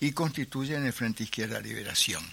y 0.00 0.12
constituyen 0.12 0.86
el 0.86 0.92
Frente 0.92 1.24
Izquierda 1.24 1.60
Liberación. 1.60 2.24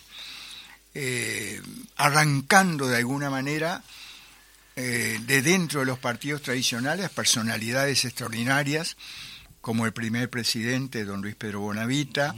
Eh, 0.94 1.60
arrancando 1.96 2.88
de 2.88 2.98
alguna 2.98 3.32
manera 3.32 3.84
eh, 4.76 5.20
de 5.26 5.42
dentro 5.42 5.82
de 5.82 5.86
los 5.86 6.00
partidos 6.00 6.42
tradicionales 6.42 7.10
personalidades 7.10 8.06
extraordinarias, 8.06 8.98
como 9.62 9.86
el 9.86 9.94
primer 9.94 10.30
presidente, 10.30 11.06
don 11.06 11.22
Luis 11.22 11.36
Pedro 11.36 11.62
Bonavita, 11.62 12.36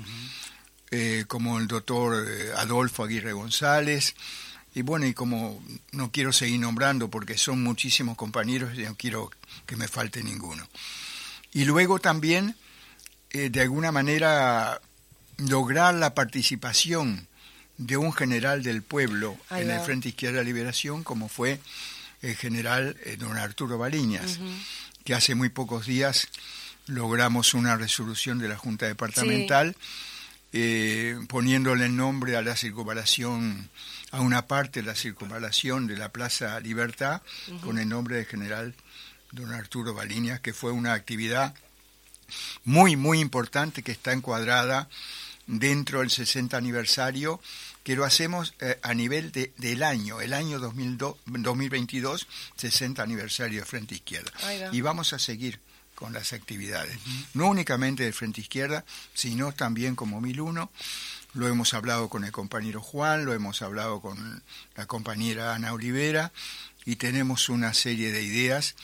eh, 0.92 1.26
como 1.28 1.58
el 1.58 1.68
doctor 1.68 2.26
eh, 2.28 2.52
Adolfo 2.58 3.04
Aguirre 3.04 3.34
González, 3.34 4.16
y 4.76 4.82
bueno, 4.82 5.06
y 5.08 5.14
como 5.14 5.64
no 5.94 6.12
quiero 6.12 6.34
seguir 6.34 6.60
nombrando 6.60 7.10
porque 7.10 7.38
son 7.38 7.64
muchísimos 7.64 8.18
compañeros 8.18 8.78
y 8.78 8.84
no 8.84 8.96
quiero 8.96 9.32
que 9.66 9.78
me 9.78 9.88
falte 9.88 10.22
ninguno. 10.22 10.68
Y 11.54 11.64
luego 11.64 12.00
también, 12.00 12.56
eh, 13.32 13.50
de 13.50 13.62
alguna 13.62 13.94
manera, 13.94 14.82
lograr 15.38 15.96
la 15.96 16.14
participación 16.14 17.28
de 17.78 17.96
un 17.96 18.12
general 18.12 18.64
del 18.64 18.84
pueblo 18.84 19.38
en 19.50 19.72
el. 19.72 19.80
Frente 19.80 20.10
Izquierda 20.10 20.44
Liberación, 20.44 21.04
como 21.04 21.30
fue 21.30 21.62
el 22.26 22.36
general 22.36 22.98
eh, 23.04 23.18
don 23.18 23.38
Arturo 23.38 23.78
Baliñas, 23.78 24.40
que 25.04 25.14
hace 25.14 25.36
muy 25.36 25.50
pocos 25.50 25.86
días 25.86 26.28
logramos 26.88 27.54
una 27.54 27.76
resolución 27.78 28.40
de 28.40 28.48
la 28.48 28.58
Junta 28.58 28.88
Departamental 28.88 29.76
eh, 30.58 31.20
poniéndole 31.28 31.86
el 31.86 31.96
nombre 31.96 32.38
a 32.38 32.42
la 32.42 32.56
circunvalación, 32.56 33.70
a 34.12 34.22
una 34.22 34.48
parte 34.48 34.82
de 34.82 34.88
la 34.88 34.96
circunvalación 34.96 35.86
de 35.86 35.98
la 35.98 36.10
Plaza 36.10 36.60
Libertad, 36.62 37.22
con 37.62 37.78
el 37.78 37.90
nombre 37.90 38.16
del 38.16 38.26
general 38.26 38.74
don 39.32 39.52
Arturo 39.52 39.94
Baliñas, 39.94 40.40
que 40.40 40.54
fue 40.54 40.72
una 40.72 40.94
actividad 40.94 41.54
muy, 42.64 42.96
muy 42.96 43.20
importante 43.20 43.84
que 43.84 43.92
está 43.92 44.14
encuadrada 44.14 44.88
dentro 45.46 46.00
del 46.00 46.10
60 46.10 46.56
aniversario, 46.56 47.42
que 47.86 47.96
lo 47.96 48.04
hacemos 48.04 48.56
eh, 48.60 48.80
a 48.82 48.96
nivel 48.96 49.32
de, 49.32 49.54
del 49.58 49.84
año, 49.84 50.20
el 50.20 50.34
año 50.34 50.58
2002 50.58 51.18
2022, 51.28 52.28
60 52.58 53.04
aniversario 53.04 53.60
de 53.60 53.66
Frente 53.66 53.94
Izquierda. 53.94 54.32
Y 54.72 54.82
vamos 54.82 55.14
a 55.14 55.20
seguir 55.20 55.60
con 55.94 56.12
las 56.12 56.34
actividades, 56.34 56.98
no 57.36 57.48
únicamente 57.48 58.04
del 58.04 58.14
Frente 58.14 58.42
Izquierda, 58.42 58.84
sino 59.14 59.54
también 59.54 59.96
como 59.96 60.20
1001. 60.20 60.72
Lo 61.36 61.48
hemos 61.48 61.76
hablado 61.76 62.10
con 62.10 62.24
el 62.24 62.32
compañero 62.32 62.82
Juan, 62.82 63.24
lo 63.24 63.34
hemos 63.34 63.62
hablado 63.62 64.02
con 64.02 64.44
la 64.76 64.88
compañera 64.88 65.54
Ana 65.54 65.72
Olivera 65.72 66.32
y 66.86 66.96
tenemos 66.96 67.50
una 67.50 67.76
serie 67.76 68.12
de 68.12 68.24
ideas 68.24 68.76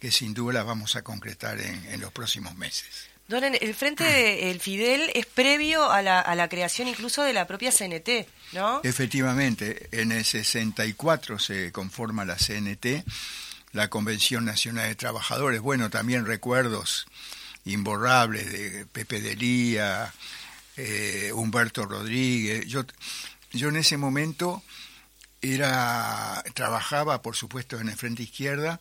que 0.00 0.10
sin 0.10 0.34
duda 0.34 0.52
las 0.52 0.66
vamos 0.66 0.96
a 0.96 1.02
concretar 1.02 1.58
en, 1.60 1.86
en 1.86 2.00
los 2.00 2.12
próximos 2.12 2.54
meses. 2.56 3.08
Don, 3.30 3.44
el 3.44 3.74
Frente 3.74 4.04
de- 4.04 4.50
el 4.50 4.60
Fidel 4.60 5.10
es 5.14 5.24
previo 5.24 5.90
a 5.90 6.02
la, 6.02 6.20
a 6.20 6.34
la 6.34 6.48
creación 6.48 6.88
incluso 6.88 7.22
de 7.22 7.32
la 7.32 7.46
propia 7.46 7.70
CNT, 7.72 8.26
¿no? 8.52 8.80
Efectivamente, 8.84 9.88
en 9.92 10.12
el 10.12 10.24
64 10.24 11.38
se 11.38 11.70
conforma 11.72 12.24
la 12.24 12.36
CNT, 12.36 13.04
la 13.72 13.88
Convención 13.88 14.44
Nacional 14.44 14.88
de 14.88 14.96
Trabajadores. 14.96 15.60
Bueno, 15.60 15.88
también 15.90 16.26
recuerdos 16.26 17.06
imborrables 17.64 18.50
de 18.52 18.84
Pepe 18.86 19.20
Delía, 19.20 20.12
eh, 20.76 21.30
Humberto 21.32 21.86
Rodríguez. 21.86 22.66
Yo, 22.66 22.84
yo 23.52 23.68
en 23.68 23.76
ese 23.76 23.96
momento 23.96 24.62
era 25.42 26.42
trabajaba, 26.54 27.22
por 27.22 27.36
supuesto, 27.36 27.78
en 27.80 27.88
el 27.88 27.96
Frente 27.96 28.22
Izquierda, 28.24 28.80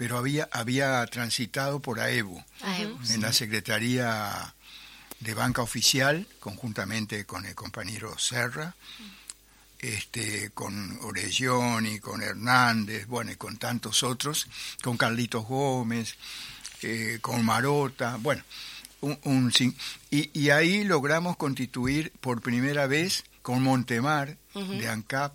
pero 0.00 0.16
había, 0.16 0.48
había 0.50 1.04
transitado 1.08 1.80
por 1.80 2.00
AEBU, 2.00 2.42
en 3.10 3.20
la 3.20 3.34
Secretaría 3.34 4.54
de 5.20 5.34
Banca 5.34 5.60
Oficial, 5.60 6.26
conjuntamente 6.40 7.26
con 7.26 7.44
el 7.44 7.54
compañero 7.54 8.18
Serra, 8.18 8.74
este, 9.78 10.48
con 10.54 10.98
Orelloni, 11.02 12.00
con 12.00 12.22
Hernández, 12.22 13.06
bueno, 13.08 13.30
y 13.32 13.36
con 13.36 13.58
tantos 13.58 14.02
otros, 14.02 14.46
con 14.82 14.96
Carlitos 14.96 15.44
Gómez, 15.44 16.14
eh, 16.80 17.18
con 17.20 17.44
Marota, 17.44 18.16
bueno, 18.20 18.42
un, 19.02 19.18
un 19.24 19.52
sin- 19.52 19.76
y, 20.10 20.30
y 20.32 20.48
ahí 20.48 20.82
logramos 20.84 21.36
constituir 21.36 22.10
por 22.22 22.40
primera 22.40 22.86
vez 22.86 23.24
con 23.42 23.62
Montemar 23.62 24.38
de 24.54 24.88
ANCAP, 24.88 25.34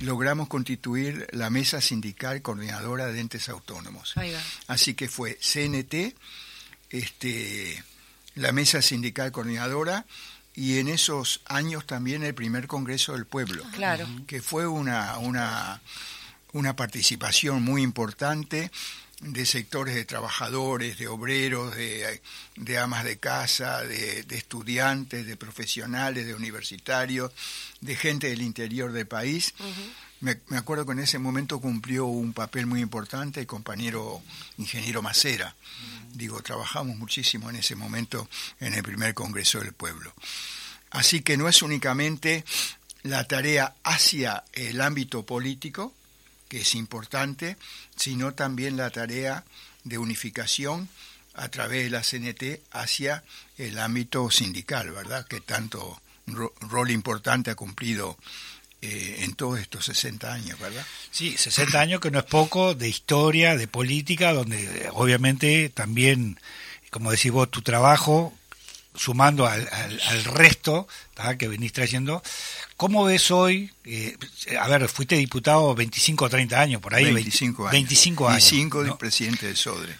logramos 0.00 0.48
constituir 0.48 1.26
la 1.32 1.50
mesa 1.50 1.80
sindical 1.80 2.42
coordinadora 2.42 3.06
de 3.06 3.20
entes 3.20 3.48
autónomos. 3.48 4.14
Así 4.66 4.94
que 4.94 5.08
fue 5.08 5.38
CNT, 5.40 6.14
este, 6.90 7.82
la 8.34 8.52
mesa 8.52 8.82
sindical 8.82 9.32
coordinadora 9.32 10.04
y 10.54 10.78
en 10.78 10.88
esos 10.88 11.42
años 11.46 11.86
también 11.86 12.22
el 12.22 12.34
primer 12.34 12.66
Congreso 12.66 13.12
del 13.12 13.26
Pueblo, 13.26 13.62
Claro. 13.72 14.06
que 14.26 14.40
fue 14.40 14.66
una, 14.66 15.18
una, 15.18 15.80
una 16.52 16.76
participación 16.76 17.62
muy 17.62 17.82
importante 17.82 18.70
de 19.26 19.46
sectores 19.46 19.94
de 19.94 20.04
trabajadores, 20.04 20.98
de 20.98 21.08
obreros, 21.08 21.74
de, 21.74 22.22
de 22.56 22.78
amas 22.78 23.04
de 23.04 23.18
casa, 23.18 23.82
de, 23.82 24.22
de 24.22 24.36
estudiantes, 24.36 25.26
de 25.26 25.36
profesionales, 25.36 26.26
de 26.26 26.34
universitarios, 26.34 27.32
de 27.80 27.96
gente 27.96 28.28
del 28.28 28.42
interior 28.42 28.92
del 28.92 29.06
país. 29.06 29.54
me, 30.20 30.38
me 30.48 30.56
acuerdo 30.56 30.86
que 30.86 30.92
en 30.92 31.00
ese 31.00 31.18
momento 31.18 31.60
cumplió 31.60 32.06
un 32.06 32.32
papel 32.32 32.66
muy 32.66 32.80
importante 32.80 33.40
el 33.40 33.46
compañero 33.46 34.22
ingeniero 34.58 35.02
Macera. 35.02 35.54
Digo, 36.12 36.42
trabajamos 36.42 36.96
muchísimo 36.96 37.50
en 37.50 37.56
ese 37.56 37.74
momento 37.74 38.28
en 38.60 38.74
el 38.74 38.82
primer 38.82 39.12
Congreso 39.12 39.60
del 39.60 39.72
Pueblo. 39.72 40.14
Así 40.90 41.20
que 41.20 41.36
no 41.36 41.48
es 41.48 41.62
únicamente 41.62 42.44
la 43.02 43.24
tarea 43.24 43.74
hacia 43.84 44.44
el 44.52 44.80
ámbito 44.80 45.24
político, 45.26 45.94
que 46.48 46.60
es 46.60 46.74
importante, 46.74 47.56
sino 47.96 48.34
también 48.34 48.76
la 48.76 48.90
tarea 48.90 49.44
de 49.84 49.98
unificación 49.98 50.88
a 51.34 51.48
través 51.48 51.84
de 51.84 51.90
la 51.90 52.02
CNT 52.02 52.60
hacia 52.72 53.22
el 53.58 53.78
ámbito 53.78 54.30
sindical, 54.30 54.90
¿verdad? 54.90 55.26
Que 55.26 55.40
tanto 55.40 56.00
ro- 56.26 56.54
rol 56.60 56.90
importante 56.90 57.50
ha 57.50 57.54
cumplido 57.54 58.16
eh, 58.82 59.16
en 59.20 59.34
todos 59.34 59.58
estos 59.60 59.84
60 59.86 60.32
años, 60.32 60.58
¿verdad? 60.58 60.84
Sí, 61.10 61.36
60 61.36 61.80
años 61.80 62.00
que 62.00 62.10
no 62.10 62.18
es 62.20 62.24
poco 62.24 62.74
de 62.74 62.88
historia, 62.88 63.56
de 63.56 63.68
política, 63.68 64.32
donde 64.32 64.88
obviamente 64.92 65.68
también, 65.70 66.38
como 66.90 67.10
decís 67.10 67.32
vos, 67.32 67.50
tu 67.50 67.62
trabajo, 67.62 68.32
sumando 68.96 69.46
al, 69.46 69.68
al- 69.72 70.00
al 70.08 70.24
resto 70.24 70.88
¿tá? 71.14 71.36
que 71.38 71.48
venís 71.48 71.72
trayendo, 71.72 72.22
¿cómo 72.76 73.04
ves 73.04 73.30
hoy? 73.30 73.70
eh, 73.84 74.16
a 74.60 74.68
ver, 74.68 74.88
fuiste 74.88 75.16
diputado 75.16 75.74
25 75.74 76.24
o 76.24 76.28
30 76.28 76.60
años, 76.60 76.80
por 76.80 76.94
ahí. 76.94 77.12
25 77.12 77.62
años. 77.64 77.72
25 77.72 78.28
años. 78.28 78.44
Y 78.52 78.56
5 78.56 78.82
de 78.82 78.88
¿no? 78.88 78.98
presidente 78.98 79.46
del 79.46 79.56
SODRE. 79.56 79.94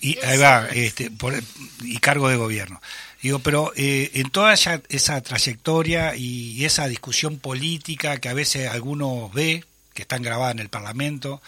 Y 0.00 0.18
ahí 0.24 0.38
va, 0.38 0.66
este, 0.72 1.10
por- 1.10 1.40
y 1.82 1.98
cargo 1.98 2.28
de 2.28 2.36
gobierno. 2.36 2.82
Digo, 3.22 3.38
pero 3.38 3.72
eh, 3.76 4.10
en 4.14 4.30
toda 4.30 4.52
esa, 4.52 4.82
esa 4.88 5.20
trayectoria 5.22 6.16
y 6.16 6.64
esa 6.64 6.88
discusión 6.88 7.38
política 7.38 8.18
que 8.18 8.28
a 8.28 8.34
veces 8.34 8.68
algunos 8.68 9.32
ve, 9.32 9.64
que 9.94 10.02
están 10.02 10.22
grabadas 10.22 10.54
en 10.54 10.58
el 10.58 10.68
Parlamento, 10.68 11.40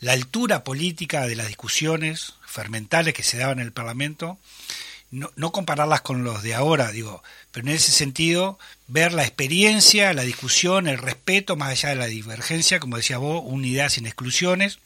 la 0.00 0.12
altura 0.12 0.64
política 0.64 1.26
de 1.26 1.36
las 1.36 1.48
discusiones 1.48 2.32
fermentales 2.46 3.12
que 3.12 3.22
se 3.22 3.36
daban 3.36 3.58
en 3.58 3.66
el 3.66 3.72
Parlamento, 3.72 4.38
no, 5.10 5.30
no 5.36 5.52
compararlas 5.52 6.00
con 6.02 6.22
los 6.24 6.42
de 6.42 6.54
ahora, 6.54 6.90
digo, 6.92 7.22
pero 7.52 7.66
en 7.68 7.74
ese 7.74 7.90
sentido, 7.92 8.58
ver 8.86 9.12
la 9.12 9.22
experiencia, 9.24 10.12
la 10.12 10.22
discusión, 10.22 10.86
el 10.86 10.98
respeto, 10.98 11.56
más 11.56 11.70
allá 11.70 11.88
de 11.90 11.96
la 11.96 12.06
divergencia, 12.06 12.78
como 12.80 12.96
decía 12.96 13.18
vos, 13.18 13.42
unidad 13.44 13.88
sin 13.88 14.06
exclusiones, 14.06 14.78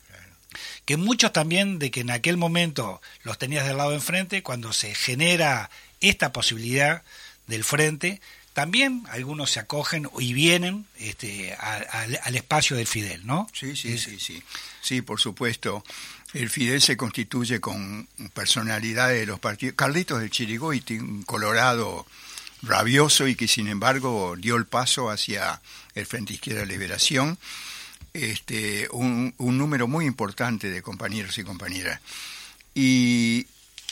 que 0.84 0.96
muchos 0.96 1.32
también 1.32 1.78
de 1.78 1.90
que 1.90 2.00
en 2.00 2.10
aquel 2.10 2.36
momento 2.36 3.00
los 3.22 3.38
tenías 3.38 3.66
del 3.66 3.76
lado 3.78 3.90
de 3.90 3.96
enfrente, 3.96 4.42
cuando 4.42 4.72
se 4.72 4.94
genera 4.94 5.70
esta 6.00 6.32
posibilidad 6.32 7.02
del 7.46 7.64
frente, 7.64 8.20
también 8.52 9.02
algunos 9.10 9.50
se 9.50 9.58
acogen 9.60 10.08
y 10.18 10.32
vienen 10.32 10.86
este, 10.98 11.54
a- 11.54 11.76
al- 11.76 12.20
al 12.22 12.36
espacio 12.36 12.76
del 12.76 12.86
Fidel, 12.86 13.26
¿no? 13.26 13.48
Sí, 13.52 13.74
sí, 13.74 13.98
sí, 13.98 14.18
sí. 14.20 14.42
Sí, 14.80 15.02
por 15.02 15.20
supuesto. 15.20 15.82
El 16.34 16.50
Fidel 16.50 16.82
se 16.82 16.96
constituye 16.96 17.60
con 17.60 18.08
personalidades 18.34 19.20
de 19.20 19.26
los 19.26 19.38
partidos. 19.38 19.76
Carlitos 19.76 20.20
del 20.20 20.30
Chirigoyti, 20.30 20.98
un 20.98 21.22
colorado 21.22 22.06
rabioso 22.62 23.28
y 23.28 23.36
que 23.36 23.46
sin 23.46 23.68
embargo 23.68 24.34
dio 24.36 24.56
el 24.56 24.66
paso 24.66 25.10
hacia 25.10 25.62
el 25.94 26.06
Frente 26.06 26.34
Izquierda 26.34 26.62
de 26.62 26.66
Liberación. 26.66 27.38
Este, 28.12 28.88
un, 28.90 29.32
un 29.38 29.58
número 29.58 29.86
muy 29.86 30.06
importante 30.06 30.70
de 30.70 30.82
compañeros 30.82 31.38
y 31.38 31.44
compañeras. 31.44 32.00
Y, 32.74 33.46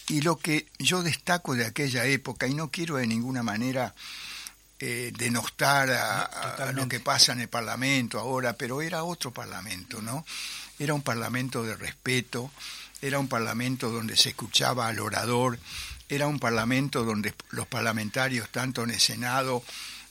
y 0.09 0.23
lo 0.23 0.37
que 0.37 0.67
yo 0.81 1.05
destaco 1.05 1.55
de 1.55 1.65
aquella 1.65 2.07
época, 2.07 2.49
y 2.49 2.55
no 2.55 2.71
quiero 2.71 2.97
de 2.97 3.07
ninguna 3.07 3.45
manera 3.45 3.95
eh, 4.85 5.13
denostar 5.17 5.91
a, 5.91 6.73
lo 6.73 6.89
que 6.89 6.99
pasa 6.99 7.33
en 7.33 7.41
el 7.41 7.49
Parlamento 7.49 8.19
ahora, 8.19 8.55
pero 8.55 8.83
era 8.83 9.05
otro 9.05 9.31
Parlamento, 9.31 10.03
¿no? 10.03 10.27
Era 10.79 10.95
un 10.95 11.03
Parlamento 11.03 11.63
de 11.65 11.77
respeto, 11.77 12.51
era 13.01 13.19
un 13.19 13.29
Parlamento 13.29 13.91
donde 13.91 14.17
se 14.17 14.31
escuchaba 14.31 14.89
al 14.89 14.99
orador, 15.01 15.59
era 16.09 16.27
un 16.27 16.39
Parlamento 16.39 17.05
donde 17.05 17.35
los 17.51 17.67
parlamentarios, 17.67 18.49
tanto 18.51 18.83
en 18.85 18.91
el 18.91 19.01
Senado 19.01 19.63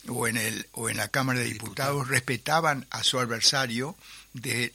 o 0.07 0.27
en, 0.27 0.37
el, 0.37 0.67
o 0.73 0.89
en 0.89 0.97
la 0.97 1.07
Cámara 1.09 1.39
de 1.39 1.45
Diputados, 1.45 2.07
respetaban 2.07 2.87
a 2.89 3.03
su 3.03 3.19
adversario 3.19 3.95
de 4.33 4.73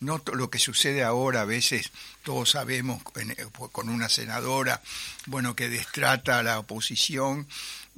no 0.00 0.20
lo 0.34 0.50
que 0.50 0.58
sucede 0.58 1.04
ahora 1.04 1.42
a 1.42 1.44
veces 1.44 1.92
todos 2.24 2.50
sabemos 2.50 3.00
en- 3.14 3.36
con 3.70 3.88
una 3.88 4.08
senadora 4.08 4.82
bueno 5.26 5.54
que 5.54 5.68
destrata 5.68 6.40
a 6.40 6.42
la 6.42 6.58
oposición 6.58 7.46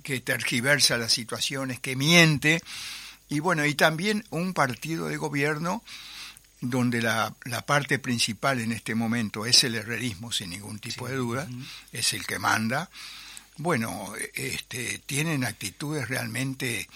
que 0.02 0.20
tergiversa 0.20 0.98
las 0.98 1.12
situaciones 1.12 1.80
que 1.80 1.96
miente. 1.96 2.62
Y 3.30 3.40
bueno 3.40 3.64
y 3.64 3.74
también 3.74 4.22
un 4.30 4.52
partido 4.52 5.06
de 5.08 5.16
gobierno 5.16 5.82
donde 6.64 7.02
la, 7.02 7.34
la 7.44 7.64
parte 7.64 7.98
principal 7.98 8.60
en 8.60 8.72
este 8.72 8.94
momento 8.94 9.46
es 9.46 9.64
el 9.64 9.74
herrerismo 9.74 10.32
sin 10.32 10.50
ningún 10.50 10.78
tipo 10.78 11.08
de 11.08 11.16
duda 11.16 11.48
es 11.92 12.12
el 12.12 12.26
que 12.26 12.38
manda. 12.38 12.90
Bueno 13.56 14.12
este 14.34 14.98
tienen 15.06 15.44
actitudes 15.44 16.08
realmente 16.08 16.88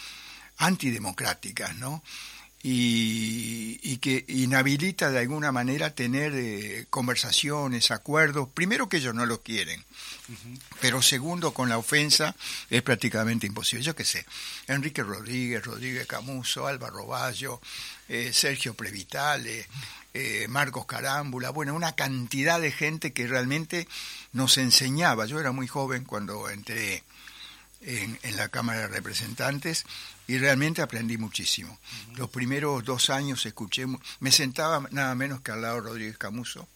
antidemocráticas 0.57 1.77
no 1.77 2.03
y, 2.63 3.79
y 3.83 3.99
que 3.99 4.25
inhabilita 4.29 5.11
de 5.11 5.21
alguna 5.21 5.53
manera 5.53 5.95
tener 5.95 6.33
eh, 6.35 6.87
conversaciones, 6.91 7.91
acuerdos, 7.91 8.49
primero 8.53 8.89
que 8.89 8.97
ellos 8.97 9.15
no 9.15 9.27
lo 9.27 9.43
quieren, 9.43 9.85
pero 10.81 11.01
segundo 11.01 11.55
con 11.55 11.69
la 11.69 11.79
ofensa 11.79 12.35
es 12.69 12.83
prácticamente 12.83 13.47
imposible. 13.47 13.85
Yo 13.85 13.95
qué 13.95 14.05
sé, 14.05 14.27
Enrique 14.67 15.05
Rodríguez, 15.05 15.65
Rodríguez 15.65 16.07
Camuso, 16.07 16.67
Álvaro 16.67 17.07
Bayo, 17.07 17.61
eh, 18.09 18.33
Sergio 18.33 18.75
Previtale, 18.75 19.67
eh, 20.15 20.47
Marcos 20.49 20.87
Carámbula, 20.87 21.51
bueno, 21.51 21.75
una 21.75 21.93
cantidad 21.93 22.61
de 22.61 22.73
gente 22.73 23.13
que 23.13 23.27
realmente 23.27 23.87
nos 24.33 24.59
enseñaba. 24.59 25.27
Yo 25.27 25.39
era 25.39 25.53
muy 25.53 25.69
joven 25.69 26.05
cuando 26.05 26.49
entré 26.49 27.05
en, 27.83 28.19
en 28.23 28.37
la 28.37 28.49
Cámara 28.49 28.81
de 28.81 28.89
Representantes 28.89 29.85
y 30.27 30.39
realmente 30.39 30.83
aprendí 30.83 31.17
muchísimo. 31.19 31.79
Los 32.17 32.31
primeros 32.31 32.85
dos 32.85 33.11
años 33.11 33.45
escuché, 33.47 33.87
me 34.21 34.33
sentaba 34.33 34.87
nada 34.91 35.15
menos 35.15 35.41
que 35.41 35.53
al 35.53 35.63
lado 35.63 35.77
de 35.77 35.81
Rodríguez 35.83 36.19
Camuso, 36.19 36.69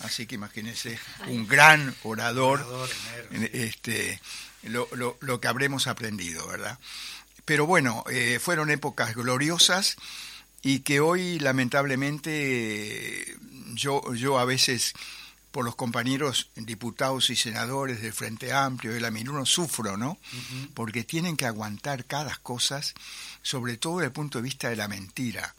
así 0.00 0.26
que 0.26 0.34
imagínense, 0.34 0.98
un 1.26 1.46
gran 1.46 1.94
orador, 2.02 2.60
Orador, 2.62 2.90
este, 3.52 4.20
lo, 4.64 4.88
lo, 4.92 5.16
lo 5.20 5.40
que 5.40 5.48
habremos 5.48 5.86
aprendido, 5.86 6.46
¿verdad? 6.46 6.78
Pero 7.44 7.66
bueno, 7.66 8.04
eh, 8.10 8.38
fueron 8.38 8.70
épocas 8.70 9.14
gloriosas 9.14 9.96
y 10.62 10.80
que 10.80 11.00
hoy 11.00 11.38
lamentablemente 11.38 13.36
yo, 13.74 14.14
yo 14.14 14.38
a 14.38 14.44
veces 14.44 14.94
por 15.50 15.64
los 15.64 15.76
compañeros 15.76 16.50
diputados 16.56 17.30
y 17.30 17.36
senadores 17.36 18.02
del 18.02 18.12
Frente 18.12 18.52
Amplio, 18.52 18.92
de 18.92 19.00
la 19.00 19.10
Miluno, 19.10 19.46
sufro, 19.46 19.96
¿no? 19.96 20.18
Porque 20.74 21.04
tienen 21.04 21.36
que 21.36 21.46
aguantar 21.46 22.04
cada 22.04 22.36
cosa, 22.36 22.80
sobre 23.42 23.76
todo 23.76 23.98
desde 23.98 24.06
el 24.06 24.12
punto 24.12 24.38
de 24.38 24.42
vista 24.42 24.68
de 24.68 24.76
la 24.76 24.88
mentira, 24.88 25.54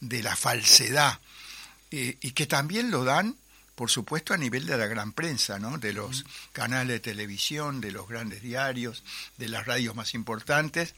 de 0.00 0.22
la 0.22 0.34
falsedad, 0.34 1.20
eh, 1.90 2.16
y 2.20 2.32
que 2.32 2.46
también 2.46 2.90
lo 2.90 3.04
dan, 3.04 3.36
por 3.78 3.90
supuesto, 3.90 4.34
a 4.34 4.36
nivel 4.36 4.66
de 4.66 4.76
la 4.76 4.88
gran 4.88 5.12
prensa, 5.12 5.60
¿no? 5.60 5.78
De 5.78 5.92
los 5.92 6.24
canales 6.52 6.88
de 6.88 6.98
televisión, 6.98 7.80
de 7.80 7.92
los 7.92 8.08
grandes 8.08 8.42
diarios, 8.42 9.04
de 9.36 9.48
las 9.48 9.68
radios 9.68 9.94
más 9.94 10.14
importantes, 10.14 10.96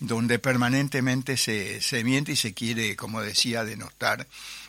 donde 0.00 0.40
permanentemente 0.40 1.36
se, 1.36 1.80
se 1.80 2.02
miente 2.02 2.32
y 2.32 2.36
se 2.36 2.54
quiere, 2.54 2.96
como 2.96 3.22
decía, 3.22 3.62
denostar 3.62 4.26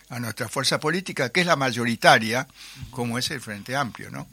a 0.10 0.20
nuestra 0.20 0.47
fuerza 0.47 0.80
política, 0.80 1.30
que 1.32 1.39
es 1.41 1.47
la 1.47 1.56
mayoritaria, 1.56 2.47
como 2.91 3.18
es 3.18 3.32
el 3.32 3.41
Frente 3.41 3.76
Amplio, 3.76 4.12
¿no? 4.12 4.28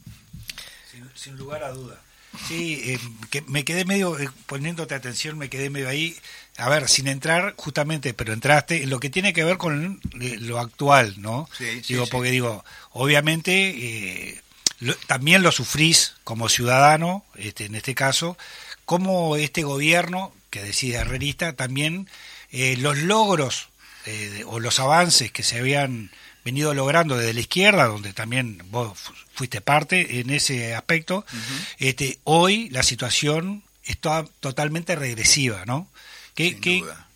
Sin, 0.91 1.09
sin 1.15 1.37
lugar 1.37 1.63
a 1.63 1.71
duda. 1.71 1.99
Sí, 2.47 2.81
eh, 2.85 2.99
que 3.29 3.41
me 3.43 3.63
quedé 3.65 3.85
medio, 3.85 4.19
eh, 4.19 4.29
poniéndote 4.45 4.93
atención, 4.95 5.37
me 5.37 5.49
quedé 5.49 5.69
medio 5.69 5.89
ahí, 5.89 6.15
a 6.57 6.69
ver, 6.69 6.87
sin 6.89 7.07
entrar 7.07 7.53
justamente, 7.57 8.13
pero 8.13 8.33
entraste 8.33 8.83
en 8.83 8.89
lo 8.89 8.99
que 8.99 9.09
tiene 9.09 9.33
que 9.33 9.43
ver 9.43 9.57
con 9.57 9.99
eh, 10.21 10.37
lo 10.39 10.59
actual, 10.59 11.15
¿no? 11.21 11.49
Sí, 11.57 11.81
digo, 11.87 12.05
sí. 12.05 12.11
porque 12.11 12.31
digo, 12.31 12.63
obviamente 12.91 13.51
eh, 13.69 14.41
lo- 14.79 14.95
también 15.07 15.41
lo 15.43 15.51
sufrís 15.51 16.15
como 16.23 16.49
ciudadano, 16.49 17.25
este, 17.35 17.65
en 17.65 17.75
este 17.75 17.95
caso, 17.95 18.37
como 18.85 19.35
este 19.35 19.63
gobierno 19.63 20.33
que 20.49 20.61
decide 20.63 20.97
herrerista, 20.97 21.53
también 21.53 22.07
eh, 22.51 22.75
los 22.77 22.97
logros 22.99 23.69
de- 24.05 24.43
o 24.45 24.59
los 24.59 24.79
avances 24.79 25.31
que 25.31 25.43
se 25.43 25.57
habían 25.59 26.11
venido 26.47 26.73
logrando 26.73 27.17
desde 27.17 27.33
la 27.33 27.39
izquierda, 27.41 27.85
donde 27.87 28.13
también 28.13 28.61
vos 28.71 28.97
fu- 28.97 29.13
fuiste 29.35 29.61
parte 29.61 30.19
en 30.19 30.29
ese 30.29 30.73
aspecto, 30.75 31.25
este, 31.77 32.19
hoy 32.23 32.69
la 32.69 32.83
situación 32.83 33.63
está 33.83 34.25
totalmente 34.39 34.95
regresiva, 34.95 35.63
¿no? 35.65 35.87
¿Qué, 36.35 36.49
Sin 36.51 36.61
qué, 36.61 36.79
duda. 36.81 37.07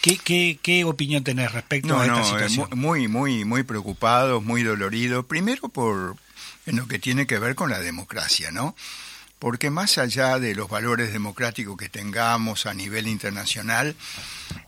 qué, 0.00 0.18
qué, 0.18 0.58
qué 0.62 0.84
opinión 0.84 1.24
tenés 1.24 1.52
respecto 1.52 1.88
No, 1.88 2.00
a 2.00 2.06
esta 2.06 2.18
no, 2.18 2.24
situación? 2.24 2.68
mu- 2.70 2.76
muy, 2.76 3.08
muy, 3.08 3.44
muy 3.44 3.62
preocupado, 3.62 4.40
muy 4.40 4.62
dolorido. 4.62 5.26
Primero 5.26 5.68
por 5.68 6.16
en 6.66 6.76
lo 6.76 6.86
que 6.88 6.98
tiene 6.98 7.26
que 7.26 7.38
ver 7.38 7.54
con 7.54 7.70
la 7.70 7.80
democracia, 7.80 8.50
¿no? 8.50 8.74
Porque 9.38 9.68
más 9.68 9.98
allá 9.98 10.38
de 10.38 10.54
los 10.54 10.68
valores 10.70 11.12
democráticos 11.12 11.76
que 11.76 11.88
tengamos 11.90 12.64
a 12.66 12.72
nivel 12.72 13.06
internacional, 13.06 13.94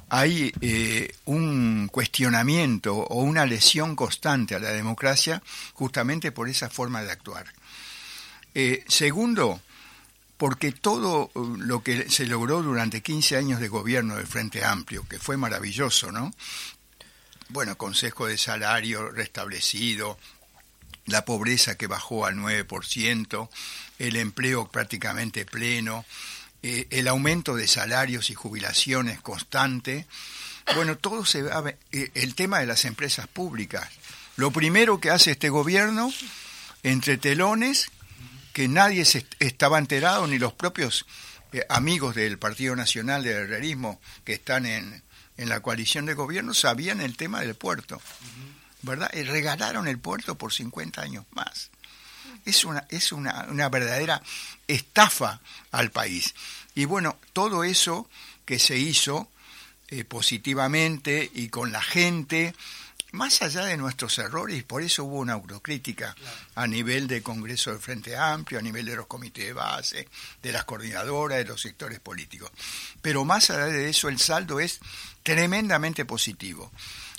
hay 0.09 0.53
eh, 0.61 1.15
un 1.25 1.89
cuestionamiento 1.91 2.95
o 2.95 3.23
una 3.23 3.45
lesión 3.45 3.97
constante 3.97 4.55
a 4.55 4.61
la 4.61 4.71
democracia 4.71 5.43
justamente 5.75 6.33
por 6.33 6.49
esa 6.49 6.71
forma 6.71 7.03
de 7.03 7.11
actuar. 7.11 7.47
Eh, 8.55 8.85
segundo, 8.89 9.61
porque 10.37 10.73
todo 10.73 11.31
eh, 11.35 11.41
lo 11.59 11.83
que 11.83 12.09
se 12.11 12.27
logró 12.27 12.63
durante 12.63 13.03
15 13.03 13.37
años 13.37 13.61
de 13.61 13.69
gobierno 13.69 14.17
del 14.17 14.27
Frente 14.27 14.65
Amplio, 14.65 15.07
que 15.09 15.19
fue 15.19 15.37
maravilloso, 15.37 16.13
¿no? 16.13 16.33
Bueno, 17.49 17.77
consejo 17.77 18.27
de 18.27 18.39
salario 18.39 19.11
restablecido, 19.11 20.19
la 21.07 21.25
pobreza 21.25 21.77
que 21.77 21.87
bajó 21.87 22.27
al 22.27 22.37
9%, 22.37 23.49
el 23.99 24.17
empleo 24.17 24.69
prácticamente 24.69 25.47
pleno, 25.47 26.05
eh, 26.67 26.87
el 26.91 27.07
aumento 27.07 27.55
de 27.55 27.69
salarios 27.69 28.31
y 28.31 28.35
jubilaciones 28.35 29.21
constante. 29.21 30.07
Bueno, 30.75 30.97
todo 30.97 31.25
se 31.25 31.43
va, 31.43 31.63
eh, 31.93 32.11
el 32.15 32.35
tema 32.35 32.59
de 32.59 32.67
las 32.67 32.85
empresas 32.85 33.29
públicas. 33.29 33.89
Lo 34.37 34.51
primero 34.51 34.99
que 35.01 35.11
hace 35.11 35.31
este 35.31 35.49
gobierno, 35.49 36.13
entre 36.83 37.19
telones, 37.19 37.87
que 38.53 38.67
nadie 38.69 39.05
se 39.05 39.19
est- 39.19 39.35
estaba 39.39 39.79
enterado, 39.79 40.27
ni 40.27 40.39
los 40.39 40.53
propios 40.55 41.07
eh, 41.53 41.63
amigos 41.69 42.15
del 42.17 42.39
Partido 42.39 42.75
Nacional 42.75 43.23
del 43.23 43.37
Herrerismo 43.45 44.01
que 44.25 44.33
están 44.35 44.67
en, 44.67 45.03
en 45.37 45.49
la 45.49 45.61
coalición 45.61 46.05
de 46.07 46.15
gobierno, 46.15 46.53
sabían 46.53 47.01
el 47.01 47.17
tema 47.17 47.41
del 47.43 47.55
puerto. 47.55 48.01
¿Verdad? 48.83 49.11
Regalaron 49.13 49.89
el 49.89 49.99
puerto 49.99 50.37
por 50.37 50.53
50 50.53 51.01
años 51.01 51.25
más. 51.31 51.71
Es 52.47 52.65
una, 52.65 52.87
es 52.89 53.13
una, 53.13 53.47
una 53.51 53.69
verdadera 53.69 54.23
estafa 54.67 55.41
al 55.73 55.91
país. 55.91 56.35
Y 56.75 56.87
bueno, 56.87 57.19
todo 57.33 57.65
eso 57.65 58.09
que 58.45 58.59
se 58.59 58.79
hizo 58.79 59.29
eh, 59.89 60.05
positivamente 60.05 61.31
y 61.35 61.49
con 61.49 61.71
la 61.71 61.81
gente, 61.81 62.55
más 63.13 63.41
allá 63.43 63.65
de 63.65 63.77
nuestros 63.77 64.19
errores, 64.19 64.65
por 64.65 64.83
eso 64.83 65.05
hubo 65.05 65.19
una 65.19 65.35
autocrítica 65.35 66.17
a 66.55 66.67
nivel 66.67 67.07
del 67.07 67.23
Congreso 67.23 67.71
del 67.71 67.81
Frente 67.81 68.17
Amplio, 68.17 68.59
a 68.59 68.63
nivel 68.63 68.85
de 68.85 68.97
los 68.97 69.07
comités 69.07 69.47
de 69.47 69.53
base, 69.53 70.09
de 70.43 70.53
las 70.53 70.65
coordinadoras, 70.65 71.39
de 71.39 71.45
los 71.45 71.61
sectores 71.61 72.01
políticos. 72.01 72.51
Pero 73.01 73.25
más 73.25 73.51
allá 73.51 73.67
de 73.67 73.91
eso, 73.91 74.09
el 74.09 74.19
saldo 74.19 74.59
es 74.59 74.81
tremendamente 75.23 76.05
positivo. 76.05 76.73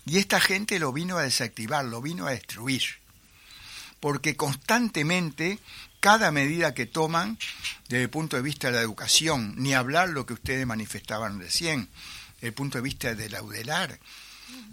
Y 0.05 0.17
esta 0.17 0.39
gente 0.39 0.77
lo 0.77 0.91
vino 0.91 1.17
a 1.17 1.23
desactivar, 1.23 1.85
lo 1.85 2.01
vino 2.01 2.27
a 2.27 2.31
destruir. 2.31 2.83
Porque 3.99 4.35
constantemente 4.35 5.59
cada 5.99 6.31
medida 6.31 6.73
que 6.73 6.85
toman 6.85 7.37
desde 7.89 8.03
el 8.03 8.09
punto 8.09 8.35
de 8.35 8.43
vista 8.43 8.67
de 8.67 8.75
la 8.77 8.81
educación, 8.81 9.55
ni 9.57 9.73
hablar 9.73 10.09
lo 10.09 10.25
que 10.25 10.33
ustedes 10.33 10.65
manifestaban 10.67 11.39
recién, 11.39 11.89
desde 12.35 12.47
el 12.49 12.53
punto 12.53 12.77
de 12.77 12.83
vista 12.83 13.15
del 13.15 13.31
laudelar, 13.31 13.99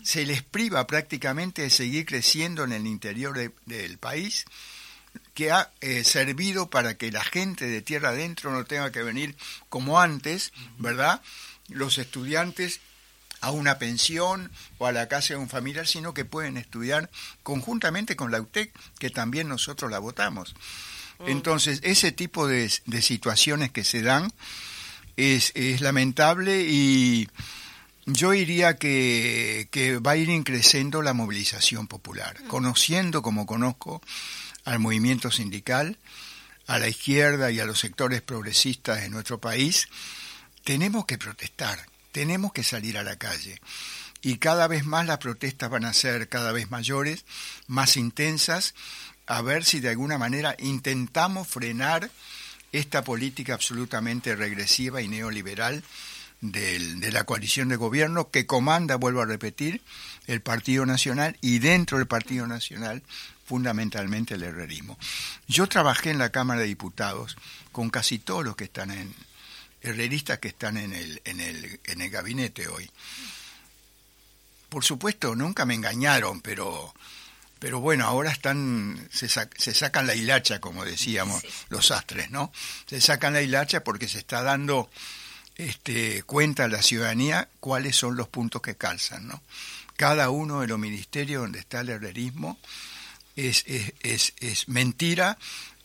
se 0.03 0.27
les 0.27 0.43
priva 0.43 0.87
prácticamente 0.87 1.63
de 1.63 1.71
seguir 1.71 2.05
creciendo 2.07 2.65
en 2.65 2.73
el 2.73 2.87
interior 2.87 3.37
de- 3.37 3.53
del 3.67 3.99
país, 3.99 4.45
que 5.33 5.51
ha 5.51 5.73
eh, 5.81 6.05
servido 6.05 6.69
para 6.71 6.97
que 6.97 7.11
la 7.11 7.25
gente 7.25 7.67
de 7.67 7.83
tierra 7.83 8.11
adentro 8.11 8.53
no 8.53 8.65
tenga 8.65 8.93
que 8.93 9.03
venir 9.03 9.35
como 9.69 10.01
antes, 10.01 10.53
¿verdad? 10.79 11.23
Los 11.69 11.99
estudiantes 11.99 12.81
a 13.45 13.51
una 13.51 13.79
pensión 13.79 14.51
o 14.79 14.87
a 14.87 14.93
la 14.93 15.07
casa 15.07 15.35
de 15.35 15.41
un 15.41 15.51
familiar, 15.51 15.87
sino 15.87 16.15
que 16.15 16.25
pueden 16.25 16.57
estudiar 16.57 17.11
conjuntamente 17.43 18.17
con 18.17 18.31
la 18.31 18.41
UTEC, 18.41 18.73
que 18.99 19.11
también 19.11 19.49
nosotros 19.49 19.91
la 19.91 19.99
votamos. 19.99 20.55
Entonces, 21.27 21.81
ese 21.83 22.11
tipo 22.11 22.49
de, 22.49 22.73
de 22.87 23.03
situaciones 23.03 23.71
que 23.71 23.85
se 23.85 24.01
dan 24.01 24.33
es, 25.17 25.53
es 25.55 25.83
lamentable 25.83 26.63
y 26.63 27.29
yo 28.07 28.31
diría 28.31 28.79
que, 28.79 29.69
que 29.71 29.99
va 29.99 30.13
a 30.13 30.17
ir 30.17 30.31
increciendo 30.31 31.03
la 31.03 31.13
movilización 31.13 31.87
popular, 31.87 32.43
conociendo 32.49 33.21
como 33.21 33.45
conozco 33.45 34.01
al 34.65 34.79
movimiento 34.79 35.31
sindical, 35.31 35.99
a 36.67 36.79
la 36.79 36.89
izquierda 36.89 37.51
y 37.51 37.61
a 37.61 37.67
los 37.67 37.79
sectores 37.79 38.23
progresistas 38.23 39.03
de 39.03 39.11
nuestro 39.11 39.39
país, 39.39 39.89
tenemos 40.65 41.05
que 41.05 41.19
protestar, 41.19 41.79
tenemos 42.15 42.53
que 42.53 42.63
salir 42.63 42.97
a 42.97 43.03
la 43.03 43.17
calle. 43.17 43.61
Y 44.23 44.39
cada 44.39 44.69
vez 44.69 44.87
más 44.87 45.05
las 45.05 45.19
protestas 45.19 45.69
van 45.69 45.85
a 45.85 45.93
ser 45.93 46.29
cada 46.29 46.53
vez 46.53 46.71
mayores, 46.71 47.25
más 47.67 47.97
intensas, 47.97 48.75
a 49.27 49.43
ver 49.43 49.65
si 49.65 49.81
de 49.81 49.89
alguna 49.89 50.17
manera 50.17 50.55
intentamos 50.61 51.49
frenar 51.49 52.09
esta 52.71 53.03
política 53.03 53.55
absolutamente 53.55 54.37
regresiva 54.37 55.03
y 55.03 55.09
neoliberal 55.09 55.83
de 56.41 57.11
la 57.11 57.25
coalición 57.25 57.69
de 57.69 57.77
gobierno 57.77 58.31
que 58.31 58.47
comanda, 58.47 58.97
vuelvo 58.97 59.23
a 59.23 59.27
repetir, 59.27 59.83
el 60.27 60.41
Partido 60.41 60.87
Nacional 60.87 61.37
y 61.41 61.59
dentro 61.59 61.99
del 61.99 62.07
Partido 62.07 62.47
Nacional 62.47 63.03
fundamentalmente 63.45 64.35
el 64.35 64.45
herrerismo. 64.45 64.99
Yo 65.49 65.67
trabajé 65.67 66.11
en 66.11 66.19
la 66.19 66.31
Cámara 66.31 66.61
de 66.61 66.67
Diputados 66.67 67.37
con 67.73 67.91
casi 67.91 68.19
todos 68.19 68.45
los 68.45 68.57
que 68.57 68.65
están 68.65 68.93
en 68.93 69.13
herreristas 69.85 70.39
que 70.41 70.49
están 70.49 70.77
en 70.77 70.93
el, 70.93 71.21
en 71.25 71.41
el, 71.41 71.81
en 71.85 72.01
el 72.01 72.11
gabinete 72.11 72.67
hoy. 72.69 72.91
Por 74.69 74.85
supuesto, 74.85 75.37
nunca 75.37 75.65
me 75.65 75.75
engañaron, 75.75 76.41
pero 76.41 76.93
pero 77.61 77.81
bueno, 77.81 78.05
ahora 78.05 78.31
están 78.31 79.09
se, 79.11 79.27
sac- 79.27 79.57
se 79.57 79.73
sacan 79.73 80.07
la 80.07 80.15
hilacha, 80.15 80.61
como 80.61 80.85
decíamos 80.85 81.43
los 81.71 81.93
astres, 81.93 82.31
¿no? 82.31 82.53
Se 82.87 83.01
sacan 83.01 83.33
la 83.33 83.41
hilacha 83.41 83.83
porque 83.83 84.07
se 84.09 84.19
está 84.19 84.43
dando 84.43 84.91
este, 85.57 86.25
cuenta 86.25 86.65
a 86.65 86.69
la 86.69 86.83
ciudadanía 86.83 87.49
cuáles 87.61 87.97
son 87.97 88.17
los 88.17 88.29
puntos 88.29 88.61
que 88.61 88.75
calzan, 88.77 89.29
¿no? 89.29 89.41
Cada 89.97 90.29
uno 90.29 90.61
de 90.61 90.67
los 90.67 90.79
ministerios 90.79 91.41
donde 91.43 91.61
está 91.61 91.81
el 91.81 91.89
herrerismo 91.91 92.59
es, 93.37 93.63
es, 93.67 93.95
es, 94.03 94.35
es 94.41 94.69
mentira, 94.69 95.39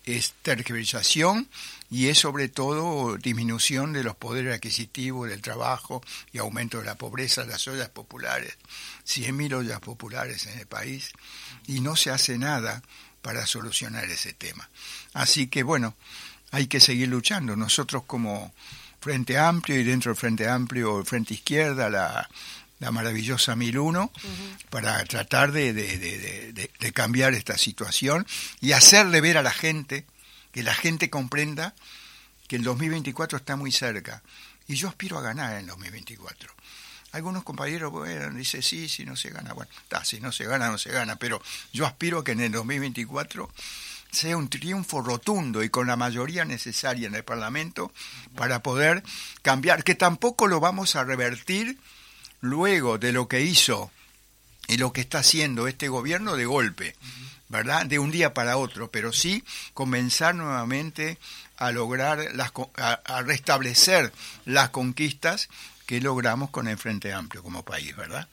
es 0.04 0.34
tergiversación 0.42 1.48
y 1.92 2.08
es 2.08 2.20
sobre 2.20 2.50
todo 2.50 3.18
disminución 3.18 3.94
de 3.94 4.04
los 4.04 4.16
poderes 4.16 4.54
adquisitivos 4.56 5.30
del 5.30 5.42
trabajo 5.42 6.02
y 6.32 6.38
aumento 6.38 6.80
de 6.80 6.86
la 6.86 6.96
pobreza, 6.96 7.46
las 7.46 7.68
ollas 7.68 7.90
populares, 7.90 8.58
100.000 9.08 9.54
ollas 9.56 9.80
populares 9.80 10.46
en 10.48 10.60
el 10.60 10.68
país 10.68 11.12
y 11.68 11.80
no 11.82 11.96
se 11.96 12.12
hace 12.12 12.38
nada 12.38 12.84
para 13.22 13.46
solucionar 13.48 14.06
ese 14.06 14.34
tema. 14.34 14.70
Así 15.14 15.48
que 15.48 15.64
bueno, 15.64 15.96
hay 16.52 16.68
que 16.68 16.80
seguir 16.80 17.08
luchando. 17.10 17.56
Nosotros 17.56 18.04
como 18.06 18.54
Frente 19.02 19.38
Amplio 19.38 19.80
y 19.80 19.84
dentro 19.84 20.12
del 20.12 20.20
Frente 20.20 20.48
Amplio, 20.48 21.00
el 21.00 21.06
Frente 21.06 21.34
Izquierda, 21.34 21.90
la, 21.90 22.30
la 22.80 22.92
maravillosa 22.92 23.56
1001, 23.56 24.12
para 24.70 25.04
tratar 25.06 25.52
de- 25.52 25.74
de- 25.74 25.98
de- 25.98 26.72
de 26.80 26.94
cambiar 26.94 27.34
esta 27.34 27.58
situación 27.58 28.26
y 28.62 28.72
hacerle 28.74 29.22
ver 29.22 29.38
a 29.38 29.44
la 29.44 29.52
gente, 29.52 30.06
que 30.52 30.64
la 30.64 30.74
gente 30.74 31.10
comprenda 31.10 31.76
que 32.48 32.56
el 32.56 32.64
2024 32.64 33.38
está 33.38 33.56
muy 33.56 33.72
cerca. 33.72 34.24
Y 34.68 34.76
yo 34.76 34.88
aspiro 34.88 35.18
a 35.18 35.22
ganar 35.22 35.54
en 35.54 35.60
el 35.60 35.68
2024. 35.68 36.54
Algunos 37.12 37.44
compañeros 37.44 37.92
bueno, 37.92 38.30
dicen, 38.36 38.62
sí, 38.62 38.88
si 38.88 39.04
no 39.04 39.16
se 39.16 39.32
gana, 39.32 39.54
bueno, 39.54 39.72
si 40.04 40.20
no 40.20 40.32
se 40.32 40.46
gana, 40.46 40.70
no 40.70 40.78
se 40.78 40.92
gana, 40.92 41.16
pero 41.16 41.42
yo 41.74 41.88
aspiro 41.88 42.20
a 42.20 42.24
que 42.24 42.34
en 42.34 42.42
el 42.42 42.52
2024 42.52 43.50
sea 44.12 44.38
un 44.38 44.50
triunfo 44.50 45.02
rotundo 45.02 45.64
y 45.64 45.70
con 45.70 45.88
la 45.88 45.96
mayoría 45.96 46.46
necesaria 46.46 47.08
en 47.08 47.16
el 47.16 47.24
Parlamento 47.24 47.92
para 48.36 48.62
poder 48.62 49.04
cambiar, 49.42 49.84
que 49.84 49.96
tampoco 49.96 50.48
lo 50.48 50.60
vamos 50.60 50.96
a 50.96 51.04
revertir 51.04 51.78
luego 52.42 52.98
de 52.98 53.12
lo 53.12 53.28
que 53.28 53.42
hizo 53.42 53.92
y 54.68 54.78
lo 54.78 54.94
que 54.94 55.02
está 55.02 55.20
haciendo 55.20 55.68
este 55.68 55.88
gobierno 55.88 56.36
de 56.36 56.46
golpe, 56.46 56.96
¿verdad? 57.50 57.86
De 57.86 58.00
un 58.00 58.12
día 58.12 58.34
para 58.34 58.58
otro, 58.58 58.90
pero 58.90 59.12
sí 59.12 59.44
comenzar 59.74 60.36
nuevamente 60.36 61.18
a 61.58 61.72
lograr, 61.72 62.20
las, 62.34 62.52
a, 62.78 62.94
a 63.06 63.22
restablecer 63.24 64.12
las 64.46 64.70
conquistas 64.70 65.50
que 65.86 66.00
logramos 66.00 66.50
con 66.52 66.68
el 66.68 66.78
Frente 66.78 67.12
Amplio 67.12 67.44
como 67.44 67.64
país, 67.66 67.96
¿verdad? 67.96 68.28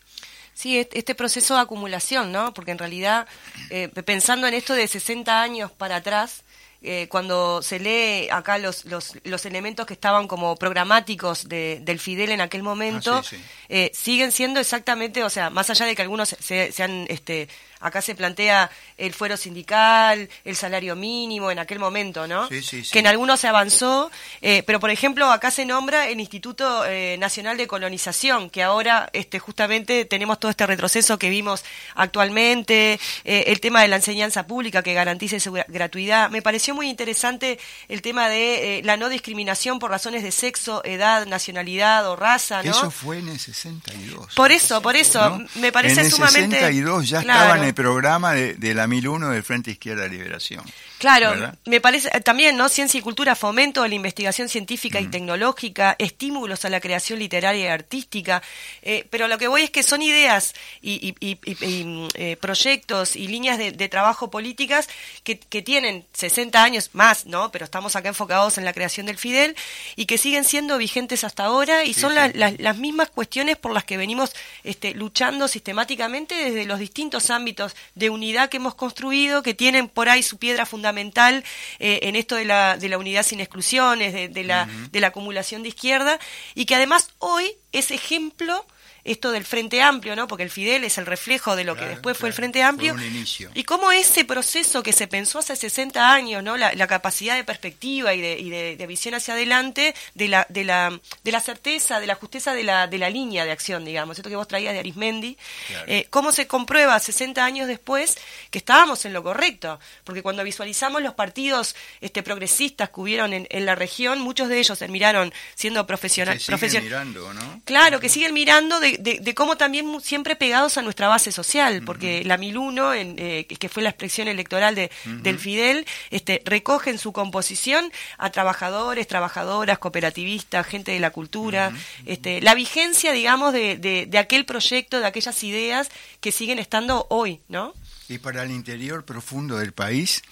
Sí, 0.55 0.79
est- 0.79 0.95
este 0.95 1.15
proceso 1.15 1.55
de 1.55 1.61
acumulación, 1.61 2.31
¿no? 2.33 2.55
Porque 2.55 2.71
en 2.71 2.79
realidad, 2.79 3.27
eh, 3.71 3.89
pensando 3.89 4.47
en 4.47 4.55
esto 4.55 4.75
de 4.75 4.87
60 4.89 5.43
años 5.43 5.71
para 5.73 5.97
atrás, 5.97 6.45
eh, 6.83 7.09
cuando 7.11 7.63
se 7.63 7.79
lee 7.81 8.29
acá 8.31 8.59
los, 8.59 8.85
los, 8.85 9.15
los 9.25 9.45
elementos 9.47 9.87
que 9.87 9.95
estaban 9.95 10.29
como 10.29 10.55
programáticos 10.57 11.49
de, 11.49 11.81
del 11.83 11.99
Fidel 11.99 12.31
en 12.31 12.41
aquel 12.43 12.63
momento, 12.63 13.17
Ah, 13.19 13.23
sí, 13.23 13.37
sí. 13.37 13.43
eh, 13.71 13.91
siguen 13.95 14.31
siendo 14.31 14.61
exactamente, 14.61 15.25
o 15.25 15.31
sea, 15.31 15.51
más 15.51 15.69
allá 15.71 15.85
de 15.87 15.97
que 15.97 16.03
algunos 16.03 16.29
se, 16.39 16.71
se 16.73 16.83
han, 16.83 17.07
este, 17.09 17.49
acá 17.81 18.01
se 18.03 18.15
plantea 18.15 18.71
el 18.97 19.13
fuero 19.15 19.37
sindical, 19.37 20.29
el 20.45 20.57
salario 20.57 20.97
mínimo 20.97 21.51
en 21.51 21.59
aquel 21.59 21.79
momento, 21.79 22.27
¿no? 22.27 22.49
Sí, 22.49 22.63
sí, 22.63 22.85
sí. 22.85 22.91
Que 22.93 22.99
en 23.01 23.07
algunos 23.07 23.41
se 23.41 23.49
avanzó, 23.49 24.11
eh, 24.41 24.63
pero 24.67 24.81
por 24.81 24.91
ejemplo 24.91 25.31
acá 25.31 25.51
se 25.51 25.65
nombra 25.65 26.09
el 26.09 26.21
Instituto 26.21 26.85
eh, 26.87 27.17
Nacional 27.19 27.57
de 27.57 27.67
Colonización, 27.67 28.51
que 28.51 28.63
ahora 28.63 29.09
este, 29.13 29.39
justamente 29.39 30.05
tenemos 30.05 30.39
todo 30.41 30.51
este 30.51 30.67
retroceso 30.67 31.19
que 31.19 31.29
vimos 31.31 31.65
actualmente, 31.95 32.99
eh, 33.25 33.45
el 33.49 33.61
tema 33.61 33.83
de 33.83 33.89
la 33.89 33.97
enseñanza 33.97 34.47
pública 34.47 34.83
que 34.83 34.95
garantice 34.95 35.39
su 35.41 35.53
gra- 35.53 35.67
gratuidad. 35.69 36.31
Me 36.31 36.41
pareció 36.43 36.75
muy 36.75 36.89
interesante 36.89 37.59
el 37.89 38.01
tema 38.03 38.29
de 38.29 38.81
la 38.85 38.97
no 38.97 39.09
discriminación 39.09 39.79
por 39.79 39.91
razones 39.91 40.23
de 40.23 40.33
sexo, 40.33 40.83
edad, 40.85 41.27
nacionalidad 41.27 42.09
o 42.09 42.17
raza, 42.17 42.63
¿no? 42.63 42.71
Eso 42.71 42.91
fue 42.91 43.19
en 43.19 43.29
el 43.29 43.39
62. 43.39 44.35
Por 44.35 44.51
eso, 44.53 44.81
por 44.81 44.97
eso, 44.97 45.39
¿no? 45.39 45.47
me 45.57 45.73
parece 45.73 46.01
en 46.01 46.07
el 46.07 46.13
sumamente... 46.13 46.57
62 46.57 47.09
ya 47.09 47.23
Claro. 47.23 47.41
estaba 47.43 47.59
en 47.59 47.65
el 47.67 47.75
programa 47.75 48.33
de, 48.33 48.55
de 48.55 48.75
la 48.75 48.87
1001 48.87 49.31
del 49.31 49.43
Frente 49.43 49.71
Izquierda 49.71 50.03
de 50.05 50.09
Liberación. 50.11 50.65
Claro, 50.99 51.31
¿verdad? 51.31 51.59
me 51.67 51.81
parece 51.81 52.09
eh, 52.13 52.21
también, 52.21 52.57
¿no? 52.57 52.69
Ciencia 52.69 52.99
y 52.99 53.03
cultura, 53.03 53.35
fomento 53.35 53.83
de 53.83 53.89
la 53.91 53.95
investigación 53.95 54.49
científica 54.49 54.99
y 55.01 55.09
tecnológica, 55.09 55.95
estímulos 55.99 56.65
a 56.65 56.71
la 56.71 56.81
creación 56.81 57.19
literaria 57.19 57.65
y 57.65 57.69
artística. 57.69 58.43
eh, 58.83 59.07
pero 59.11 59.29
lo 59.29 59.37
que 59.39 59.49
voy 59.49 59.63
es 59.63 59.71
que 59.71 59.83
son 59.83 60.03
ideas 60.03 60.55
y, 60.81 61.15
y- 61.21 61.31
y- 61.33 61.39
y- 61.45 61.65
y, 61.65 62.09
eh, 62.15 62.37
proyectos 62.41 63.17
y 63.17 63.29
líneas 63.29 63.59
de, 63.59 63.73
de 63.73 63.89
trabajo 63.89 64.31
políticas 64.31 64.89
que, 65.25 65.39
que 65.39 65.63
tienen 65.63 66.05
60 66.13 66.63
años 66.63 66.91
más, 66.93 67.27
¿no? 67.27 67.51
Pero 67.53 67.65
estamos 67.65 67.97
acá 67.97 68.09
enfocados 68.09 68.59
en 68.59 68.65
la 68.65 68.73
creación 68.73 69.07
del 69.07 69.19
Fidel 69.19 69.57
y 69.97 70.07
que 70.07 70.19
siguen 70.19 70.45
siendo 70.45 70.79
vigentes 70.79 71.25
hasta 71.25 71.45
ahora 71.45 71.85
y 71.85 71.93
Sí, 71.95 72.01
son 72.01 72.11
sí. 72.11 72.17
la- 72.17 72.29
las- 72.29 72.59
las 72.59 72.77
mismas 72.79 73.11
cuestiones 73.11 73.57
por 73.57 73.73
las 73.73 73.85
que 73.85 73.97
venimos 73.97 74.33
este, 74.65 74.95
luchando 74.95 75.49
sistemáticamente 75.49 76.35
desde 76.35 76.65
los 76.65 76.79
distintos 76.79 77.31
ámbitos 77.31 77.56
de 77.95 78.11
unidad 78.11 78.49
que 78.49 78.59
hemos 78.59 78.75
construido, 78.75 79.43
que 79.43 79.55
tienen 79.55 79.89
por 79.89 80.09
ahí 80.09 80.23
su 80.23 80.39
piedra 80.39 80.67
fundamental 80.67 81.45
eh, 81.79 82.01
en 82.03 82.17
esto 82.17 82.37
de 82.37 82.45
la, 82.45 82.77
de 82.77 82.89
la 82.89 82.99
unidad 82.99 83.23
sin 83.23 83.41
exclusiones, 83.41 84.13
de, 84.13 84.29
de 84.29 84.45
la, 84.45 84.69
de 84.93 85.01
la 85.01 85.09
acumulación 85.09 85.63
de 85.63 85.69
izquierda, 85.69 86.19
y 86.55 86.67
que 86.67 86.75
además 86.75 87.11
hoy 87.19 87.53
es 87.73 87.91
ejemplo 87.91 88.67
esto 89.07 89.31
del 89.31 89.45
Frente 89.45 89.81
Amplio, 89.83 90.15
¿no? 90.17 90.27
Porque 90.27 90.43
el 90.43 90.51
Fidel 90.51 90.85
es 90.85 90.99
el 90.99 91.07
reflejo 91.07 91.57
de 91.57 91.65
lo 91.65 91.75
que 91.75 91.81
Claro, 91.81 91.93
después 91.95 92.17
fue 92.19 92.29
el 92.29 92.35
Frente 92.35 92.63
Amplio. 92.63 92.95
fue 92.95 93.03
un 93.07 93.15
inicio. 93.15 93.51
Y 93.55 93.65
cómo 93.65 93.93
ese 93.93 94.25
proceso 94.25 94.83
que 94.83 94.93
se 94.93 95.07
pensó 95.07 95.39
hace 95.39 95.57
60 95.57 96.13
años, 96.13 96.43
¿no? 96.43 96.57
La, 96.57 96.73
la 96.75 96.87
capacidad 96.87 97.37
de 97.37 97.45
perspectiva 97.45 98.15
y 98.15 98.21
de, 98.21 98.39
y 98.39 98.51
de- 98.51 98.77
de 98.77 98.87
visión 98.87 99.15
hacia 99.15 99.35
adelante, 99.35 99.95
de 100.15 100.29
la, 100.29 100.47
de 100.49 100.65
la, 100.65 101.01
de 101.25 101.33
la 101.33 101.41
certeza, 101.41 102.01
de 102.01 102.07
la 102.07 102.15
justeza 102.17 102.53
de 102.55 102.63
la, 102.65 102.87
de 102.87 102.99
la 102.99 103.09
línea 103.11 103.45
de 103.45 103.53
acción, 103.53 103.85
digamos, 103.85 104.19
esto 104.19 104.29
que 104.29 104.37
vos 104.37 104.49
traías 104.49 104.73
de 104.75 104.81
Arismendi, 104.81 105.37
Claro. 105.69 105.85
eh, 105.89 106.07
cómo 106.11 106.33
se 106.33 106.47
comprueba 106.47 106.99
60 106.99 107.45
años 107.45 107.69
después 107.69 108.17
que 108.51 108.59
estábamos 108.59 109.05
en 109.05 109.13
lo 109.13 109.23
correcto, 109.23 109.79
porque 110.05 110.23
cuando 110.23 110.43
visualizamos 110.45 111.03
los 111.03 111.15
partidos 111.15 111.75
este, 112.01 112.23
progresistas 112.23 112.91
que 112.91 113.01
hubieron 113.01 113.33
en, 113.33 113.47
en 113.51 113.67
la 113.67 113.75
región, 113.75 114.21
muchos 114.21 114.49
de 114.49 114.59
ellos 114.59 114.79
terminaron 114.79 115.33
siendo 115.55 115.81
Se 115.81 115.87
profesionales. 115.87 116.45
sigue 116.45 116.81
mirando, 116.81 117.33
¿no? 117.33 117.61
Claro, 117.65 118.01
que 118.01 118.09
siguen 118.09 118.35
mirando 118.35 118.81
de, 118.81 118.96
de, 118.99 119.15
de- 119.15 119.21
de 119.21 119.35
cómo 119.35 119.57
también 119.57 120.01
siempre 120.03 120.37
pegados 120.37 120.77
a 120.79 120.83
nuestra 120.83 121.09
base 121.09 121.33
social, 121.33 121.83
porque 121.85 122.23
la 122.25 122.37
1001, 122.37 122.95
en, 122.95 123.17
eh, 123.19 123.47
que 123.47 123.69
fue 123.69 123.83
la 123.83 123.91
expresión 123.91 124.29
electoral 124.29 124.75
de, 124.75 124.91
del 125.23 125.39
Fidel, 125.39 125.87
este, 126.11 126.43
recoge 126.45 126.91
en 126.91 126.99
su 126.99 127.13
composición 127.13 127.91
a 128.19 128.31
trabajadores, 128.31 129.07
trabajadoras, 129.07 129.79
cooperativistas, 129.79 130.67
gente 130.67 130.93
de 130.93 131.01
la 131.01 131.11
cultura, 131.11 131.73
este, 132.07 132.41
la 132.41 132.55
vigencia, 132.55 133.13
digamos, 133.13 133.53
de, 133.53 133.77
de, 133.77 134.07
de 134.07 134.19
aquel 134.19 134.45
proyecto, 134.45 135.01
de 135.01 135.07
aquellas 135.07 135.43
ideas 135.45 135.89
que 136.21 136.33
siguen 136.33 136.59
estando 136.59 137.07
hoy, 137.11 137.41
¿no? 137.49 137.73
Y 138.09 138.19
para 138.19 138.43
el 138.45 138.51
interior 138.53 139.05
profundo 139.05 139.57
del 139.59 139.73
país, 139.73 140.23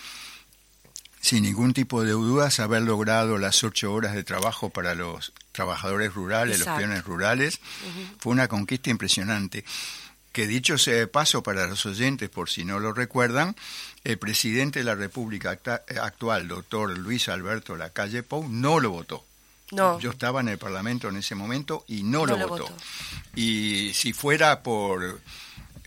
sin 1.24 1.44
ningún 1.44 1.72
tipo 1.72 2.02
de 2.02 2.10
dudas, 2.10 2.60
haber 2.60 2.82
logrado 2.82 3.38
las 3.38 3.64
ocho 3.64 3.94
horas 3.94 4.12
de 4.14 4.24
trabajo 4.24 4.68
para 4.68 4.94
los 4.94 5.32
trabajadores 5.52 6.12
rurales, 6.12 6.58
Exacto. 6.58 6.80
los 6.80 6.86
peones 6.88 7.04
rurales, 7.06 7.60
fue 8.18 8.32
una 8.32 8.46
conquista 8.46 8.90
impresionante. 8.90 9.64
Que 10.32 10.46
dicho 10.46 10.76
sea 10.76 10.96
de 10.96 11.06
paso 11.06 11.42
para 11.42 11.66
los 11.66 11.86
oyentes, 11.86 12.28
por 12.28 12.50
si 12.50 12.64
no 12.66 12.78
lo 12.78 12.92
recuerdan, 12.92 13.56
el 14.02 14.18
presidente 14.18 14.80
de 14.80 14.84
la 14.84 14.96
República 14.96 15.52
acta- 15.52 15.82
actual, 16.02 16.46
doctor 16.46 16.98
Luis 16.98 17.28
Alberto 17.30 17.74
Lacalle 17.74 18.22
Pou, 18.22 18.46
no 18.46 18.78
lo 18.80 18.90
votó. 18.90 19.24
No. 19.70 19.98
Yo 20.00 20.10
estaba 20.10 20.40
en 20.42 20.48
el 20.48 20.58
Parlamento 20.58 21.08
en 21.08 21.16
ese 21.16 21.34
momento 21.34 21.84
y 21.88 22.02
no, 22.02 22.26
No 22.26 22.26
lo 22.26 22.36
lo 22.36 22.48
votó. 22.48 22.64
votó. 22.64 22.76
Y 23.34 23.92
si 23.94 24.12
fuera 24.12 24.62
por, 24.62 25.20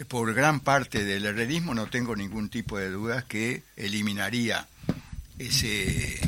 por 0.08 0.34
gran 0.34 0.62
parte 0.62 1.04
del 1.04 1.26
herrerismo, 1.26 1.76
no 1.76 1.86
tengo 1.88 2.16
ningún 2.16 2.50
tipo 2.50 2.80
de 2.80 2.90
dudas 2.90 3.24
que 3.26 3.62
eliminaría 3.76 4.66
ese, 5.40 6.20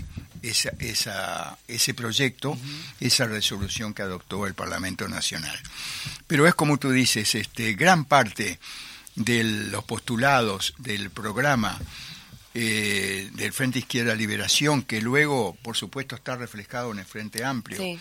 esa, 0.41 0.69
esa- 0.79 1.57
ese 1.67 1.93
proyecto, 1.93 2.57
esa 2.99 3.25
resolución 3.25 3.93
que 3.93 4.01
adoptó 4.03 4.45
el 4.47 4.53
Parlamento 4.53 5.07
Nacional. 5.07 5.57
Pero 6.27 6.47
es 6.47 6.55
como 6.55 6.77
tú 6.77 6.91
dices, 6.91 7.35
este, 7.35 7.73
gran 7.73 8.05
parte 8.05 8.59
de 9.15 9.43
los 9.43 9.83
postulados 9.83 10.73
del 10.77 11.09
programa 11.09 11.77
eh, 12.53 13.29
del 13.33 13.53
Frente 13.53 13.79
Izquierda 13.79 14.15
Liberación, 14.15 14.81
que 14.83 15.01
luego, 15.01 15.55
por 15.61 15.75
supuesto, 15.77 16.15
está 16.15 16.35
reflejado 16.35 16.91
en 16.91 16.99
el 16.99 17.05
Frente 17.05 17.43
Amplio 17.43 17.77
Sí. 17.77 17.99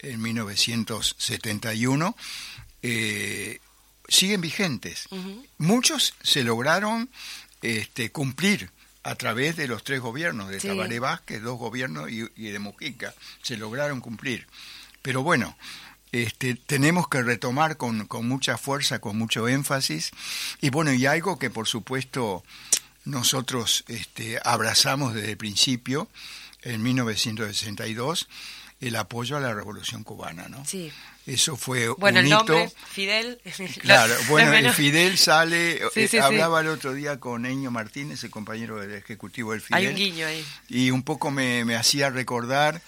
en 0.00 0.20
1971, 0.22 2.16
eh, 2.82 3.58
siguen 4.08 4.40
vigentes. 4.40 5.08
Muchos 5.58 6.14
se 6.22 6.44
lograron 6.44 7.10
este, 7.62 8.10
cumplir 8.12 8.70
a 9.02 9.14
través 9.14 9.56
de 9.56 9.68
los 9.68 9.84
tres 9.84 10.00
gobiernos, 10.00 10.48
de 10.50 10.60
Sí. 10.60 10.68
Tabaré 10.68 10.98
Vázquez, 10.98 11.42
dos 11.42 11.58
gobiernos 11.58 12.10
y, 12.10 12.28
y 12.36 12.48
de 12.48 12.58
Mujica, 12.58 13.14
se 13.42 13.56
lograron 13.56 14.00
cumplir. 14.00 14.46
Pero 15.02 15.22
bueno, 15.22 15.56
este, 16.12 16.54
tenemos 16.54 17.08
que 17.08 17.22
retomar 17.22 17.76
con, 17.76 18.06
con 18.06 18.26
mucha 18.26 18.58
fuerza, 18.58 18.98
con 18.98 19.16
mucho 19.18 19.48
énfasis, 19.48 20.10
y 20.60 20.70
bueno, 20.70 20.92
y 20.92 21.06
algo 21.06 21.38
que 21.38 21.50
por 21.50 21.66
supuesto 21.68 22.42
nosotros 23.04 23.84
este, 23.88 24.38
abrazamos 24.44 25.14
desde 25.14 25.32
el 25.32 25.36
principio, 25.36 26.08
en 26.62 26.82
1962, 26.82 28.28
el 28.80 28.96
apoyo 28.96 29.36
a 29.36 29.40
la 29.40 29.54
Revolución 29.54 30.04
Cubana, 30.04 30.48
¿no? 30.48 30.64
Sí. 30.64 30.92
Eso 31.28 31.56
fue 31.56 31.88
Bueno, 31.88 32.20
un 32.20 32.24
el 32.26 32.32
hito. 32.32 32.36
nombre, 32.38 32.72
Fidel. 32.90 33.40
Claro, 33.82 34.14
bueno, 34.28 34.52
el 34.54 34.72
Fidel 34.72 35.18
sale, 35.18 35.78
Sí, 35.94 36.00
eh, 36.00 36.08
sí, 36.08 36.08
sí. 36.08 36.16
hablaba 36.18 36.60
el 36.62 36.68
otro 36.68 36.94
día 36.94 37.20
con 37.20 37.44
Eño 37.46 37.70
Martínez, 37.70 38.24
el 38.24 38.30
compañero 38.30 38.78
del 38.80 38.94
Ejecutivo 38.94 39.52
del 39.52 39.60
Fidel, 39.60 39.78
Hay 39.78 39.86
un 39.88 39.94
guiño 39.94 40.26
ahí. 40.26 40.44
y 40.68 40.90
un 40.90 41.02
poco 41.02 41.30
me, 41.30 41.64
me 41.64 41.76
hacía 41.76 42.08
recordar 42.10 42.80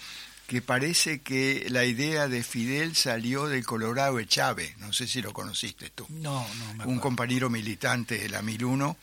que 0.47 0.61
parece 0.61 1.21
que 1.21 1.67
la 1.69 1.85
idea 1.85 2.27
de 2.27 2.43
Fidel 2.43 2.95
salió 2.95 3.47
del 3.47 3.65
Colorado 3.65 4.17
de 4.17 4.25
Chávez, 4.27 4.75
no 4.79 4.91
sé 4.91 5.07
si 5.07 5.21
lo 5.21 5.31
conociste 5.33 5.89
tú, 5.91 6.05
No, 6.09 6.45
no 6.59 6.73
me 6.73 6.85
un 6.85 6.99
compañero 6.99 7.49
militante 7.49 8.17
de 8.17 8.27
la 8.27 8.41
1001, 8.41 8.97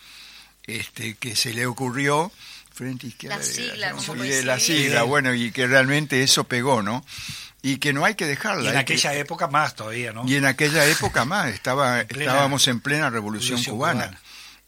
este, 0.66 1.14
que 1.14 1.36
se 1.36 1.54
le 1.54 1.64
ocurrió 1.64 2.30
frente 2.74 3.06
a 3.06 3.08
izquierda 3.08 3.36
La 3.38 3.42
de 3.44 3.48
sigla, 3.50 3.72
Liberación. 3.74 4.04
¿cómo 4.06 4.12
Sí, 4.24 4.28
puede 4.28 4.44
la 4.44 4.60
sigla, 4.60 5.02
bueno, 5.04 5.32
y 5.34 5.50
que 5.50 5.66
realmente 5.66 6.22
eso 6.22 6.44
pegó, 6.44 6.82
¿no? 6.82 7.02
Y 7.62 7.78
que 7.78 7.92
no 7.92 8.04
hay 8.04 8.14
que 8.14 8.26
dejarla. 8.26 8.62
Y 8.64 8.66
en 8.68 8.72
que- 8.72 8.78
aquella 8.78 9.14
época 9.14 9.48
más 9.48 9.74
todavía, 9.74 10.12
¿no? 10.12 10.24
y 10.28 10.36
en 10.36 10.44
aquella 10.46 10.84
época 10.86 11.24
más, 11.24 11.48
estaba, 11.52 12.04
plena 12.04 12.24
estábamos 12.32 12.66
en 12.68 12.80
plena 12.80 13.10
revolución, 13.10 13.58
revolución 13.58 13.76
cubana. 13.76 14.04
cubana. 14.06 14.20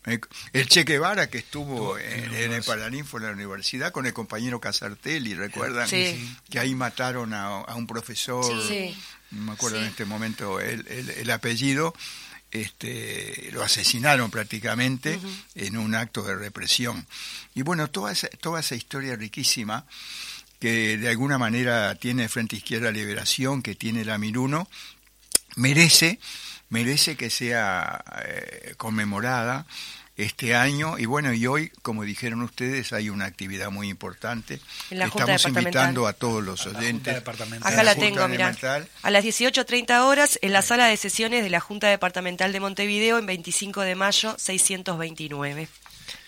Eh, 0.07 0.19
El 0.55 0.67
Che 0.67 0.85
Guevara 0.85 1.29
que 1.29 1.39
estuvo 1.39 1.99
en 1.99 2.25
en, 2.25 2.35
el 2.35 2.53
en. 2.55 2.63
Paraninfo 2.65 3.19
en 3.19 3.25
la 3.25 3.31
universidad 3.33 3.93
con 3.93 4.07
el 4.07 4.13
compañero 4.15 4.59
Casartelli, 4.59 5.35
¿recuerdan? 5.35 5.87
Sí. 5.89 6.37
Que 6.49 6.59
ahí 6.59 6.75
mataron 6.75 7.35
a, 7.35 7.47
a 7.61 7.75
un 7.77 7.87
profesor, 7.87 8.45
Sí. 8.67 8.97
no 9.31 9.43
me 9.43 9.53
acuerdo 9.53 9.77
Sí. 9.77 9.83
en 9.85 9.89
este 9.91 10.05
momento 10.07 10.59
el, 10.59 10.87
el- 10.89 11.11
el 11.11 11.31
apellido, 11.31 11.95
este, 12.51 13.51
lo 13.53 13.63
asesinaron 13.63 14.31
prácticamente 14.31 15.19
en 15.55 15.77
un 15.77 15.95
acto 15.95 16.23
de 16.23 16.35
represión. 16.35 17.07
Y 17.55 17.63
bueno, 17.63 17.89
toda 17.89 18.11
esa, 18.13 18.29
toda 18.41 18.61
esa 18.61 18.75
historia 18.75 19.17
riquísima 19.17 19.85
que 20.61 20.99
de 20.99 21.09
alguna 21.09 21.39
manera 21.39 21.95
tiene 21.97 22.29
Frente 22.29 22.57
Izquierda 22.57 22.93
Liberación, 22.93 23.63
que 23.63 23.75
tiene 23.75 24.05
la 24.05 24.19
Miruno, 24.19 24.69
merece, 25.57 26.21
merece 26.69 27.17
que 27.17 27.31
sea 27.31 28.05
eh, 28.25 28.75
conmemorada 28.77 29.67
este 30.17 30.55
año 30.55 30.99
y 30.99 31.07
bueno, 31.07 31.33
y 31.33 31.47
hoy, 31.47 31.73
como 31.83 32.05
dijeron 32.05 32.43
ustedes, 32.43 32.93
hay 32.93 33.09
una 33.09 33.25
actividad 33.25 33.71
muy 33.71 33.89
importante. 33.89 34.61
La 34.91 35.07
Estamos 35.07 35.47
invitando 35.47 36.07
a 36.07 36.13
todos 36.13 36.45
los 36.45 36.67
A 36.67 36.71
la 36.71 36.79
oyentes. 36.79 36.93
Junta 36.93 37.15
Departamental. 37.15 37.73
Acá 37.73 37.83
la 37.83 37.95
Junta 37.95 38.07
tengo. 38.07 38.29
Departamental. 38.29 38.89
A 39.03 39.11
las 39.11 39.25
18.30 39.25 40.01
horas 40.03 40.39
en 40.43 40.53
la 40.53 40.63
sala 40.63 40.87
de 40.87 40.97
sesiones 40.99 41.43
de 41.43 41.51
la 41.51 41.61
Junta 41.61 41.89
Departamental 41.89 42.53
de 42.53 42.61
Montevideo 42.61 43.19
en 43.19 43.27
25 43.27 43.81
de 43.81 43.95
mayo 43.95 44.37
629. 44.39 45.69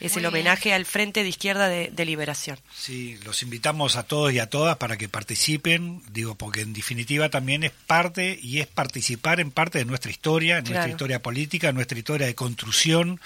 Es 0.01 0.12
Muy 0.12 0.24
el 0.24 0.30
bien. 0.30 0.43
homenaje 0.43 0.72
al 0.74 0.84
Frente 0.84 1.22
de 1.22 1.28
Izquierda 1.28 1.68
de, 1.68 1.90
de 1.93 2.05
Liberación. 2.05 2.59
Sí, 2.76 3.18
los 3.24 3.43
invitamos 3.43 3.97
a 3.97 4.03
todos 4.03 4.32
y 4.32 4.38
a 4.40 4.49
todas 4.51 4.76
para 4.78 4.97
que 4.97 5.09
participen, 5.09 6.03
digo, 6.11 6.34
porque 6.34 6.62
en 6.62 6.72
definitiva 6.72 7.28
también 7.28 7.62
es 7.62 7.70
parte 7.86 8.38
y 8.43 8.59
es 8.61 8.66
participar 8.66 9.38
en 9.40 9.51
parte 9.51 9.78
de 9.78 9.84
nuestra 9.84 10.11
historia, 10.11 10.57
nuestra 10.57 10.74
Claro. 10.80 10.90
historia 10.90 11.22
política, 11.22 11.70
nuestra 11.72 11.99
historia 11.99 12.26
de 12.26 12.34
construcción 12.34 13.20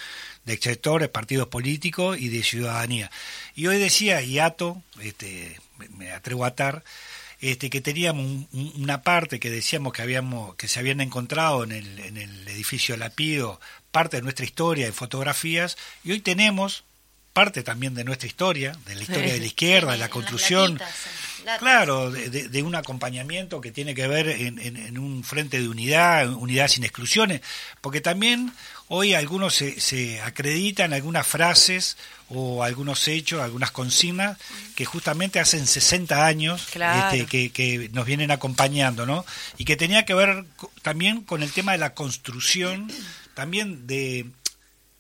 de 0.45 0.59
sectores, 0.59 1.09
partidos 1.09 1.49
políticos 1.49 2.19
y 2.21 2.29
de 2.29 2.43
ciudadanía. 2.43 3.11
Y 3.55 3.67
hoy 3.67 3.79
decía 3.79 4.21
Iato, 4.23 4.83
este, 5.01 5.59
me- 5.79 5.89
me 5.89 6.13
atrevo 6.13 6.45
a 6.45 6.49
atar, 6.49 6.85
este, 7.51 7.71
que 7.71 7.81
teníamos 7.81 8.25
un- 8.25 8.49
un- 8.53 8.73
una 8.83 9.03
parte 9.03 9.39
que 9.41 9.51
decíamos 9.51 9.93
que 9.93 10.03
habíamos 10.03 10.55
que 10.57 10.69
se 10.69 10.79
habían 10.81 11.01
encontrado 11.01 11.65
en 11.65 11.73
el, 11.73 11.99
en 12.01 12.17
el 12.17 12.49
edificio 12.49 12.97
Lapido, 12.97 13.61
parte 13.91 14.17
de 14.17 14.23
nuestra 14.23 14.45
historia 14.45 14.87
de 14.87 14.93
fotografías, 14.93 15.77
y 16.05 16.13
hoy 16.13 16.21
tenemos 16.21 16.85
parte 17.33 17.63
también 17.63 17.95
de 17.95 18.03
nuestra 18.05 18.27
historia, 18.27 18.73
de 18.87 18.95
la 18.95 19.03
historia 19.03 19.33
de 19.35 19.41
la 19.41 19.47
izquierda, 19.47 19.89
de 19.89 19.95
En 19.95 20.01
la 20.01 20.09
construcción, 20.09 20.73
latitas, 20.79 20.95
en. 21.45 21.59
Claro, 21.59 22.11
de, 22.11 22.31
de- 22.31 22.49
de 22.49 22.63
un 22.63 22.75
acompañamiento 22.75 23.61
que 23.61 23.71
tiene 23.71 23.95
que 23.95 24.09
ver 24.09 24.29
en, 24.29 24.59
en- 24.59 24.77
en 24.77 24.99
un 24.99 25.23
frente 25.23 25.61
de 25.61 25.69
unidad, 25.69 26.33
unidad 26.33 26.67
sin 26.69 26.83
exclusiones, 26.85 27.43
porque 27.83 28.01
también 28.01 28.53
hoy 28.89 29.15
algunos 29.15 29.55
se, 29.55 29.81
se 29.81 30.21
acreditan 30.21 30.93
algunas 30.93 31.27
frases 31.27 31.97
o 32.29 32.63
algunos 32.63 33.07
hechos, 33.09 33.41
algunas 33.41 33.71
consignas 33.71 34.39
que 34.75 34.85
justamente 34.85 35.39
hacen 35.41 35.67
60 35.67 36.27
años 36.27 36.67
Claro. 36.73 37.15
este, 37.17 37.27
que, 37.27 37.51
que 37.51 37.89
nos 37.93 38.05
vienen 38.07 38.31
acompañando, 38.31 39.07
¿no? 39.07 39.25
Y 39.59 39.65
que 39.65 39.77
tenía 39.77 40.05
que 40.05 40.15
ver 40.15 40.45
también 40.83 41.21
con 41.23 41.43
el 41.43 41.53
tema 41.53 41.73
de 41.73 41.79
la 41.79 41.95
construcción, 41.95 42.91
también 43.35 43.87
de 43.87 44.27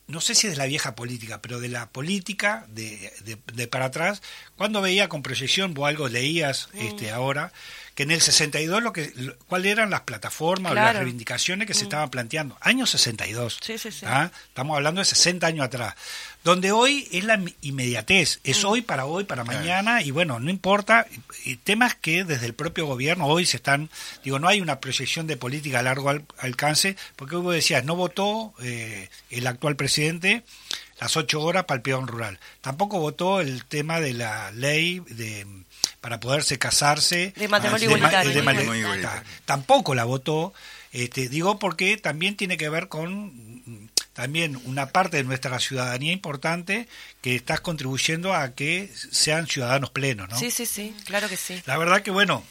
no 0.09 0.21
sé 0.21 0.37
si 0.37 0.47
es 0.47 0.53
de 0.53 0.57
la 0.59 0.67
vieja 0.67 0.95
política, 0.95 1.43
pero 1.43 1.59
de 1.59 1.69
la 1.69 1.89
política 1.91 2.65
de, 2.69 3.13
de- 3.25 3.39
de 3.53 3.67
para 3.67 3.87
atrás, 3.87 4.23
cuando 4.55 4.81
veía 4.81 5.09
con 5.09 5.21
proyección, 5.23 5.75
vos 5.75 5.89
algo 5.89 6.09
leías 6.09 6.69
Mm. 6.75 6.79
este 6.87 7.11
ahora, 7.11 7.53
que 7.97 8.05
en 8.05 8.13
el 8.13 8.21
62 8.21 8.81
lo 8.83 8.93
que 8.93 9.11
lo- 9.17 9.37
cuáles 9.49 9.73
eran 9.73 9.91
las 9.91 10.03
plataformas 10.03 10.71
o 10.71 10.75
las. 10.77 10.95
Mm. 10.95 10.99
reivindicaciones 10.99 11.67
que 11.67 11.75
se 11.75 11.83
estaban 11.85 12.11
planteando, 12.11 12.57
año 12.61 12.87
62. 12.87 13.59
Sí, 13.61 13.79
sí, 13.79 13.91
sí. 13.91 14.07
¿ah? 14.07 14.31
Estamos 14.49 14.77
hablando 14.77 15.01
de 15.01 15.07
60 15.07 15.47
años 15.49 15.65
atrás, 15.65 15.95
donde 16.45 16.71
hoy 16.73 17.09
es 17.11 17.25
la 17.25 17.41
inmediatez, 17.63 18.39
es 18.45 18.63
Mm. 18.63 18.67
hoy 18.69 18.83
para 18.83 19.07
hoy, 19.07 19.25
para 19.25 19.43
mañana, 19.45 20.03
y 20.03 20.11
bueno, 20.13 20.39
no 20.39 20.51
importa, 20.51 21.07
y 21.45 21.57
temas 21.57 21.95
que 21.97 22.23
desde 22.25 22.47
el 22.47 22.55
propio 22.55 22.87
gobierno 22.87 23.27
hoy 23.27 23.47
se 23.47 23.57
están, 23.57 23.91
digo, 24.23 24.39
no 24.39 24.47
hay 24.49 24.61
una 24.61 24.79
proyección 24.79 25.27
de 25.27 25.37
política 25.37 25.81
a 25.81 25.83
largo 25.83 26.11
al- 26.11 26.25
alcance, 26.39 26.97
porque 27.17 27.37
hoy 27.37 27.43
vos 27.43 27.55
decías, 27.55 27.85
no 27.85 27.97
votó 27.97 28.53
eh, 28.61 29.09
el 29.31 29.47
actual 29.47 29.75
presidente 29.77 30.45
las 31.01 31.15
ocho 31.19 31.43
horas 31.43 31.65
para 31.65 31.77
el 31.77 31.83
peón 31.83 32.07
rural, 32.07 32.39
tampoco 32.63 32.99
votó 32.99 33.41
el 33.43 33.65
tema 33.67 34.01
de 34.01 34.15
la 34.15 34.51
ley 34.53 35.01
de 35.09 35.47
para 36.01 36.21
poderse 36.21 36.59
casarse 36.59 37.33
De 37.37 37.49
matrimonio 37.49 37.89
Ah, 37.89 37.97
igualitario. 37.97 38.33
de 38.33 38.43
ta- 38.43 38.77
igualitario. 38.77 39.23
tampoco 39.45 39.95
la 39.95 40.05
votó 40.05 40.53
este 40.93 41.29
digo 41.29 41.59
porque 41.59 41.97
también 41.97 42.37
tiene 42.37 42.57
que 42.57 42.69
ver 42.69 42.89
con 42.89 43.27
mm, 43.67 43.89
también 44.13 44.59
una 44.65 44.87
parte 44.91 45.19
de 45.19 45.25
nuestra 45.25 45.59
ciudadanía 45.61 46.13
importante 46.13 46.89
que 47.21 47.35
estás 47.37 47.61
contribuyendo 47.61 48.33
a 48.35 48.55
que 48.55 48.91
sean 49.11 49.47
ciudadanos 49.47 49.91
plenos 49.91 50.29
¿no? 50.31 50.39
Sí, 50.39 50.51
sí, 50.51 50.65
sí, 50.67 50.95
claro 51.05 51.29
que 51.29 51.37
sí. 51.37 51.63
la 51.67 51.77
verdad 51.79 52.03
que 52.03 52.11
bueno 52.11 52.43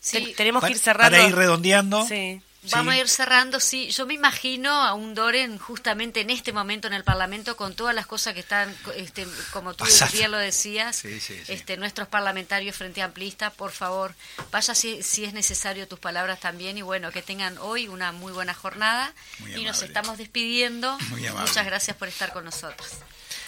Sí. 0.00 0.18
Ten- 0.22 0.34
tenemos 0.34 0.62
que 0.62 0.70
ir 0.72 0.78
cerrando. 0.78 1.16
para 1.16 1.26
ir 1.28 1.34
redondeando 1.34 2.06
Sí. 2.06 2.40
Vamos 2.70 2.94
Sí. 2.94 2.98
a 2.98 3.02
ir 3.02 3.08
cerrando, 3.08 3.60
sí. 3.60 3.90
Yo 3.90 4.06
me 4.06 4.14
imagino 4.14 4.70
a 4.72 4.94
un 4.94 5.14
Doren 5.14 5.58
justamente 5.58 6.20
en 6.20 6.30
este 6.30 6.52
momento 6.52 6.86
en 6.88 6.94
el 6.94 7.04
Parlamento 7.04 7.56
con 7.56 7.74
todas 7.74 7.94
las 7.94 8.06
cosas 8.06 8.32
que 8.34 8.40
están, 8.40 8.74
este, 8.96 9.26
como 9.52 9.74
tú 9.74 9.84
bien 10.12 10.30
lo 10.30 10.38
decías, 10.38 10.96
Sí, 10.96 11.20
sí, 11.20 11.34
sí. 11.44 11.52
este, 11.52 11.76
nuestros 11.76 12.08
parlamentarios 12.08 12.76
frente 12.76 13.02
amplistas, 13.02 13.52
por 13.52 13.70
favor, 13.70 14.14
vaya 14.50 14.74
si, 14.74 15.02
si 15.02 15.24
es 15.24 15.32
necesario 15.34 15.86
tus 15.88 15.98
palabras 15.98 16.40
también 16.40 16.78
y 16.78 16.82
bueno, 16.82 17.10
que 17.12 17.22
tengan 17.22 17.58
hoy 17.58 17.86
una 17.88 18.12
muy 18.12 18.32
buena 18.32 18.54
jornada 18.54 19.12
Muy 19.40 19.54
y 19.54 19.64
nos 19.64 19.82
estamos 19.82 20.16
despidiendo. 20.18 20.96
Muy. 21.10 21.28
Muchas 21.30 21.66
gracias 21.66 21.96
por 21.96 22.08
estar 22.08 22.32
con 22.32 22.44
nosotros. 22.44 22.88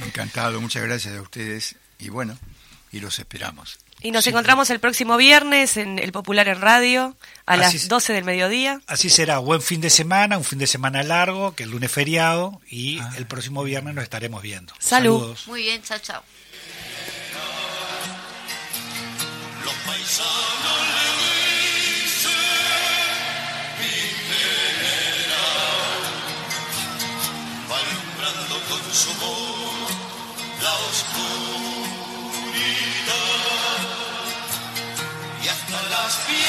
Encantado, 0.01 0.61
muchas 0.61 0.83
gracias 0.83 1.17
a 1.17 1.23
ustedes 1.23 1.77
y 1.99 2.11
bueno, 2.11 2.39
y 2.93 3.01
los 3.01 3.19
esperamos. 3.19 3.79
Y 4.03 4.11
nos 4.11 4.27
encontramos 4.27 4.69
el 4.71 4.79
próximo 4.79 5.17
viernes 5.17 5.77
en 5.79 5.99
El 5.99 6.13
Popular 6.13 6.47
en 6.49 6.61
Radio 6.61 7.17
a 7.47 7.55
Así 7.55 7.61
las 7.63 7.75
es. 7.75 7.89
12 7.89 8.13
del 8.13 8.25
mediodía. 8.25 8.81
Así 8.87 9.09
será, 9.09 9.39
buen 9.39 9.63
fin 9.63 9.81
de 9.81 9.89
semana, 9.91 10.37
un 10.37 10.45
fin 10.45 10.59
de 10.59 10.67
semana 10.67 11.03
largo, 11.03 11.55
que 11.55 11.63
el 11.63 11.71
lunes 11.71 11.91
feriado 11.91 12.61
y 12.69 12.99
Ah. 13.01 13.11
el 13.17 13.27
próximo 13.27 13.65
viernes 13.65 13.95
nos 13.95 14.05
estaremos 14.05 14.43
viendo. 14.43 14.75
Salud. 14.79 15.19
Saludos. 15.19 15.47
Muy 15.49 15.63
bien, 15.63 15.83
chao, 15.83 15.99
chao. 15.99 16.23
Los 19.65 19.75
paisanos 19.87 20.81
le 20.95 21.09
dicen 22.03 22.31
mi 23.81 23.95
general, 24.29 26.03
va 27.71 27.77
alumbrando 27.79 28.57
con 28.69 28.95
su 28.95 29.11
voz 29.15 29.46
must 36.07 36.29
be 36.29 36.46